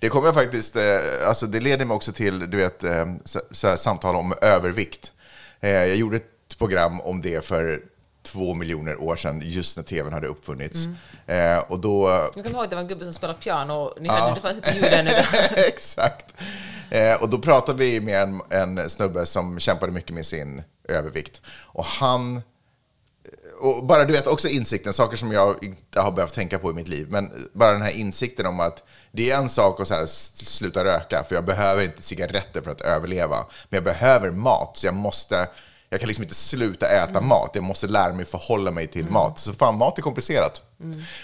Det 0.00 0.08
kommer 0.08 0.26
jag 0.26 0.34
faktiskt, 0.34 0.76
eh, 0.76 0.82
alltså 1.26 1.46
det 1.46 1.60
leder 1.60 1.84
mig 1.84 1.94
också 1.94 2.12
till, 2.12 2.50
du 2.50 2.56
vet, 2.56 2.84
eh, 2.84 3.06
så, 3.50 3.76
samtal 3.76 4.16
om 4.16 4.34
övervikt. 4.42 5.12
Eh, 5.60 5.70
jag 5.70 5.96
gjorde 5.96 6.16
ett 6.16 6.58
program 6.58 7.00
om 7.00 7.20
det 7.20 7.44
för 7.44 7.82
två 8.22 8.54
miljoner 8.54 9.00
år 9.00 9.16
sedan, 9.16 9.42
just 9.44 9.76
när 9.76 9.84
tvn 9.84 10.12
hade 10.12 10.26
uppfunnits. 10.26 10.78
Eh, 11.26 11.58
och 11.58 11.80
då 11.80 12.08
Jag 12.08 12.32
kommer 12.32 12.50
ihåg 12.50 12.64
att 12.64 12.70
det 12.70 12.76
var 12.76 12.82
en 12.82 12.88
gubbe 12.88 13.04
som 13.04 13.14
spelade 13.14 13.38
piano 13.38 13.72
och 13.74 14.02
ni 14.02 14.08
hade, 14.08 14.34
det 14.34 14.40
fanns 14.40 14.56
inte 14.56 14.70
ljud 14.70 14.84
ännu. 14.84 15.10
Exakt. 15.56 16.34
Eh, 16.90 17.22
och 17.22 17.28
då 17.28 17.38
pratade 17.38 17.78
vi 17.78 18.00
med 18.00 18.22
en, 18.22 18.40
en 18.50 18.90
snubbe 18.90 19.26
som 19.26 19.58
kämpade 19.58 19.92
mycket 19.92 20.14
med 20.14 20.26
sin 20.26 20.62
övervikt. 20.88 21.42
Och 21.46 21.84
han... 21.84 22.42
Och 23.60 23.84
bara 23.84 24.04
du 24.04 24.12
vet, 24.12 24.26
också 24.26 24.48
insikten, 24.48 24.92
saker 24.92 25.16
som 25.16 25.32
jag 25.32 25.64
inte 25.64 26.00
har 26.00 26.12
behövt 26.12 26.34
tänka 26.34 26.58
på 26.58 26.70
i 26.70 26.74
mitt 26.74 26.88
liv, 26.88 27.06
men 27.10 27.48
bara 27.52 27.72
den 27.72 27.82
här 27.82 27.90
insikten 27.90 28.46
om 28.46 28.60
att 28.60 28.82
det 29.12 29.30
är 29.30 29.36
en 29.38 29.48
sak 29.48 29.80
att 29.80 29.88
så 29.88 29.94
här, 29.94 30.06
sluta 30.06 30.84
röka, 30.84 31.24
för 31.28 31.34
jag 31.34 31.44
behöver 31.44 31.82
inte 31.82 32.02
cigaretter 32.02 32.62
för 32.62 32.70
att 32.70 32.80
överleva, 32.80 33.36
men 33.68 33.76
jag 33.76 33.84
behöver 33.84 34.30
mat, 34.30 34.76
så 34.76 34.86
jag 34.86 34.94
måste, 34.94 35.48
jag 35.88 36.00
kan 36.00 36.06
liksom 36.06 36.22
inte 36.22 36.34
sluta 36.34 36.88
äta 36.88 37.20
mat, 37.20 37.50
jag 37.54 37.64
måste 37.64 37.86
lära 37.86 38.12
mig 38.12 38.24
förhålla 38.24 38.70
mig 38.70 38.86
till 38.86 39.10
mat. 39.10 39.38
Så 39.38 39.52
fan, 39.52 39.78
mat 39.78 39.98
är 39.98 40.02
komplicerat. 40.02 40.62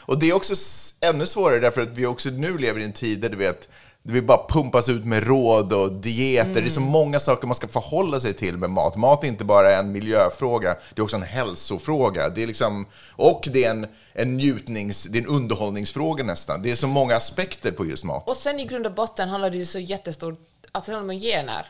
Och 0.00 0.18
det 0.18 0.30
är 0.30 0.32
också 0.32 0.54
ännu 1.00 1.26
svårare 1.26 1.60
därför 1.60 1.82
att 1.82 1.96
vi 1.96 2.06
också 2.06 2.30
nu 2.30 2.58
lever 2.58 2.80
i 2.80 2.84
en 2.84 2.92
tid 2.92 3.20
där 3.20 3.28
du 3.28 3.36
vet, 3.36 3.68
det 4.06 4.12
vill 4.12 4.22
bara 4.24 4.46
pumpas 4.48 4.88
ut 4.88 5.04
med 5.04 5.26
råd 5.26 5.72
och 5.72 5.92
dieter. 5.92 6.54
Det 6.54 6.60
är 6.60 6.68
så 6.68 6.80
många 6.80 7.20
saker 7.20 7.46
man 7.46 7.54
ska 7.54 7.68
förhålla 7.68 8.20
sig 8.20 8.34
till 8.34 8.56
med 8.56 8.70
mat. 8.70 8.96
Mat 8.96 9.24
är 9.24 9.28
inte 9.28 9.44
bara 9.44 9.76
en 9.76 9.92
miljöfråga, 9.92 10.76
det 10.94 11.00
är 11.00 11.04
också 11.04 11.16
en 11.16 11.22
hälsofråga. 11.22 12.28
Det 12.28 12.42
är 12.42 12.46
liksom, 12.46 12.86
och 13.10 13.48
det 13.52 13.64
är 13.64 13.70
en, 13.70 13.86
en 14.12 14.36
njutnings, 14.36 15.04
det 15.04 15.18
är 15.18 15.22
en 15.22 15.28
underhållningsfråga 15.28 16.24
nästan. 16.24 16.62
Det 16.62 16.70
är 16.70 16.76
så 16.76 16.86
många 16.86 17.16
aspekter 17.16 17.72
på 17.72 17.86
just 17.86 18.04
mat. 18.04 18.28
Och 18.28 18.36
sen 18.36 18.60
i 18.60 18.64
grund 18.64 18.86
och 18.86 18.94
botten 18.94 19.28
handlar 19.28 19.50
det 19.50 19.56
ju 19.58 19.64
så 19.64 19.78
jättestort, 19.78 20.38
alltså 20.72 20.90
det 20.90 20.96
handlar 20.96 21.14
om 21.14 21.20
gener. 21.20 21.66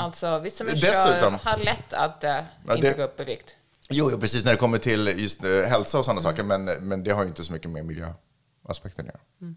Alltså 0.00 0.38
vissa 0.38 0.64
människor 0.64 0.88
Dessutom. 0.88 1.38
har 1.42 1.58
lätt 1.58 1.92
att 1.92 2.24
uh, 2.24 2.30
Ja, 2.30 2.74
inte 2.76 2.88
det- 2.88 2.96
gå 2.96 3.02
upp 3.02 3.20
i 3.20 3.24
vikt. 3.24 3.54
Jo, 3.90 4.08
jo, 4.12 4.18
precis 4.18 4.44
när 4.44 4.52
det 4.52 4.58
kommer 4.58 4.78
till 4.78 5.14
just 5.16 5.44
eh, 5.44 5.50
hälsa 5.50 5.98
och 5.98 6.04
sådana 6.04 6.20
saker, 6.20 6.42
men, 6.42 6.64
men 6.64 7.02
det 7.04 7.10
har 7.10 7.22
ju 7.22 7.28
inte 7.28 7.44
så 7.44 7.52
mycket 7.52 7.70
med 7.70 7.84
miljöaspekten 7.86 9.06
att 9.08 9.14
göra. 9.14 9.54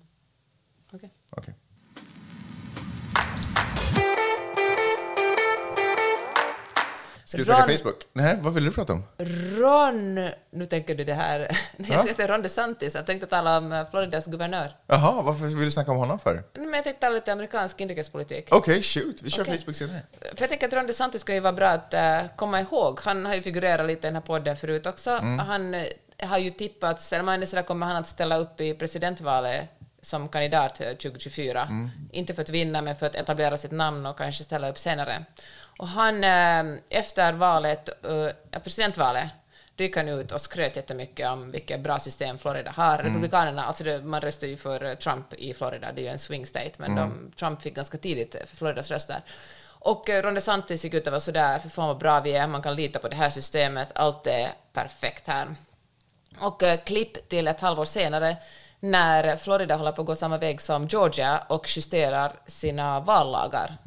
Ska 7.31 7.37
vi 7.37 7.43
snacka 7.43 7.61
Ron- 7.71 7.77
Facebook? 7.77 8.07
Nej, 8.13 8.37
vad 8.41 8.53
vill 8.53 8.65
du 8.65 8.71
prata 8.71 8.93
om? 8.93 9.03
Ron, 9.59 10.15
nu 10.51 10.65
tänker 10.69 10.95
du 10.95 11.03
det 11.03 11.13
här, 11.13 11.39
Ja. 11.77 11.85
jag 11.89 12.07
heter 12.07 12.27
Ron 12.27 12.41
DeSantis, 12.41 12.95
jag 12.95 13.05
tänkte 13.05 13.27
tala 13.27 13.57
om 13.57 13.71
eh, 13.71 13.89
Floridas 13.91 14.25
guvernör. 14.25 14.75
Jaha, 14.87 15.21
varför 15.21 15.45
vill 15.45 15.59
du 15.59 15.71
snacka 15.71 15.91
om 15.91 15.97
honom 15.97 16.19
för? 16.19 16.43
Men 16.53 16.73
jag 16.73 16.83
tänkte 16.83 17.01
tala 17.01 17.15
lite 17.15 17.31
amerikansk 17.33 17.81
inrikespolitik. 17.81 18.47
Okej, 18.51 18.81
shoot. 18.83 19.21
Vi 19.21 19.29
kör 19.29 19.41
Okej. 19.43 19.57
Facebook 19.57 19.75
senare. 19.75 20.01
För 20.21 20.41
jag 20.41 20.49
tänker 20.49 20.67
att 20.67 20.73
Ron 20.73 20.87
DeSantis 20.87 21.21
ska 21.21 21.33
ju 21.33 21.39
vara 21.39 21.53
bra 21.53 21.67
att 21.69 21.93
eh, 21.93 22.19
komma 22.35 22.59
ihåg. 22.61 22.99
Han 23.03 23.25
har 23.25 23.33
ju 23.35 23.41
figurerat 23.41 23.87
lite 23.87 24.07
i 24.07 24.09
den 24.09 24.15
här 24.15 24.21
podden 24.21 24.55
förut 24.57 24.85
också. 24.87 25.09
Mm. 25.09 25.39
Han 25.39 25.73
eh, 25.73 25.83
har 26.23 26.37
ju 26.37 26.49
tippats, 26.49 27.13
eller 27.13 27.23
man 27.23 27.41
är 27.41 27.45
sådär 27.45 27.63
kommer 27.63 27.85
han 27.87 27.95
att 27.95 28.07
ställa 28.07 28.37
upp 28.37 28.61
i 28.61 28.73
presidentvalet 28.73 29.69
som 30.01 30.29
kandidat 30.29 30.81
eh, 30.81 30.87
2024. 30.87 31.61
Mm. 31.61 31.89
Inte 32.11 32.33
för 32.33 32.41
att 32.41 32.49
vinna, 32.49 32.81
men 32.81 32.95
för 32.95 33.05
att 33.05 33.15
etablera 33.15 33.57
sitt 33.57 33.71
namn 33.71 34.05
och 34.05 34.17
kanske 34.17 34.43
ställa 34.43 34.69
upp 34.69 34.77
senare. 34.77 35.25
Och 35.81 35.87
han, 35.87 36.23
eh, 36.23 36.79
efter 36.89 37.33
valet, 37.33 37.89
eh, 38.05 38.59
presidentvalet, 38.63 39.29
gick 39.77 39.97
han 39.97 40.09
ut 40.09 40.31
och 40.31 40.41
skröt 40.41 40.75
jättemycket 40.75 41.29
om 41.29 41.51
vilket 41.51 41.79
bra 41.79 41.99
system 41.99 42.37
Florida 42.37 42.71
har. 42.71 42.97
Republikanerna, 42.97 43.63
alltså 43.65 43.83
det, 43.83 44.01
man 44.01 44.21
röstar 44.21 44.47
ju 44.47 44.57
för 44.57 44.83
eh, 44.83 44.93
Trump 44.93 45.33
i 45.33 45.53
Florida, 45.53 45.91
det 45.91 46.01
är 46.01 46.03
ju 46.03 46.09
en 46.09 46.19
swing 46.19 46.45
state, 46.45 46.71
men 46.77 46.95
de, 46.95 47.31
Trump 47.39 47.61
fick 47.61 47.75
ganska 47.75 47.97
tidigt 47.97 48.35
eh, 48.35 48.45
för 48.45 48.55
Floridas 48.55 48.91
röster. 48.91 49.21
Och 49.69 50.09
eh, 50.09 50.23
Ron 50.23 50.33
DeSantis 50.33 50.83
gick 50.83 50.93
ut 50.93 51.07
och 51.07 51.13
var 51.13 51.19
sådär, 51.19 51.59
för 51.59 51.69
fan 51.69 51.87
vad 51.87 51.97
bra 51.97 52.19
vi 52.19 52.31
är, 52.31 52.47
man 52.47 52.61
kan 52.61 52.75
lita 52.75 52.99
på 52.99 53.07
det 53.07 53.15
här 53.15 53.29
systemet, 53.29 53.91
allt 53.95 54.27
är 54.27 54.49
perfekt 54.73 55.27
här. 55.27 55.47
Och 56.39 56.63
eh, 56.63 56.79
klipp 56.79 57.29
till 57.29 57.47
ett 57.47 57.59
halvår 57.59 57.85
senare 57.85 58.37
när 58.79 59.35
Florida 59.35 59.75
håller 59.75 59.91
på 59.91 60.01
att 60.01 60.07
gå 60.07 60.15
samma 60.15 60.37
väg 60.37 60.61
som 60.61 60.87
Georgia 60.87 61.43
och 61.49 61.77
justerar 61.77 62.33
sina 62.47 62.99
vallagar. 62.99 63.77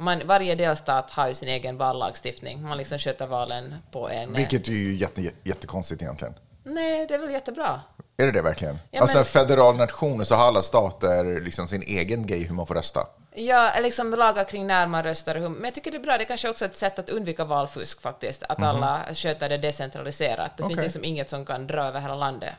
Man, 0.00 0.22
varje 0.26 0.54
delstat 0.54 1.10
har 1.10 1.28
ju 1.28 1.34
sin 1.34 1.48
egen 1.48 1.76
vallagstiftning. 1.76 2.62
Man 2.62 2.78
liksom 2.78 2.98
sköter 2.98 3.26
valen 3.26 3.74
på 3.90 4.08
en... 4.08 4.30
eh, 4.30 4.36
Vilket 4.36 4.68
är 4.68 4.72
ju 4.72 4.94
jätte, 4.94 5.30
jättekonstigt 5.44 6.02
egentligen. 6.02 6.34
Nej, 6.64 7.06
det 7.06 7.14
är 7.14 7.18
väl 7.18 7.30
jättebra. 7.30 7.80
Är 8.16 8.26
det 8.26 8.32
det 8.32 8.42
verkligen? 8.42 8.78
Ja, 8.90 9.00
alltså 9.00 9.16
men- 9.16 9.20
en 9.20 9.24
federal 9.24 9.76
nation 9.76 10.26
så 10.26 10.34
har 10.34 10.44
alla 10.48 10.62
stater 10.62 11.40
liksom 11.40 11.66
sin 11.66 11.82
egen 11.82 12.26
grej 12.26 12.42
hur 12.44 12.54
man 12.54 12.66
får 12.66 12.74
rösta. 12.74 13.06
Ja, 13.34 13.72
liksom 13.80 14.10
lagar 14.10 14.44
kring 14.44 14.66
när 14.66 14.86
man 14.86 15.02
röstar. 15.02 15.34
Men 15.38 15.64
jag 15.64 15.74
tycker 15.74 15.90
det 15.90 15.96
är 15.96 16.02
bra, 16.02 16.18
det 16.18 16.24
är 16.24 16.28
kanske 16.28 16.48
också 16.48 16.64
ett 16.64 16.76
sätt 16.76 16.98
att 16.98 17.10
undvika 17.10 17.44
valfusk 17.44 18.00
faktiskt, 18.02 18.42
att 18.42 18.62
alla 18.62 19.00
sköter 19.14 19.48
det 19.48 19.58
decentraliserat. 19.58 20.56
Det 20.56 20.62
finns 20.62 20.72
Okej. 20.72 20.84
liksom 20.84 21.04
inget 21.04 21.30
som 21.30 21.44
kan 21.46 21.66
dra 21.66 21.84
över 21.84 22.00
hela 22.00 22.14
landet. 22.14 22.54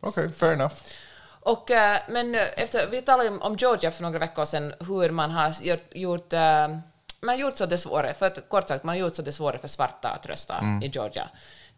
Okej, 0.00 0.28
fair 0.32 0.52
enough. 0.52 0.74
Och, 1.40 1.70
eh, 1.70 1.98
men 2.08 2.34
efter, 2.34 2.86
vi 2.90 3.02
talade 3.02 3.28
ju 3.28 3.38
om, 3.38 3.56
Georgia 3.56 3.90
för 3.90 4.02
några 4.02 4.18
veckor 4.18 4.44
sedan, 4.44 4.74
hur 4.80 5.10
man 5.10 5.30
har 5.30 5.62
gjort, 5.62 5.94
gjort, 5.94 6.32
eh, 6.32 6.68
man 7.20 7.28
har 7.28 7.36
gjort 7.36 7.56
så 7.56 7.66
det 7.66 7.78
svårare, 7.78 8.14
för 8.14 8.26
att 8.26 8.48
kort 8.48 8.68
sagt, 8.68 8.84
man 8.84 8.92
har 8.94 9.00
gjort 9.00 9.16
så 9.16 9.22
det 9.22 9.32
svårare 9.32 9.58
för 9.58 9.68
svarta 9.68 10.08
att 10.08 10.26
rösta 10.26 10.64
i 10.82 10.88
Georgia. 10.88 11.28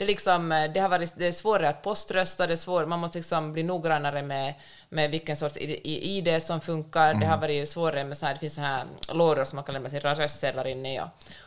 Det 0.01 0.05
är, 0.05 0.07
liksom, 0.07 0.53
eh, 0.53 0.73
det 0.73 0.81
har 0.81 0.89
varit, 0.89 1.15
det 1.17 1.27
är 1.27 1.33
svårare 1.33 1.69
att 1.69 1.83
poströsta, 1.83 2.47
det 2.47 2.53
är 2.53 2.57
svår, 2.57 2.87
man 2.87 2.99
måste 2.99 3.19
liksom 3.19 3.53
bli 3.53 3.63
noggrannare 3.63 4.23
med, 4.23 4.55
med 4.89 5.11
vilken 5.11 5.37
sorts 5.37 5.57
ID, 5.57 6.43
som 6.43 6.61
funkar. 6.61 7.15
Det 7.15 7.27
har 7.27 7.39
varit 7.39 7.69
svårare 7.69 8.05
med 8.05 8.19
så 8.19 8.27
här, 8.27 8.33
det 8.35 8.41
finns 8.41 8.55
så 8.55 8.61
här 8.61 8.85
lådor 9.13 9.45
som 9.45 9.57
man 9.57 9.65
kan 9.65 9.73
lämna 9.73 9.91
sina 9.91 10.15
röstsedlar 10.15 10.67
in 10.67 10.87
i. 10.87 11.01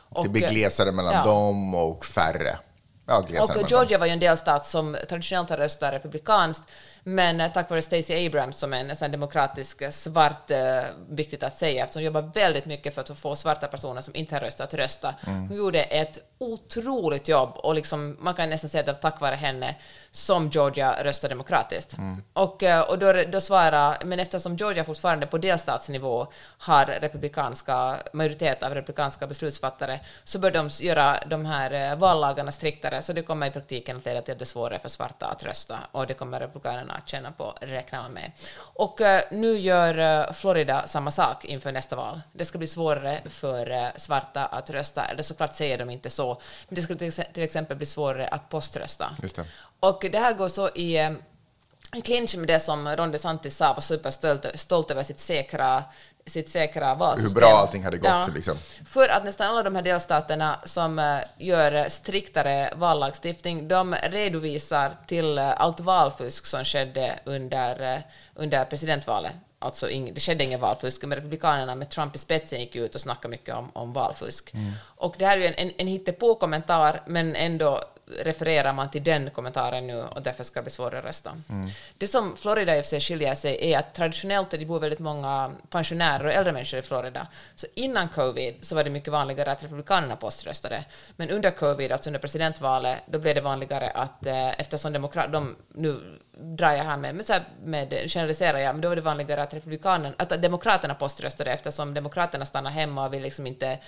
Och, 0.10 0.24
Det 0.24 0.30
blir 0.30 0.50
glesare 0.50 0.92
mellan 0.92 1.14
ja. 1.14 1.24
dem 1.24 1.76
och 1.76 2.06
färre. 2.06 2.58
Ja, 3.06 3.26
Och 3.40 3.70
Georgia 3.70 3.98
var 3.98 4.06
ju 4.06 4.12
en 4.12 4.20
delstat 4.20 4.66
som 4.66 4.98
traditionellt 5.10 5.50
har 5.50 5.58
röstat 5.58 5.94
republikanskt, 5.94 6.64
men 7.04 7.42
eh, 7.42 7.52
tack 7.52 7.70
vare 7.70 7.82
Stacey 7.82 8.28
Abrams 8.28 8.58
som 8.58 8.74
är 8.74 8.80
en 8.80 8.96
sån 8.96 9.12
demokratisk 9.12 9.82
eh, 9.82 9.90
svart, 9.90 10.52
eh, 10.52 10.84
viktigt 11.10 11.44
att 11.44 11.58
säga, 11.58 11.84
eftersom 11.84 12.00
hon 12.00 12.06
jobbar 12.06 12.32
väldigt 12.34 12.66
mycket 12.66 12.96
för 12.96 13.02
att 13.02 13.20
få 13.20 13.36
svarta 13.36 13.68
personer 13.68 14.02
som 14.02 14.16
inte 14.16 14.36
har 14.36 14.40
röstat 14.40 14.68
att 14.68 14.80
rösta. 14.80 15.16
Mm. 15.28 15.48
Hon 15.48 15.58
gjorde 15.58 15.84
ett 15.84 16.18
otroligt 16.38 17.28
jobb 17.28 17.50
och 17.56 17.76
liksom, 17.76 18.18
man 18.20 18.34
kan 18.34 18.50
nästan 18.50 18.70
säga 18.70 18.80
att 18.80 18.86
det 18.86 18.92
var 18.92 19.00
tack 19.12 19.22
vare 19.22 19.36
henne 19.36 19.76
som 20.12 20.50
Georgia 20.50 21.04
röstade 21.04 21.32
demokratiskt. 21.32 21.98
Mm. 21.98 22.24
Och, 22.34 22.64
och 22.90 23.00
då, 23.00 23.14
då 23.32 23.42
svarar, 23.42 23.98
men 24.06 24.20
eftersom 24.20 24.56
Georgia 24.56 24.84
fortfarande 24.84 25.28
på 25.28 25.38
delstatsnivå 25.38 26.28
har 26.58 26.86
republikanska, 26.86 27.98
majoritet 28.14 28.64
av 28.64 28.76
republikanska 28.76 29.28
beslutsfattare, 29.28 30.00
så 30.24 30.40
bör 30.40 30.52
de 30.52 30.70
göra 30.82 31.18
de 31.28 31.46
här 31.46 31.96
vallagarna 31.96 32.52
striktare 32.52 33.02
så 33.02 33.14
det 33.14 33.22
kommer 33.22 33.48
i 33.48 33.52
praktiken 33.52 33.98
att 33.98 34.06
leda 34.06 34.22
till 34.22 34.32
att 34.32 34.40
det 34.40 34.44
är 34.44 34.46
svårare 34.46 34.80
för 34.80 34.90
svarta 34.90 35.26
att 35.26 35.44
rösta, 35.44 35.80
och 35.92 36.08
det 36.08 36.14
kommer 36.14 36.40
republikanerna 36.40 36.93
att 36.94 37.10
känna 37.10 37.32
på, 37.32 37.58
räknar 37.62 38.02
man 38.02 38.12
med. 38.12 38.32
Och 38.58 39.02
eh, 39.02 39.24
nu 39.32 39.58
gör 39.58 39.98
eh, 39.98 40.34
Florida 40.34 40.88
samma 40.88 41.12
sak 41.12 41.46
inför 41.46 41.72
nästa 41.72 41.96
val. 41.96 42.22
Det 42.34 42.46
ska 42.46 42.58
bli 42.58 42.68
svårare 42.68 43.22
för 43.26 43.72
eh, 43.72 43.88
svarta 43.96 44.46
att 44.46 44.70
rösta, 44.70 45.06
eller 45.06 45.24
såklart 45.24 45.56
säger 45.56 45.78
de 45.78 45.90
inte 45.90 46.10
så, 46.10 46.42
men 46.68 46.76
det 46.76 46.82
ska 46.82 46.96
till, 46.96 47.08
ex- 47.08 47.34
till 47.34 47.44
exempel 47.44 47.78
bli 47.78 47.86
svårare 47.86 48.28
att 48.28 48.50
poströsta. 48.50 49.18
Det. 49.36 49.46
Och 49.80 50.06
det 50.12 50.20
här 50.20 50.34
går 50.34 50.48
så 50.48 50.70
i 50.70 50.98
en 50.98 52.02
clinch 52.02 52.38
med 52.38 52.48
det 52.48 52.60
som 52.60 52.96
Ron 52.96 53.12
DeSantis 53.12 53.58
sa, 53.58 53.74
var 53.74 53.82
superstolt 53.82 54.46
stolt 54.56 54.92
över 54.92 55.04
sitt 55.04 55.20
säkra, 55.20 55.84
sitt 56.26 56.50
säkra 56.50 56.96
valsystem. 56.96 57.42
Hur 57.42 57.48
bra 57.48 57.58
allting 57.58 57.84
hade 57.84 57.98
gått, 57.98 58.34
liksom. 58.34 58.56
För 58.86 59.10
att 59.10 59.24
nästan 59.26 59.48
alla 59.48 59.64
de 59.64 59.76
här 59.76 59.82
delstaterna 59.82 60.60
som 60.66 61.00
eh, 61.00 61.18
gör 61.38 61.90
striktare 61.90 62.74
vallagstiftning, 62.76 63.68
de 63.68 63.96
redovisar 63.96 64.98
till 65.08 65.38
eh, 65.38 65.62
allt 65.62 65.80
valfusk 65.80 66.46
som 66.46 66.66
skedde 66.66 67.20
under, 67.26 67.94
eh, 67.94 68.00
under 68.36 68.66
presidentvalet. 68.66 69.32
Alltså, 69.60 69.90
ing, 69.90 70.14
det 70.14 70.20
skedde 70.20 70.44
ingen 70.44 70.60
valfusk, 70.60 71.04
men 71.04 71.16
Republikanerna 71.16 71.76
med 71.76 71.90
Trump 71.90 72.16
i 72.16 72.20
spetsen 72.20 72.60
gick 72.60 72.76
ut 72.76 72.96
och 72.96 73.02
snackade 73.02 73.32
mycket 73.32 73.56
om, 73.56 73.70
om 73.74 73.94
valfusk. 73.94 74.54
Mm. 74.54 74.72
Och 74.86 75.16
det 75.18 75.26
här 75.26 75.38
är 75.38 75.42
ju 75.42 75.48
en, 75.48 75.54
en, 75.54 75.72
en 75.78 75.88
hittepå-kommentar, 75.88 77.02
men 77.06 77.36
ändå 77.36 77.84
refererar 78.08 78.74
man 78.74 78.92
till 78.92 79.04
den 79.04 79.30
kommentaren 79.30 79.88
nu 79.88 80.02
och 80.02 80.22
därför 80.22 80.44
ska 80.44 80.60
det 80.60 80.64
bli 80.64 80.72
svårare 80.72 81.00
att 81.00 81.06
rösta. 81.06 81.30
Mm. 81.50 81.70
Det 81.98 82.08
som 82.08 82.38
Florida 82.38 82.78
i 82.78 82.84
sig 82.84 83.00
skiljer 83.00 83.36
sig 83.36 83.72
är 83.72 83.80
att 83.80 83.94
traditionellt 83.94 84.50
det 84.50 84.66
bor 84.66 84.80
väldigt 84.80 85.00
många 85.00 85.52
pensionärer 85.70 86.26
och 86.26 86.34
äldre 86.34 86.54
människor 86.54 86.80
i 86.80 86.82
Florida. 86.82 87.28
Så 87.56 87.68
innan 87.76 88.10
covid 88.10 88.56
så 88.62 88.76
var 88.76 88.84
det 88.84 88.90
mycket 88.90 89.14
vanligare 89.14 89.52
att 89.52 89.64
republikanerna 89.64 90.16
poströstade. 90.16 90.84
Men 91.16 91.30
under 91.30 91.52
covid, 91.52 91.92
alltså 91.92 92.10
under 92.10 92.20
presidentvalet, 92.20 92.98
då 93.06 93.20
blev 93.20 93.36
det 93.36 93.42
vanligare 93.42 93.90
att 93.90 94.26
eh, 94.26 94.60
eftersom 94.60 94.94
demokrat, 94.94 95.32
de, 95.32 95.56
nu 95.74 96.20
drar 96.38 96.72
jag 96.72 96.84
här 96.84 96.98
med, 96.98 97.16
men 97.16 97.26
så 97.26 97.34
här 97.34 97.44
med 97.64 97.90
generaliserar 98.08 98.60
jag, 98.60 98.74
men 98.76 98.82
då 98.82 98.90
var 98.90 98.96
det 98.96 99.02
vanligare 99.02 99.44
att 99.44 99.54
republikanerna, 99.54 100.16
att 100.18 100.42
demokraterna 100.42 100.96
poströstade 100.96 101.52
eftersom 101.52 101.94
demokraterna 101.94 102.46
stannade 102.46 102.76
hemma 102.76 103.06
och 103.06 103.14
ville 103.14 103.24
liksom 103.24 103.48
inte 103.48 103.80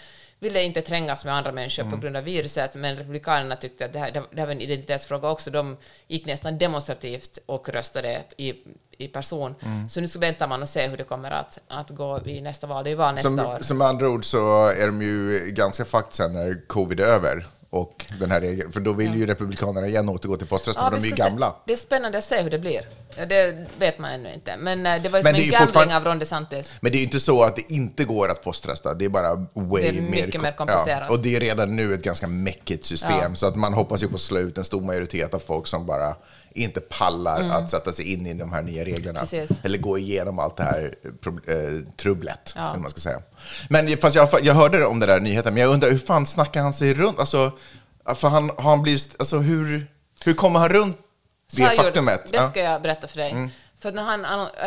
ville 0.46 0.64
inte 0.64 0.82
trängas 0.82 1.26
med 1.26 1.34
andra 1.36 1.52
människor 1.52 1.84
Mm. 1.84 1.92
på 1.96 2.02
grund 2.02 2.18
av 2.18 2.24
viruset, 2.24 2.76
men 2.76 2.96
republikanerna 2.96 3.56
tyckte 3.56 3.86
att 3.86 3.94
det 3.94 4.00
här, 4.00 4.12
det 4.12 4.40
här 4.40 4.46
var 4.46 4.52
en 4.54 4.62
identitetsfråga 4.62 5.30
också. 5.30 5.52
De 5.52 5.78
gick 6.08 6.26
nästan 6.26 6.58
demonstrativt 6.58 7.38
och 7.46 7.70
röstade 7.70 8.24
i, 8.38 8.54
i 8.98 9.08
person. 9.08 9.56
Mm. 9.66 9.90
Så 9.90 10.02
nu 10.02 10.08
så 10.08 10.20
väntar 10.20 10.48
man 10.48 10.62
och 10.62 10.70
ser 10.70 10.90
hur 10.90 10.98
det 10.98 11.04
kommer 11.04 11.32
att, 11.32 11.60
att 11.68 11.90
gå 11.90 12.20
i 12.26 12.42
nästa 12.42 12.68
val. 12.68 12.84
Det 12.84 12.88
är 12.90 12.92
ju 12.92 12.96
val 12.98 13.14
nästa 13.14 13.30
Som, 13.30 13.40
år. 13.40 13.58
som 13.62 13.82
andra 13.82 14.10
ord 14.10 14.26
så 14.26 14.68
är 14.68 14.88
de 14.88 15.02
ju 15.02 15.40
ganska 15.52 15.86
fucked 15.86 16.14
sen 16.14 16.34
när 16.34 16.68
covid 16.68 17.00
är 17.00 17.06
över. 17.06 17.46
Och 17.76 18.06
den 18.20 18.32
här 18.32 18.42
regeln, 18.42 18.72
för 18.72 18.80
då 18.80 18.94
vill 18.94 19.16
ju 19.16 19.26
republikanerna 19.26 19.88
igen 19.88 20.10
återgå 20.10 20.38
till 20.38 20.48
poströstning, 20.48 20.84
Ja, 20.86 20.90
för 20.92 20.98
de 20.98 21.04
är 21.04 21.10
ju 21.10 21.16
ska 21.16 21.24
se. 21.24 21.30
gamla. 21.30 21.56
Det 21.68 21.74
är 21.74 21.78
spännande 21.78 22.18
att 22.18 22.24
se 22.24 22.42
hur 22.42 22.50
det 22.50 22.60
blir. 22.60 22.82
Ja, 23.18 23.26
Det 23.26 23.66
vet 23.80 24.00
man 24.00 24.12
ännu 24.12 24.34
inte. 24.34 24.58
Men 24.58 24.86
eh, 24.86 25.02
det 25.02 25.10
var 25.10 25.20
ju 25.20 25.24
Men 25.24 25.34
som 25.36 25.44
en 25.44 25.50
gambling 25.50 25.60
fortfarande- 25.68 25.96
av 25.98 26.04
Ron 26.04 26.20
DeSantis. 26.20 26.74
Men 26.82 26.92
det 26.92 26.96
är 26.98 27.00
ju 27.00 27.06
inte 27.06 27.20
så 27.20 27.44
att 27.44 27.56
det 27.56 27.72
inte 27.72 28.04
går 28.06 28.30
att 28.30 28.44
poströsta, 28.44 28.94
det 28.94 29.06
är 29.06 29.10
bara 29.10 29.36
way 29.54 29.82
Det 29.92 29.98
är 29.98 30.02
mycket 30.02 30.32
kom- 30.34 30.42
mer 30.42 30.52
komplicerat. 30.52 31.04
Ja, 31.10 31.16
och 31.16 31.20
det 31.20 31.36
är 31.36 31.40
redan 31.40 31.76
nu 31.76 31.94
ett 31.94 32.04
ganska 32.04 32.28
mäckigt 32.28 32.86
system, 32.86 33.12
Ja. 33.30 33.36
så 33.36 33.48
att 33.48 33.56
man 33.56 33.74
hoppas 33.74 34.04
ju 34.04 34.08
på 34.08 34.16
att 34.16 34.22
slå 34.22 34.40
ut 34.40 34.58
en 34.58 34.64
stor 34.64 34.82
majoritet 34.82 35.34
av 35.34 35.40
folk 35.40 35.68
som 35.68 35.86
bara 35.86 36.16
inte 36.56 36.80
pallar 36.82 37.50
att 37.50 37.70
sätta 37.70 37.92
sig 37.92 38.14
in 38.14 38.26
i 38.28 38.34
de 38.34 38.54
här 38.54 38.62
nya 38.62 38.86
reglerna. 38.86 39.20
Mm. 39.20 39.30
Precis. 39.30 39.60
Eller 39.64 39.78
gå 39.78 39.98
igenom 39.98 40.40
allt 40.40 40.58
det 40.58 40.64
här 40.64 40.96
pro- 41.22 41.50
eh, 41.52 41.88
trubblet, 41.98 42.54
Ja. 42.56 42.70
eller 42.70 42.80
man 42.80 42.92
ska 42.92 43.00
säga. 43.00 43.22
Men 43.70 43.98
fast 43.98 44.16
jag, 44.16 44.30
jag 44.42 44.54
hörde 44.54 44.86
om 44.86 45.00
det 45.00 45.06
där 45.06 45.20
nyheten, 45.20 45.54
men 45.54 45.64
jag 45.64 45.74
undrar 45.74 45.90
hur 45.92 45.98
fan 45.98 46.26
snackar 46.26 46.62
han 46.62 46.74
sig 46.74 46.94
runt? 46.94 47.20
Alltså, 47.20 47.52
för 48.16 48.28
han, 48.28 48.52
har 48.58 48.70
han 48.70 48.82
blivit, 48.82 49.16
alltså 49.20 49.38
hur, 49.38 49.88
hur 50.26 50.34
kommer 50.34 50.60
han 50.60 50.70
runt 50.70 50.98
Så 51.48 51.58
det 51.58 51.64
här 51.64 51.72
gjorde- 51.72 51.84
faktumet? 51.84 52.32
Det 52.32 52.48
ska 52.48 52.60
jag 52.60 52.82
berätta 52.82 53.08
för 53.08 53.18
dig. 53.18 53.50
För 53.80 53.92
när 53.92 54.04
han, 54.04 54.22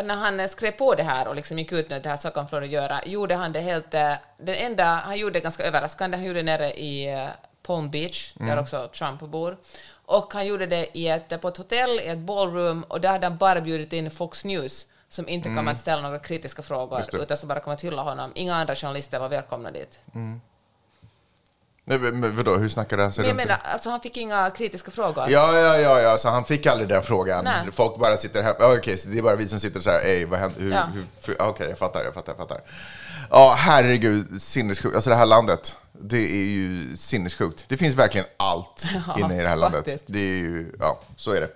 när 0.05 0.15
han 0.15 0.49
skrev 0.49 0.71
på 0.71 0.95
det 0.95 1.03
här 1.03 1.27
och 1.27 1.35
liksom 1.35 1.59
gick 1.59 1.71
ut 1.71 1.89
med 1.89 2.03
det 2.03 2.09
här 2.09 2.17
så 2.17 2.29
kan 2.29 2.47
Florida 2.47 2.73
göra, 2.73 3.05
gjorde 3.05 3.35
han 3.35 3.51
det 3.51 3.61
helt... 3.61 3.93
eh, 3.93 4.13
Den 4.39 4.55
enda 4.55 4.83
han 4.85 5.17
gjorde 5.17 5.39
ganska 5.39 5.63
överraskande, 5.63 6.17
han 6.17 6.25
gjorde 6.25 6.39
det 6.39 6.43
nere 6.43 6.73
i 6.73 7.13
eh, 7.13 7.27
Palm 7.67 7.91
Beach, 7.91 8.33
där 8.35 8.59
också 8.59 8.89
Trump 8.97 9.19
bor. 9.19 9.57
Och 10.11 10.33
han 10.33 10.47
gjorde 10.47 10.65
det 10.65 10.97
i 10.97 11.07
ett, 11.07 11.41
på 11.41 11.47
ett 11.47 11.57
hotell, 11.57 11.89
i 11.99 12.07
ett 12.07 12.17
ballroom, 12.17 12.83
och 12.87 13.01
där 13.01 13.09
hade 13.11 13.27
han 13.27 13.37
bara 13.37 13.61
bjudit 13.61 13.93
in 13.93 14.11
Fox 14.11 14.45
News, 14.45 14.85
som 15.09 15.29
inte 15.29 15.49
kommer 15.55 15.71
att 15.71 15.79
ställa 15.79 16.01
några 16.01 16.19
kritiska 16.19 16.61
frågor, 16.61 17.03
utan 17.13 17.37
som 17.37 17.47
bara 17.49 17.59
kommer 17.59 17.75
att 17.75 17.83
hylla 17.83 18.01
honom. 18.01 18.31
Inga 18.35 18.55
andra 18.55 18.75
journalister 18.75 19.19
var 19.19 19.29
välkomna 19.29 19.71
dit. 19.71 19.99
Nej, 21.83 21.99
men 21.99 22.35
vadå, 22.35 22.55
hur 22.55 22.69
snackade 22.69 23.03
han 23.03 23.11
sig 23.13 23.21
Men 23.21 23.29
jag 23.29 23.37
runt? 23.39 23.47
menar, 23.47 23.61
alltså 23.73 23.89
han 23.89 24.01
fick 24.01 24.17
inga 24.17 24.49
kritiska 24.49 24.91
frågor. 24.91 25.25
Ja, 25.29 25.57
ja, 25.59 25.77
ja, 25.77 26.01
ja, 26.01 26.17
så 26.17 26.29
han 26.29 26.45
fick 26.45 26.65
aldrig 26.65 26.89
den 26.89 27.03
frågan. 27.03 27.43
Nej. 27.43 27.71
Folk 27.71 27.97
bara 27.97 28.17
sitter 28.17 28.43
här, 28.43 28.55
okej, 28.77 28.97
så 28.97 29.09
det 29.09 29.17
är 29.17 29.21
bara 29.21 29.35
vi 29.35 29.47
som 29.47 29.59
sitter 29.59 29.79
så 29.79 29.89
här, 29.89 29.99
ej, 30.01 30.25
vad 30.25 30.39
händer, 30.39 30.61
hur, 30.61 30.71
Ja. 30.71 30.87
hur, 31.25 31.41
okej, 31.41 31.69
jag 31.69 31.77
fattar, 31.77 32.03
jag 32.03 32.13
fattar, 32.13 32.31
jag 32.31 32.37
fattar. 32.37 32.61
Ja, 33.29 33.55
herregud, 33.57 34.41
sinnessjukt. 34.41 34.95
Alltså 34.95 35.09
det 35.09 35.15
här 35.15 35.25
landet, 35.25 35.77
det 36.01 36.17
är 36.17 36.45
ju 36.45 36.95
sinnessjukt. 36.97 37.65
Det 37.67 37.77
finns 37.77 37.95
verkligen 37.95 38.27
allt 38.37 38.85
Ja, 39.07 39.19
inne 39.19 39.39
i 39.39 39.41
det 39.43 39.49
här 39.49 39.55
landet. 39.55 39.85
faktiskt. 39.85 40.03
Det 40.07 40.19
är 40.19 40.37
ju, 40.39 40.71
ja, 40.79 41.01
så 41.15 41.31
är 41.31 41.41
det. 41.41 41.49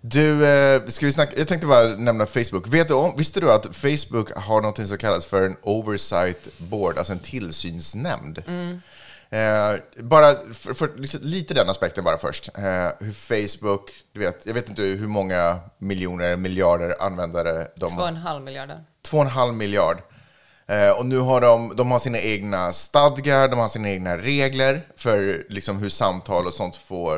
Du, 0.00 0.46
eh, 0.46 0.82
ska 0.86 1.06
vi 1.06 1.12
snacka, 1.12 1.32
jag 1.38 1.48
tänkte 1.48 1.66
bara 1.66 1.86
nämna 1.86 2.26
Facebook. 2.26 2.68
Vet 2.68 2.88
du 2.88 2.94
om, 2.94 3.14
visste 3.16 3.40
du 3.40 3.52
att 3.52 3.76
Facebook 3.76 4.30
har 4.36 4.60
något 4.60 4.88
som 4.88 4.98
kallas 4.98 5.26
för 5.26 5.46
en 5.46 5.56
oversight 5.62 6.58
board, 6.58 6.98
alltså 6.98 7.12
en 7.12 7.18
tillsynsnämnd? 7.18 8.42
Eh, 9.34 9.80
bara 10.02 10.36
för, 10.52 10.74
för 10.74 10.90
liksom, 10.96 11.20
lite 11.22 11.54
den 11.54 11.70
aspekten 11.70 12.04
bara 12.04 12.18
först. 12.18 12.48
Eh, 12.58 12.88
hur 13.00 13.12
Facebook, 13.12 13.90
du 14.12 14.20
vet, 14.20 14.46
jag 14.46 14.54
vet 14.54 14.68
inte 14.68 14.82
hur 14.82 15.08
många 15.08 15.60
miljoner, 15.78 16.36
miljarder 16.36 16.94
användare 17.00 17.68
de 17.76 17.90
Två 17.90 18.02
och 18.02 18.08
en 18.08 18.16
halv 18.16 18.42
miljarder. 18.42 18.84
Två 19.02 19.16
och 19.16 19.24
en 19.24 19.30
halv 19.30 19.54
miljard. 19.54 19.98
Eh, 20.66 20.90
och 20.90 21.06
nu 21.06 21.18
har 21.18 21.40
de, 21.40 21.76
de 21.76 21.90
har 21.90 21.98
sina 21.98 22.18
egna 22.18 22.72
stadgar, 22.72 23.48
de 23.48 23.58
har 23.58 23.68
sina 23.68 23.90
egna 23.90 24.18
regler 24.18 24.86
för 24.96 25.46
liksom, 25.48 25.78
hur 25.78 25.88
samtal 25.88 26.46
och 26.46 26.54
sånt 26.54 26.76
får 26.76 27.16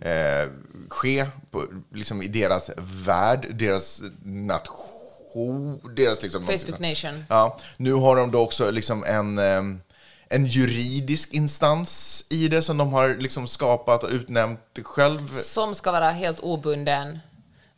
eh, 0.00 0.50
ske 0.88 1.26
på, 1.50 1.62
liksom, 1.94 2.22
i 2.22 2.28
deras 2.28 2.70
värld, 3.06 3.46
deras 3.50 4.02
nation, 4.24 5.80
deras 5.96 6.22
liksom... 6.22 6.46
Facebook 6.46 6.78
Nation. 6.78 7.24
Ja, 7.28 7.58
nu 7.76 7.92
har 7.92 8.16
de 8.16 8.30
då 8.30 8.40
också 8.40 8.70
liksom 8.70 9.04
en, 9.04 9.38
ehm, 9.38 9.80
en 10.32 10.46
juridisk 10.46 11.32
instans 11.32 12.24
i 12.28 12.48
det 12.48 12.62
som 12.62 12.76
de 12.76 12.92
har 12.92 13.16
liksom 13.20 13.46
skapat 13.46 14.02
och 14.02 14.10
utnämnt 14.10 14.60
själv. 14.82 15.34
Som 15.42 15.74
ska 15.74 15.92
vara 15.92 16.10
helt 16.10 16.40
obunden. 16.40 17.18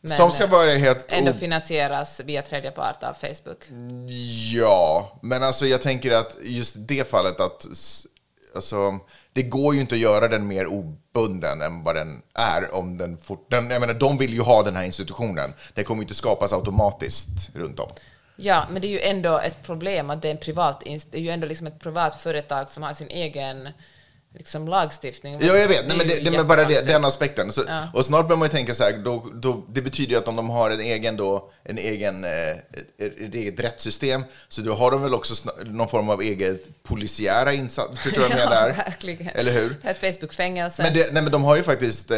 Men 0.01 0.17
som 0.17 0.31
ska 0.31 0.47
vara 0.47 0.71
helt... 0.71 1.11
ändå 1.11 1.33
finansieras 1.33 2.21
via 2.25 2.41
tredje 2.41 2.71
part 2.71 3.03
av 3.03 3.13
Facebook. 3.13 3.63
Ja, 4.53 5.19
men 5.21 5.43
alltså 5.43 5.65
jag 5.65 5.81
tänker 5.81 6.11
att 6.11 6.37
just 6.43 6.75
det 6.77 7.09
fallet 7.09 7.39
att 7.39 7.67
alltså, 8.55 8.99
det 9.33 9.43
går 9.43 9.75
ju 9.75 9.81
inte 9.81 9.95
att 9.95 10.01
göra 10.01 10.27
den 10.27 10.47
mer 10.47 10.67
obunden 10.67 11.61
än 11.61 11.83
vad 11.83 11.95
den 11.95 12.21
är. 12.33 12.75
Om 12.75 12.97
den 12.97 13.17
fort, 13.17 13.51
den, 13.51 13.69
jag 13.69 13.79
menar, 13.79 13.93
de 13.93 14.17
vill 14.17 14.33
ju 14.33 14.41
ha 14.41 14.63
den 14.63 14.75
här 14.75 14.83
institutionen. 14.83 15.53
Det 15.73 15.83
kommer 15.83 16.01
ju 16.01 16.03
inte 16.03 16.15
skapas 16.15 16.53
automatiskt 16.53 17.55
runt 17.55 17.79
om. 17.79 17.91
Ja, 18.35 18.67
men 18.71 18.81
det 18.81 18.87
är 18.87 18.89
ju 18.89 18.99
ändå 18.99 19.39
ett 19.39 19.63
problem 19.63 20.09
att 20.09 20.21
det 20.21 20.27
är 20.27 20.31
en 20.31 20.37
privat, 20.37 20.83
det 21.11 21.17
är 21.17 21.21
ju 21.21 21.29
ändå 21.29 21.47
liksom 21.47 21.67
ett 21.67 21.79
privat 21.79 22.15
företag 22.21 22.69
som 22.69 22.83
har 22.83 22.93
sin 22.93 23.07
egen 23.07 23.69
liksom, 24.37 24.67
lagstiftning. 24.67 25.37
Ja, 25.41 25.57
jag 25.57 25.67
vet. 25.67 25.87
Nej, 25.87 25.97
men 25.97 26.07
det, 26.07 26.19
det 26.19 26.37
är 26.37 26.43
bara 26.43 26.65
det, 26.65 26.81
den 26.87 27.05
aspekten. 27.05 27.51
Så, 27.51 27.61
Och 27.93 28.05
snart 28.05 28.27
börjar 28.27 28.37
man 28.39 28.45
ju 28.47 28.51
tänka 28.51 28.75
så 28.75 28.83
här, 28.83 28.97
då, 28.97 29.29
då, 29.33 29.65
det 29.69 29.81
betyder 29.81 30.11
ju 30.11 30.17
att 30.17 30.27
om 30.27 30.35
de 30.35 30.49
har 30.49 30.71
en 30.71 30.79
egen, 30.79 31.17
då, 31.17 31.51
en 31.63 31.77
egen, 31.77 32.23
eh, 32.23 32.49
ett, 32.97 33.35
eget 33.35 33.59
rättssystem, 33.59 34.23
så 34.47 34.61
då 34.61 34.73
har 34.73 34.91
de 34.91 35.01
väl 35.01 35.13
också 35.13 35.49
någon 35.65 35.87
form 35.87 36.09
av 36.09 36.21
eget 36.21 36.83
polisiära 36.83 37.53
insats. 37.53 37.99
Förstår 37.99 38.21
du 38.21 38.27
vad 38.29 38.37
jag 38.39 38.45
Ja, 38.45 38.49
menar? 38.49 38.67
verkligen. 38.73 39.27
Eller 39.27 39.51
hur? 39.51 39.75
Ett 39.83 39.99
Facebook-fängelse. 39.99 40.83
Men, 40.83 40.93
det, 40.93 41.13
nej, 41.13 41.23
men 41.23 41.31
de 41.31 41.43
har 41.43 41.55
ju 41.55 41.63
faktiskt 41.63 42.11
eh, 42.11 42.17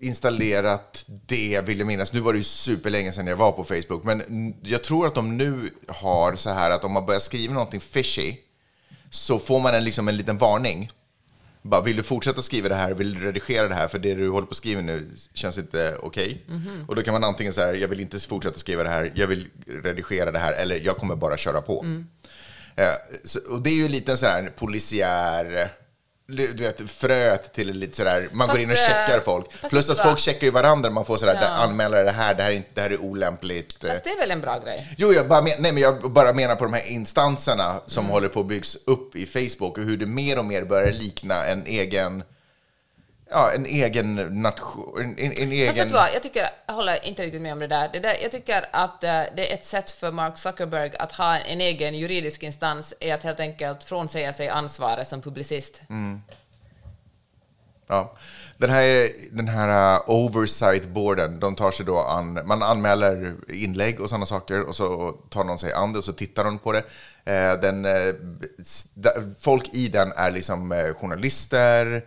installerat 0.00 1.04
det, 1.06 1.60
vill 1.64 1.78
jag 1.78 1.86
minnas. 1.86 2.12
Nu 2.12 2.20
var 2.20 2.32
det 2.32 2.36
ju 2.36 2.42
superlänge 2.42 3.12
sedan 3.12 3.26
jag 3.26 3.36
var 3.36 3.52
på 3.52 3.64
Facebook, 3.64 4.04
men 4.04 4.54
jag 4.62 4.84
tror 4.84 5.06
att 5.06 5.14
de 5.14 5.36
nu 5.36 5.70
har 5.88 6.36
så 6.36 6.50
här 6.50 6.70
att 6.70 6.84
om 6.84 6.92
man 6.92 7.06
börjar 7.06 7.20
skriva 7.20 7.54
någonting 7.54 7.80
fishy 7.80 8.36
så 9.10 9.38
får 9.38 9.60
man 9.60 9.74
en, 9.74 9.84
liksom 9.84 10.08
en 10.08 10.16
liten 10.16 10.38
varning. 10.38 10.90
Bara, 11.62 11.82
vill 11.82 11.96
du 11.96 12.02
fortsätta 12.02 12.42
skriva 12.42 12.68
det 12.68 12.74
här? 12.74 12.94
Vill 12.94 13.14
du 13.14 13.20
redigera 13.20 13.68
det 13.68 13.74
här? 13.74 13.88
För 13.88 13.98
det 13.98 14.14
du 14.14 14.28
håller 14.28 14.46
på 14.46 14.50
att 14.50 14.56
skriva 14.56 14.80
nu 14.80 15.10
känns 15.34 15.58
inte 15.58 15.96
okej. 16.02 16.44
Och 16.88 16.96
då 16.96 17.02
kan 17.02 17.12
man 17.12 17.24
antingen 17.24 17.52
säga, 17.52 17.74
jag 17.74 17.88
vill 17.88 18.00
inte 18.00 18.20
fortsätta 18.20 18.58
skriva 18.58 18.82
det 18.82 18.88
här, 18.88 19.12
jag 19.14 19.26
vill 19.26 19.46
redigera 19.66 20.32
det 20.32 20.38
här, 20.38 20.52
eller 20.52 20.80
jag 20.80 20.96
kommer 20.96 21.16
bara 21.16 21.36
köra 21.36 21.60
på. 21.62 21.84
Eh, 22.76 22.94
så, 23.24 23.38
och 23.50 23.62
det 23.62 23.70
är 23.70 23.74
ju 23.74 23.88
lite 23.88 24.12
en 24.12 24.18
sån 24.18 24.28
här 24.28 24.52
polisiär 24.56 25.72
du 26.36 26.46
vet, 26.54 26.90
fröet 26.90 27.52
till 27.52 27.72
lite 27.72 27.96
sådär, 27.96 28.28
man 28.32 28.46
Fast, 28.48 28.56
går 28.58 28.62
in 28.62 28.70
och 28.70 28.76
eh, 28.76 28.82
checkar 28.86 29.20
folk. 29.20 29.52
fast 29.52 29.70
Plus 29.70 29.90
att 29.90 29.98
folk 29.98 30.18
checkar 30.18 30.46
ju 30.46 30.50
varandra, 30.50 30.90
man 30.90 31.04
får 31.04 31.16
sådär, 31.16 31.38
Ja. 31.42 31.48
anmäla 31.48 32.02
det 32.02 32.10
här, 32.10 32.34
det 32.34 32.42
här 32.42 32.50
är, 32.50 32.54
inte, 32.54 32.68
det 32.74 32.80
här 32.80 32.90
är 32.90 33.00
olämpligt. 33.00 33.84
Fast 33.86 34.04
det 34.04 34.10
är 34.10 34.16
väl 34.18 34.30
en 34.30 34.40
bra 34.40 34.58
grej? 34.58 34.94
Jo, 34.98 35.12
jag 35.12 35.28
bara, 35.28 35.42
men, 35.42 35.52
nej, 35.58 35.72
men 35.72 35.82
jag 35.82 36.12
bara 36.12 36.32
menar 36.32 36.56
på 36.56 36.64
de 36.64 36.72
här 36.72 36.86
instanserna 36.90 37.80
som 37.86 38.06
håller 38.08 38.28
på 38.28 38.40
att 38.40 38.46
byggs 38.46 38.76
upp 38.86 39.16
i 39.16 39.26
Facebook 39.26 39.78
och 39.78 39.84
hur 39.84 39.96
det 39.96 40.06
mer 40.06 40.38
och 40.38 40.44
mer 40.44 40.64
börjar 40.64 40.92
likna 40.92 41.44
en 41.46 41.66
egen, 41.66 42.22
ja, 43.30 43.52
en 43.52 43.66
egen 43.66 44.14
nation, 44.42 45.00
en, 45.00 45.18
en, 45.18 45.52
en 45.52 45.66
Fast 45.66 45.78
egen... 45.78 45.88
du 45.88 45.94
vad, 45.94 46.08
jag, 46.14 46.22
tycker, 46.22 46.48
jag 46.66 46.74
håller 46.74 47.06
inte 47.06 47.22
riktigt 47.22 47.42
med 47.42 47.52
om 47.52 47.58
det 47.58 47.66
där. 47.66 47.90
Det 47.92 48.00
där 48.00 48.16
jag 48.22 48.30
tycker 48.30 48.68
att 48.70 49.04
eh, 49.04 49.22
det 49.36 49.50
är 49.50 49.54
ett 49.54 49.64
sätt 49.64 49.90
för 49.90 50.12
Mark 50.12 50.38
Zuckerberg 50.38 50.96
att 50.98 51.12
ha 51.12 51.36
en, 51.36 51.46
en 51.46 51.60
egen 51.60 51.94
juridisk 51.94 52.42
instans 52.42 52.94
är 53.00 53.14
att 53.14 53.22
helt 53.22 53.40
enkelt 53.40 53.84
frånsäga 53.84 54.32
sig 54.32 54.48
ansvaret 54.48 55.08
som 55.08 55.22
publicist. 55.22 55.80
Mm. 55.90 56.20
Ja. 57.88 58.14
Den 58.56 58.70
här, 58.70 59.08
den 59.30 59.48
här 59.48 59.94
uh, 59.94 60.10
oversight-boarden, 60.10 61.40
de 61.40 61.54
tar 61.54 61.70
sig 61.70 61.86
då 61.86 61.98
an, 61.98 62.40
man 62.44 62.62
anmäler 62.62 63.34
inlägg 63.48 64.00
och 64.00 64.08
sådana 64.08 64.26
saker 64.26 64.62
och 64.62 64.76
så 64.76 65.12
tar 65.12 65.44
någon 65.44 65.58
sig 65.58 65.72
an 65.72 65.92
det 65.92 65.98
och 65.98 66.04
så 66.04 66.12
tittar 66.12 66.44
de 66.44 66.58
på 66.58 66.72
det. 66.72 66.82
Eh, 67.24 67.60
den, 67.60 67.84
eh, 67.84 68.14
folk 69.40 69.74
i 69.74 69.88
den 69.88 70.12
är 70.12 70.30
liksom 70.30 70.72
eh, 70.72 70.94
journalister, 70.94 71.96
eh, 71.96 72.02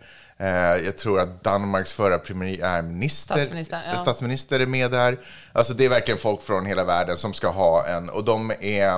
jag 0.84 0.98
tror 0.98 1.20
att 1.20 1.44
Danmarks 1.44 1.92
förra 1.92 2.18
premiärminister, 2.18 3.34
Statsminister, 3.34 3.82
ja. 3.92 3.96
statsminister 3.96 4.60
är 4.60 4.66
med 4.66 4.90
där. 4.90 5.18
Alltså 5.52 5.74
det 5.74 5.84
är 5.84 5.88
verkligen 5.88 6.18
folk 6.18 6.42
från 6.42 6.66
hela 6.66 6.84
världen 6.84 7.16
som 7.16 7.34
ska 7.34 7.48
ha 7.48 7.86
en, 7.86 8.10
och 8.10 8.24
de 8.24 8.52
är 8.60 8.94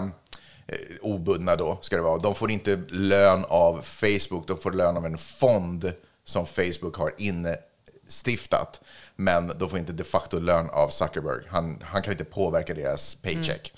eh, 0.67 0.77
obundna 1.01 1.57
då, 1.57 1.79
ska 1.81 1.97
det 1.97 2.03
vara. 2.03 2.19
De 2.19 2.35
får 2.35 2.51
inte 2.51 2.77
lön 2.89 3.45
av 3.49 3.81
Facebook, 3.83 4.49
de 4.49 4.59
får 4.59 4.73
lön 4.73 4.97
av 4.97 5.07
en 5.07 5.19
fond 5.19 5.93
som 6.25 6.47
Facebook 6.47 6.97
har 6.97 7.15
instiftat. 7.19 8.81
Men 9.17 9.53
de 9.59 9.71
får 9.71 9.79
inte 9.79 9.93
de 9.93 10.05
facto 10.05 10.39
lön 10.39 10.71
av 10.71 10.89
Zuckerberg. 10.89 11.45
Han, 11.49 11.83
han 11.85 12.03
kan 12.03 12.13
inte 12.13 12.25
påverka 12.25 12.75
deras 12.75 13.15
paycheck. 13.15 13.73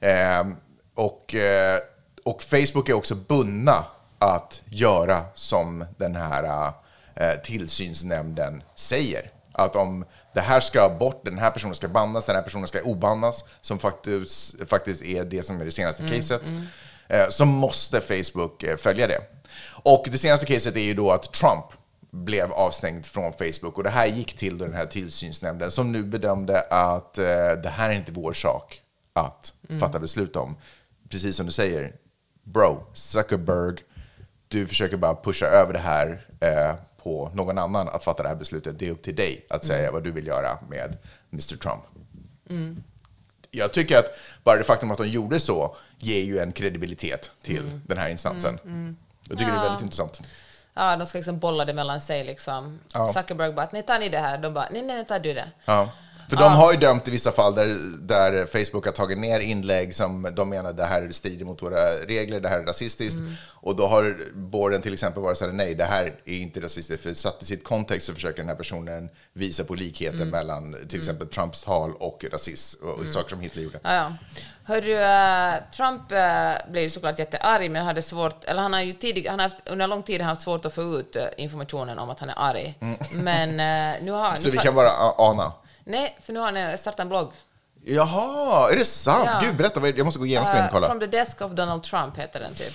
Eh, 0.00 0.46
och, 0.94 1.34
eh, 1.34 1.78
och 2.24 2.42
Facebook 2.42 2.88
är 2.88 2.92
också 2.92 3.14
bundna 3.14 3.84
att 4.18 4.62
göra 4.64 5.20
som 5.34 5.84
den 5.96 6.16
här 6.16 6.44
eh, 6.44 6.70
tillsynsnämnden 7.44 8.62
säger. 8.74 9.30
Att 9.52 9.76
om 9.76 10.04
det 10.34 10.40
här 10.40 10.60
ska 10.60 10.96
bort, 10.98 11.24
den 11.24 11.38
här 11.38 11.50
personen 11.50 11.74
ska 11.74 11.88
bannas, 11.88 12.26
den 12.26 12.36
här 12.36 12.42
personen 12.42 12.68
ska 12.68 12.82
obannas, 12.82 13.44
som 13.60 13.78
faktiskt, 13.78 14.68
faktiskt 14.68 15.02
är 15.02 15.24
det 15.24 15.42
som 15.42 15.60
är 15.60 15.64
det 15.64 15.70
senaste 15.70 16.08
caset, 16.08 16.42
eh, 17.08 17.28
så 17.28 17.44
måste 17.44 18.00
Facebook 18.00 18.62
eh, 18.62 18.76
följa 18.76 19.06
det. 19.06 19.20
Och 19.66 20.06
det 20.10 20.18
senaste 20.18 20.46
caset 20.46 20.76
är 20.76 20.80
ju 20.80 20.94
då 20.94 21.10
att 21.10 21.32
Trump 21.32 21.64
blev 22.10 22.52
avstängd 22.52 23.06
från 23.06 23.32
Facebook 23.32 23.78
och 23.78 23.84
det 23.84 23.90
här 23.90 24.06
gick 24.06 24.36
till 24.36 24.58
den 24.58 24.74
här 24.74 24.86
tillsynsnämnden 24.86 25.70
som 25.70 25.92
nu 25.92 26.02
bedömde 26.02 26.60
att 26.60 27.18
eh, 27.18 27.52
det 27.62 27.72
här 27.72 27.90
är 27.90 27.94
inte 27.94 28.12
vår 28.12 28.32
sak 28.32 28.80
att 29.12 29.52
fatta 29.80 30.00
beslut 30.00 30.36
om. 30.36 30.56
Precis 31.10 31.36
som 31.36 31.46
du 31.46 31.52
säger, 31.52 31.92
bro, 32.44 32.86
Zuckerberg, 32.92 33.76
du 34.48 34.66
försöker 34.66 34.96
bara 34.96 35.14
pusha 35.14 35.46
över 35.46 35.72
det 35.72 35.78
här 35.78 36.26
eh, 36.40 36.74
på 37.04 37.30
någon 37.34 37.58
annan 37.58 37.88
att 37.88 38.04
fatta 38.04 38.22
det 38.22 38.28
här 38.28 38.36
beslutet. 38.36 38.78
Det 38.78 38.86
är 38.86 38.90
upp 38.90 39.02
till 39.02 39.16
dig 39.16 39.46
att 39.50 39.64
säga 39.64 39.92
vad 39.92 40.04
du 40.04 40.10
vill 40.10 40.26
göra 40.26 40.58
med 40.68 40.96
Mr 41.32 41.56
Trump. 41.56 41.82
Jag 43.50 43.72
tycker 43.72 43.98
att 43.98 44.06
bara 44.44 44.58
det 44.58 44.64
faktum 44.64 44.90
att 44.90 44.98
de 44.98 45.08
gjorde 45.08 45.40
så 45.40 45.76
ger 45.98 46.24
ju 46.24 46.38
en 46.38 46.52
kredibilitet 46.52 47.30
till 47.42 47.80
den 47.86 47.98
här 47.98 48.08
instansen. 48.08 48.58
Jag 49.28 49.38
tycker 49.38 49.52
det 49.52 49.58
är 49.58 49.62
väldigt 49.62 49.82
intressant. 49.82 50.20
Ja, 50.74 50.96
de 50.96 51.06
ska 51.06 51.18
liksom 51.18 51.38
bolla 51.38 51.64
det 51.64 51.74
mellan 51.74 52.00
sig 52.00 52.24
liksom. 52.24 52.80
Ja. 52.94 53.12
Zuckerberg 53.12 53.52
bara, 53.52 53.68
nej 53.72 53.82
tar 53.82 53.98
ni 53.98 54.08
det 54.08 54.18
här? 54.18 54.38
De 54.38 54.54
bara, 54.54 54.68
nej 54.70 54.82
nej, 54.82 55.04
tar 55.04 55.18
du 55.18 55.34
det. 55.34 55.50
Ja. 55.64 55.90
För 56.28 56.36
de 56.36 56.52
har 56.52 56.72
ju 56.72 56.78
dömt 56.78 57.08
i 57.08 57.10
vissa 57.10 57.32
fall 57.32 57.54
där, 57.54 57.78
där 58.00 58.46
Facebook 58.46 58.84
har 58.84 58.92
tagit 58.92 59.18
ner 59.18 59.40
inlägg 59.40 59.96
som 59.96 60.28
de 60.36 60.48
menar 60.48 60.72
det 60.72 60.84
här 60.84 61.08
strider 61.10 61.44
mot 61.44 61.62
våra 61.62 61.76
regler, 62.06 62.40
det 62.40 62.48
här 62.48 62.58
är 62.58 62.66
rasistiskt. 62.66 63.20
Och 63.50 63.76
då 63.76 63.86
har 63.86 64.16
boarden 64.34 64.82
till 64.82 64.92
exempel 64.92 65.22
varit 65.22 65.38
så 65.38 65.44
här, 65.44 65.52
nej 65.52 65.74
det 65.74 65.84
här 65.84 66.12
är 66.24 66.38
inte 66.38 66.60
rasistiskt. 66.60 67.02
För 67.02 67.14
satt 67.14 67.42
i 67.42 67.44
sitt 67.44 67.64
kontext 67.64 68.06
så 68.06 68.14
försöker 68.14 68.38
den 68.38 68.48
här 68.48 68.56
personen 68.56 69.08
visa 69.32 69.64
på 69.64 69.74
likheter 69.74 70.24
mellan 70.24 70.76
till 70.88 70.98
exempel 70.98 71.28
Trumps 71.28 71.62
tal 71.62 71.92
och 71.98 72.24
rasism 72.32 72.84
och 72.84 73.12
saker 73.12 73.30
som 73.30 73.40
Hitler 73.40 73.62
gjorde. 73.62 73.80
Ja, 73.82 73.94
ja. 73.94 74.12
Hörru, 74.66 74.92
eh, 74.92 75.54
Trump 75.76 76.12
uh, 76.12 76.72
blev 76.72 76.82
ju 76.82 76.90
såklart 76.90 77.18
jättearg, 77.18 77.70
men 77.70 77.86
hade 77.86 78.02
svårt, 78.02 78.44
eller 78.44 78.62
han 78.62 78.72
har 78.72 78.80
ju 78.80 78.92
tidig, 78.92 79.26
han 79.26 79.38
har 79.38 79.48
haft, 79.48 79.68
under 79.68 79.86
lång 79.86 80.02
tid 80.02 80.20
haft 80.20 80.42
svårt 80.42 80.64
att 80.64 80.74
få 80.74 80.82
ut 80.82 81.16
eh, 81.16 81.24
informationen 81.36 81.98
om 81.98 82.10
att 82.10 82.18
han 82.20 82.30
är 82.30 82.34
arg. 82.38 82.74
Men 83.12 83.50
eh, 83.50 84.02
nu 84.02 84.10
har 84.10 84.24
Mm. 84.24 84.36
Så 84.42 84.48
nu 84.48 84.50
vi 84.50 84.58
kan 84.58 84.74
bara 84.74 84.90
ana. 85.18 85.52
Nej, 85.84 86.18
för 86.22 86.32
nu 86.32 86.38
har 86.38 86.46
han 86.46 86.56
eh, 86.56 86.76
startat 86.76 87.00
en 87.00 87.08
blogg. 87.08 87.32
Jaha, 87.86 88.72
är 88.72 88.76
det 88.76 88.84
sant? 88.84 89.28
Ja. 89.32 89.40
Gud, 89.42 89.56
berätta. 89.56 89.88
Jag 89.88 90.04
måste 90.04 90.18
gå 90.18 90.26
igenom 90.26 90.48
och 90.48 90.54
Eh, 90.56 90.64
och 90.64 90.70
kolla. 90.72 90.86
From 90.86 91.00
the 91.00 91.06
desk 91.06 91.40
of 91.40 91.52
Donald 91.52 91.82
Trump 91.82 92.16
heter 92.16 92.40
den 92.40 92.54
typ. 92.54 92.72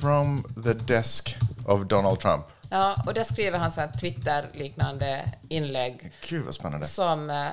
From 0.00 0.44
the 0.64 0.72
desk 0.72 1.36
of 1.66 1.80
Donald 1.80 2.20
Trump. 2.20 2.44
Ja, 2.70 3.02
och 3.06 3.14
där 3.14 3.24
skriver 3.24 3.58
han 3.58 3.72
så 3.72 3.80
här 3.80 3.88
Twitter-liknande 4.00 5.30
inlägg 5.48 6.12
Gud 6.28 6.44
vad 6.44 6.54
spännande. 6.54 6.86
som 6.86 7.30
eh, 7.30 7.46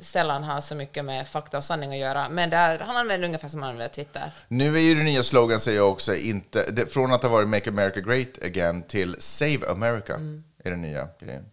sällan 0.00 0.44
har 0.44 0.60
så 0.60 0.74
mycket 0.74 1.04
med 1.04 1.28
fakta 1.28 1.56
och 1.56 1.64
sanning 1.64 1.92
att 1.92 1.98
göra. 1.98 2.28
Men 2.28 2.50
där, 2.50 2.78
han 2.78 2.96
använder 2.96 3.26
ungefär 3.28 3.48
som 3.48 3.62
han 3.62 3.70
använder 3.70 3.94
Twitter. 3.94 4.32
Nu 4.48 4.76
är 4.76 4.80
ju 4.80 4.94
den 4.94 5.04
nya 5.04 5.22
slogan 5.22 5.60
säger 5.60 5.78
jag 5.78 5.90
också 5.90 6.14
inte, 6.16 6.70
det, 6.70 6.92
från 6.92 7.12
att 7.12 7.22
ha 7.22 7.28
varit 7.30 7.48
Make 7.48 7.70
America 7.70 8.00
Great 8.00 8.44
Again 8.44 8.82
till 8.82 9.16
Save 9.18 9.58
America 9.70 10.14
Mm. 10.14 10.44
är 10.64 10.70
den 10.70 10.82
nya 10.82 11.08
grejen. 11.20 11.44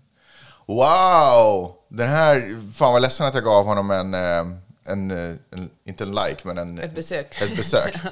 Wow! 0.68 1.72
Den 1.90 2.10
här, 2.10 2.58
fan 2.74 2.94
vad 2.94 3.02
ledsen 3.02 3.28
att 3.28 3.34
jag 3.34 3.44
gav 3.44 3.66
honom 3.66 3.92
en, 3.92 4.14
eh, 4.14 4.44
en, 4.86 5.12
eh, 5.12 5.36
en 5.52 5.70
inte 5.86 6.04
en 6.04 6.12
like, 6.12 6.42
men 6.44 6.58
en, 6.58 6.80
Ett 6.80 6.96
besök. 6.96 7.42
Ett 7.42 7.56
besök. 7.56 7.96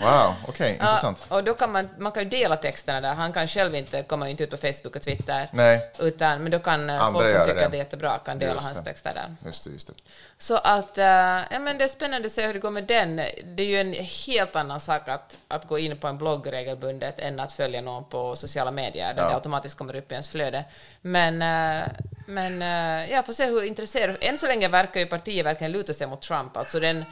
Wow, 0.00 0.34
okej, 0.48 0.72
intressant. 0.72 1.26
Ja, 1.28 1.36
och 1.36 1.44
då 1.44 1.54
kan 1.54 1.72
man, 1.72 1.88
man 1.98 2.12
kan 2.12 2.22
ju 2.22 2.28
dela 2.28 2.56
texterna 2.56 3.00
där. 3.00 3.14
Han 3.14 3.32
kan 3.32 3.48
själv 3.48 3.74
inte 3.74 4.02
komma 4.02 4.28
inte 4.28 4.44
ut 4.44 4.50
på 4.50 4.56
Facebook 4.56 4.96
och 4.96 5.02
Twitter. 5.02 5.48
Nej. 5.52 5.90
Utan, 5.98 6.42
men 6.42 6.52
då 6.52 6.58
kan 6.58 6.90
eh, 6.90 7.02
Andra 7.04 7.20
folk 7.20 7.30
som 7.32 7.40
tycker 7.46 7.54
det. 7.60 7.64
att 7.66 7.72
det 7.72 7.76
är 7.76 7.78
jättebra 7.78 8.18
kan 8.18 8.38
dela 8.38 8.52
Just 8.52 8.64
hans 8.64 8.84
texter 8.84 9.14
där. 9.14 9.36
Just 9.44 9.64
det, 9.64 9.70
just 9.70 9.86
det. 9.86 9.92
Så 10.38 10.56
att, 10.56 10.98
eh, 10.98 11.04
ja, 11.50 11.58
men 11.60 11.78
det 11.78 11.84
är 11.84 11.88
spännande 11.88 12.26
att 12.26 12.32
se 12.32 12.46
hur 12.46 12.54
det 12.54 12.60
går 12.60 12.70
med 12.70 12.84
den. 12.84 13.16
Det 13.44 13.62
är 13.62 13.66
ju 13.66 13.80
en 13.80 13.92
helt 14.26 14.56
annan 14.56 14.80
sak 14.80 15.08
att, 15.08 15.36
att 15.48 15.68
gå 15.68 15.78
in 15.78 15.96
på 15.98 16.06
en 16.08 16.18
blogg 16.18 16.52
regelbundet 16.52 17.18
än 17.18 17.40
att 17.40 17.52
följa 17.52 17.80
någon 17.80 18.04
på 18.04 18.36
sociala 18.36 18.70
medier 18.70 19.14
där 19.14 19.22
Ja. 19.22 19.28
det 19.28 19.34
automatiskt 19.34 19.78
kommer 19.78 19.96
upp 19.96 20.10
i 20.10 20.14
ens 20.14 20.28
flöde. 20.28 20.64
Men, 21.00 21.42
eh, 21.42 21.88
men 22.26 22.62
eh, 22.62 23.10
jag 23.12 23.26
får 23.26 23.32
se 23.32 23.46
hur 23.46 23.62
intresserad... 23.62 24.16
Än 24.20 24.38
så 24.38 24.46
länge 24.46 24.68
verkar 24.68 25.00
ju 25.00 25.06
partiet 25.06 25.46
verkligen 25.46 25.72
luta 25.76 25.94
sig 25.94 26.06
mot 26.06 26.22
Trump. 26.22 26.56
Alltså 26.56 26.80
den 26.80 27.04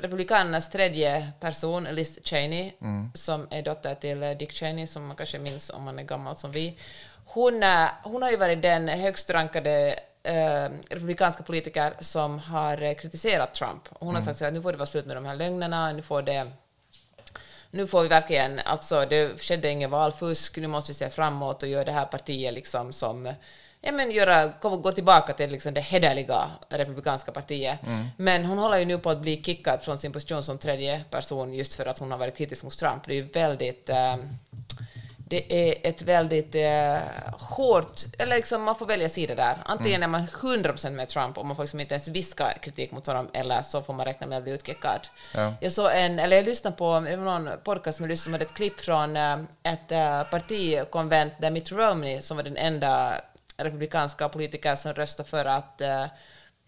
republikanernas 0.00 0.70
tredje 0.70 1.32
person, 1.40 1.84
Liz 1.84 2.18
Cheney, 2.24 2.72
som 3.14 3.46
är 3.50 3.62
dotter 3.62 3.94
till 3.94 4.22
eh, 4.22 4.30
Dick 4.30 4.52
Cheney, 4.52 4.86
som 4.86 5.06
man 5.06 5.16
kanske 5.16 5.38
minns 5.38 5.70
om 5.70 5.82
man 5.82 5.98
är 5.98 6.02
gammal 6.02 6.36
som 6.36 6.50
vi. 6.52 6.78
Hon, 7.24 7.62
eh, 7.62 7.88
hon 8.02 8.22
har 8.22 8.30
ju 8.30 8.36
varit 8.36 8.62
den 8.62 8.88
högst 8.88 9.30
rankade 9.30 10.00
eh, 10.22 10.68
republikanska 10.90 11.42
politiker 11.42 11.94
som 12.00 12.38
har 12.38 12.82
eh, 12.82 12.94
kritiserat 12.94 13.54
Trump. 13.54 13.88
Hon 13.90 14.14
har 14.14 14.22
sagt 14.22 14.38
så 14.38 14.44
här, 14.44 14.52
nu 14.52 14.62
får 14.62 14.72
det 14.72 14.78
vara 14.78 14.86
slut 14.86 15.06
med 15.06 15.16
de 15.16 15.24
här 15.24 15.36
lögnerna, 15.36 15.92
nu 15.92 16.02
får 16.02 16.22
det 16.22 16.46
nu 17.72 17.86
får 17.86 18.02
vi 18.02 18.08
verkligen, 18.08 18.58
alltså 18.58 19.06
det 19.10 19.42
skedde 19.42 19.68
ingen 19.68 19.90
valfusk, 19.90 20.56
nu 20.56 20.66
måste 20.66 20.90
vi 20.90 20.94
se 20.94 21.10
framåt 21.10 21.62
och 21.62 21.68
göra 21.68 21.84
det 21.84 21.92
här 21.92 22.06
partiet 22.06 22.54
liksom 22.54 22.92
som, 22.92 23.34
ja 23.80 23.92
men 23.92 24.10
göra, 24.10 24.52
gå 24.60 24.92
tillbaka 24.92 25.32
till 25.32 25.50
liksom 25.50 25.74
det 25.74 25.80
hederliga 25.80 26.50
republikanska 26.68 27.32
partiet. 27.32 27.78
Men 28.16 28.44
hon 28.44 28.58
håller 28.58 28.78
ju 28.78 28.84
nu 28.84 28.98
på 28.98 29.10
att 29.10 29.20
bli 29.20 29.42
kickad 29.42 29.82
från 29.82 29.98
sin 29.98 30.12
position 30.12 30.42
som 30.42 30.58
tredje 30.58 31.04
person 31.10 31.54
just 31.54 31.74
för 31.74 31.86
att 31.86 31.98
hon 31.98 32.10
har 32.10 32.18
varit 32.18 32.36
kritisk 32.36 32.64
mot 32.64 32.78
Trump. 32.78 33.02
Det 33.06 33.12
är 33.12 33.16
ju 33.16 33.22
väldigt, 33.22 33.88
eh, 33.88 34.16
det 35.30 35.70
är 35.70 35.88
ett 35.88 36.02
väldigt 36.02 36.54
eh, 36.54 36.98
hårt, 37.32 38.00
eller 38.18 38.36
liksom 38.36 38.62
man 38.62 38.74
får 38.74 38.86
välja 38.86 39.08
sida 39.08 39.34
där. 39.34 39.58
Antingen 39.64 40.02
är 40.02 40.06
man 40.06 40.26
100% 40.26 40.90
med 40.90 41.08
Trump 41.08 41.38
och 41.38 41.46
man 41.46 41.56
får 41.56 41.62
liksom 41.62 41.80
inte 41.80 41.94
ens 41.94 42.08
viska 42.08 42.52
kritik 42.62 42.92
mot 42.92 43.06
honom, 43.06 43.28
eller 43.32 43.62
så 43.62 43.82
får 43.82 43.94
man 43.94 44.06
räkna 44.06 44.26
med 44.26 44.38
att 44.38 44.44
bli 44.44 44.52
utkickad. 44.52 45.00
Ja. 45.34 45.54
Jag 45.60 45.72
såg 45.72 45.90
en, 45.94 46.18
eller 46.18 46.36
jag 46.36 46.44
lyssnade 46.44 46.76
på 46.76 47.00
någon 47.00 47.50
podcast 47.64 47.96
som 47.96 48.04
jag 48.04 48.10
lyssnade 48.10 48.38
på, 48.38 48.44
ett 48.44 48.56
klipp 48.56 48.80
från 48.80 49.16
eh, 49.16 49.38
ett 49.62 49.92
eh, 49.92 50.22
partikonvent 50.22 51.32
där 51.38 51.50
Mitt 51.50 51.72
Romney, 51.72 52.22
som 52.22 52.36
var 52.36 52.44
den 52.44 52.56
enda 52.56 53.20
republikanska 53.64 54.28
politiker 54.28 54.76
som 54.76 54.94
röstade 54.94 55.28
för 55.28 55.44
att 55.44 55.80
eh, 55.80 56.06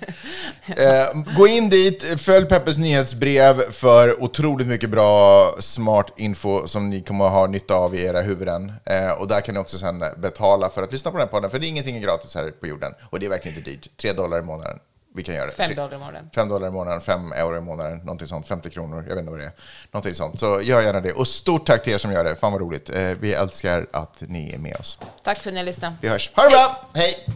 Eh, 0.66 1.34
gå 1.36 1.46
in 1.46 1.70
dit, 1.70 2.20
följ 2.20 2.46
Peppes 2.46 2.78
nyhetsbrev 2.78 3.72
för 3.72 4.22
otroligt 4.22 4.66
mycket 4.66 4.90
bra, 4.90 5.50
smart 5.60 6.12
info 6.16 6.66
som 6.66 6.90
ni 6.90 7.02
kommer 7.02 7.24
att 7.24 7.32
ha 7.32 7.46
nytta 7.46 7.74
av 7.74 7.94
i 7.94 8.04
era 8.04 8.20
huvuden. 8.20 8.72
Eh, 8.84 9.12
och 9.12 9.28
där 9.28 9.40
kan 9.40 9.54
ni 9.54 9.60
också 9.60 9.78
sen 9.78 10.04
betala 10.16 10.70
för 10.70 10.82
att 10.82 10.92
lyssna 10.92 11.10
på 11.10 11.16
den 11.16 11.26
här 11.26 11.32
podden, 11.32 11.50
för 11.50 11.58
det 11.58 11.66
är 11.66 11.68
ingenting 11.68 11.96
är 11.96 12.00
gratis 12.00 12.34
här 12.34 12.50
på 12.50 12.66
jorden. 12.66 12.94
Och 13.10 13.20
det 13.20 13.26
är 13.26 13.30
verkligen 13.30 13.58
inte 13.58 13.70
dyrt. 13.70 13.96
Tre 13.96 14.12
dollar 14.12 14.38
i 14.38 14.42
månaden. 14.42 14.78
Vi 15.16 15.22
kan 15.22 15.34
göra 15.34 15.46
det. 15.46 15.52
Fem 15.52 15.74
dollar 15.74 15.96
i 15.96 15.98
månaden. 15.98 16.30
Fem 16.34 16.48
dollar 16.48 16.68
i 16.68 16.70
månaden, 16.70 17.00
fem 17.00 17.32
euro 17.32 17.56
i 17.56 17.60
månaden, 17.60 17.98
någonting 17.98 18.28
sånt, 18.28 18.48
50 18.48 18.70
kronor, 18.70 18.96
jag 19.08 19.14
vet 19.14 19.18
inte 19.18 19.30
vad 19.30 19.40
det 19.40 19.44
är. 19.46 19.52
Någonting 19.90 20.14
sånt. 20.14 20.40
Så 20.40 20.60
gör 20.62 20.80
gärna 20.80 21.00
det. 21.00 21.12
Och 21.12 21.28
stort 21.28 21.66
tack 21.66 21.82
till 21.82 21.92
er 21.92 21.98
som 21.98 22.12
gör 22.12 22.24
det, 22.24 22.36
fan 22.36 22.52
vad 22.52 22.60
roligt. 22.60 22.90
Eh, 22.90 23.02
vi 23.20 23.32
älskar 23.34 23.86
att 23.92 24.20
ni 24.20 24.52
är 24.54 24.58
med 24.58 24.76
oss. 24.76 24.98
Tack 25.22 25.38
för 25.38 25.50
att 25.50 25.54
ni 25.54 25.60
har 25.60 25.64
lyssnat. 25.66 25.92
Vi 26.00 26.08
hörs. 26.08 26.30
Ha 26.36 26.42
det 26.42 26.48
bra! 26.50 26.88
Hej! 26.94 27.26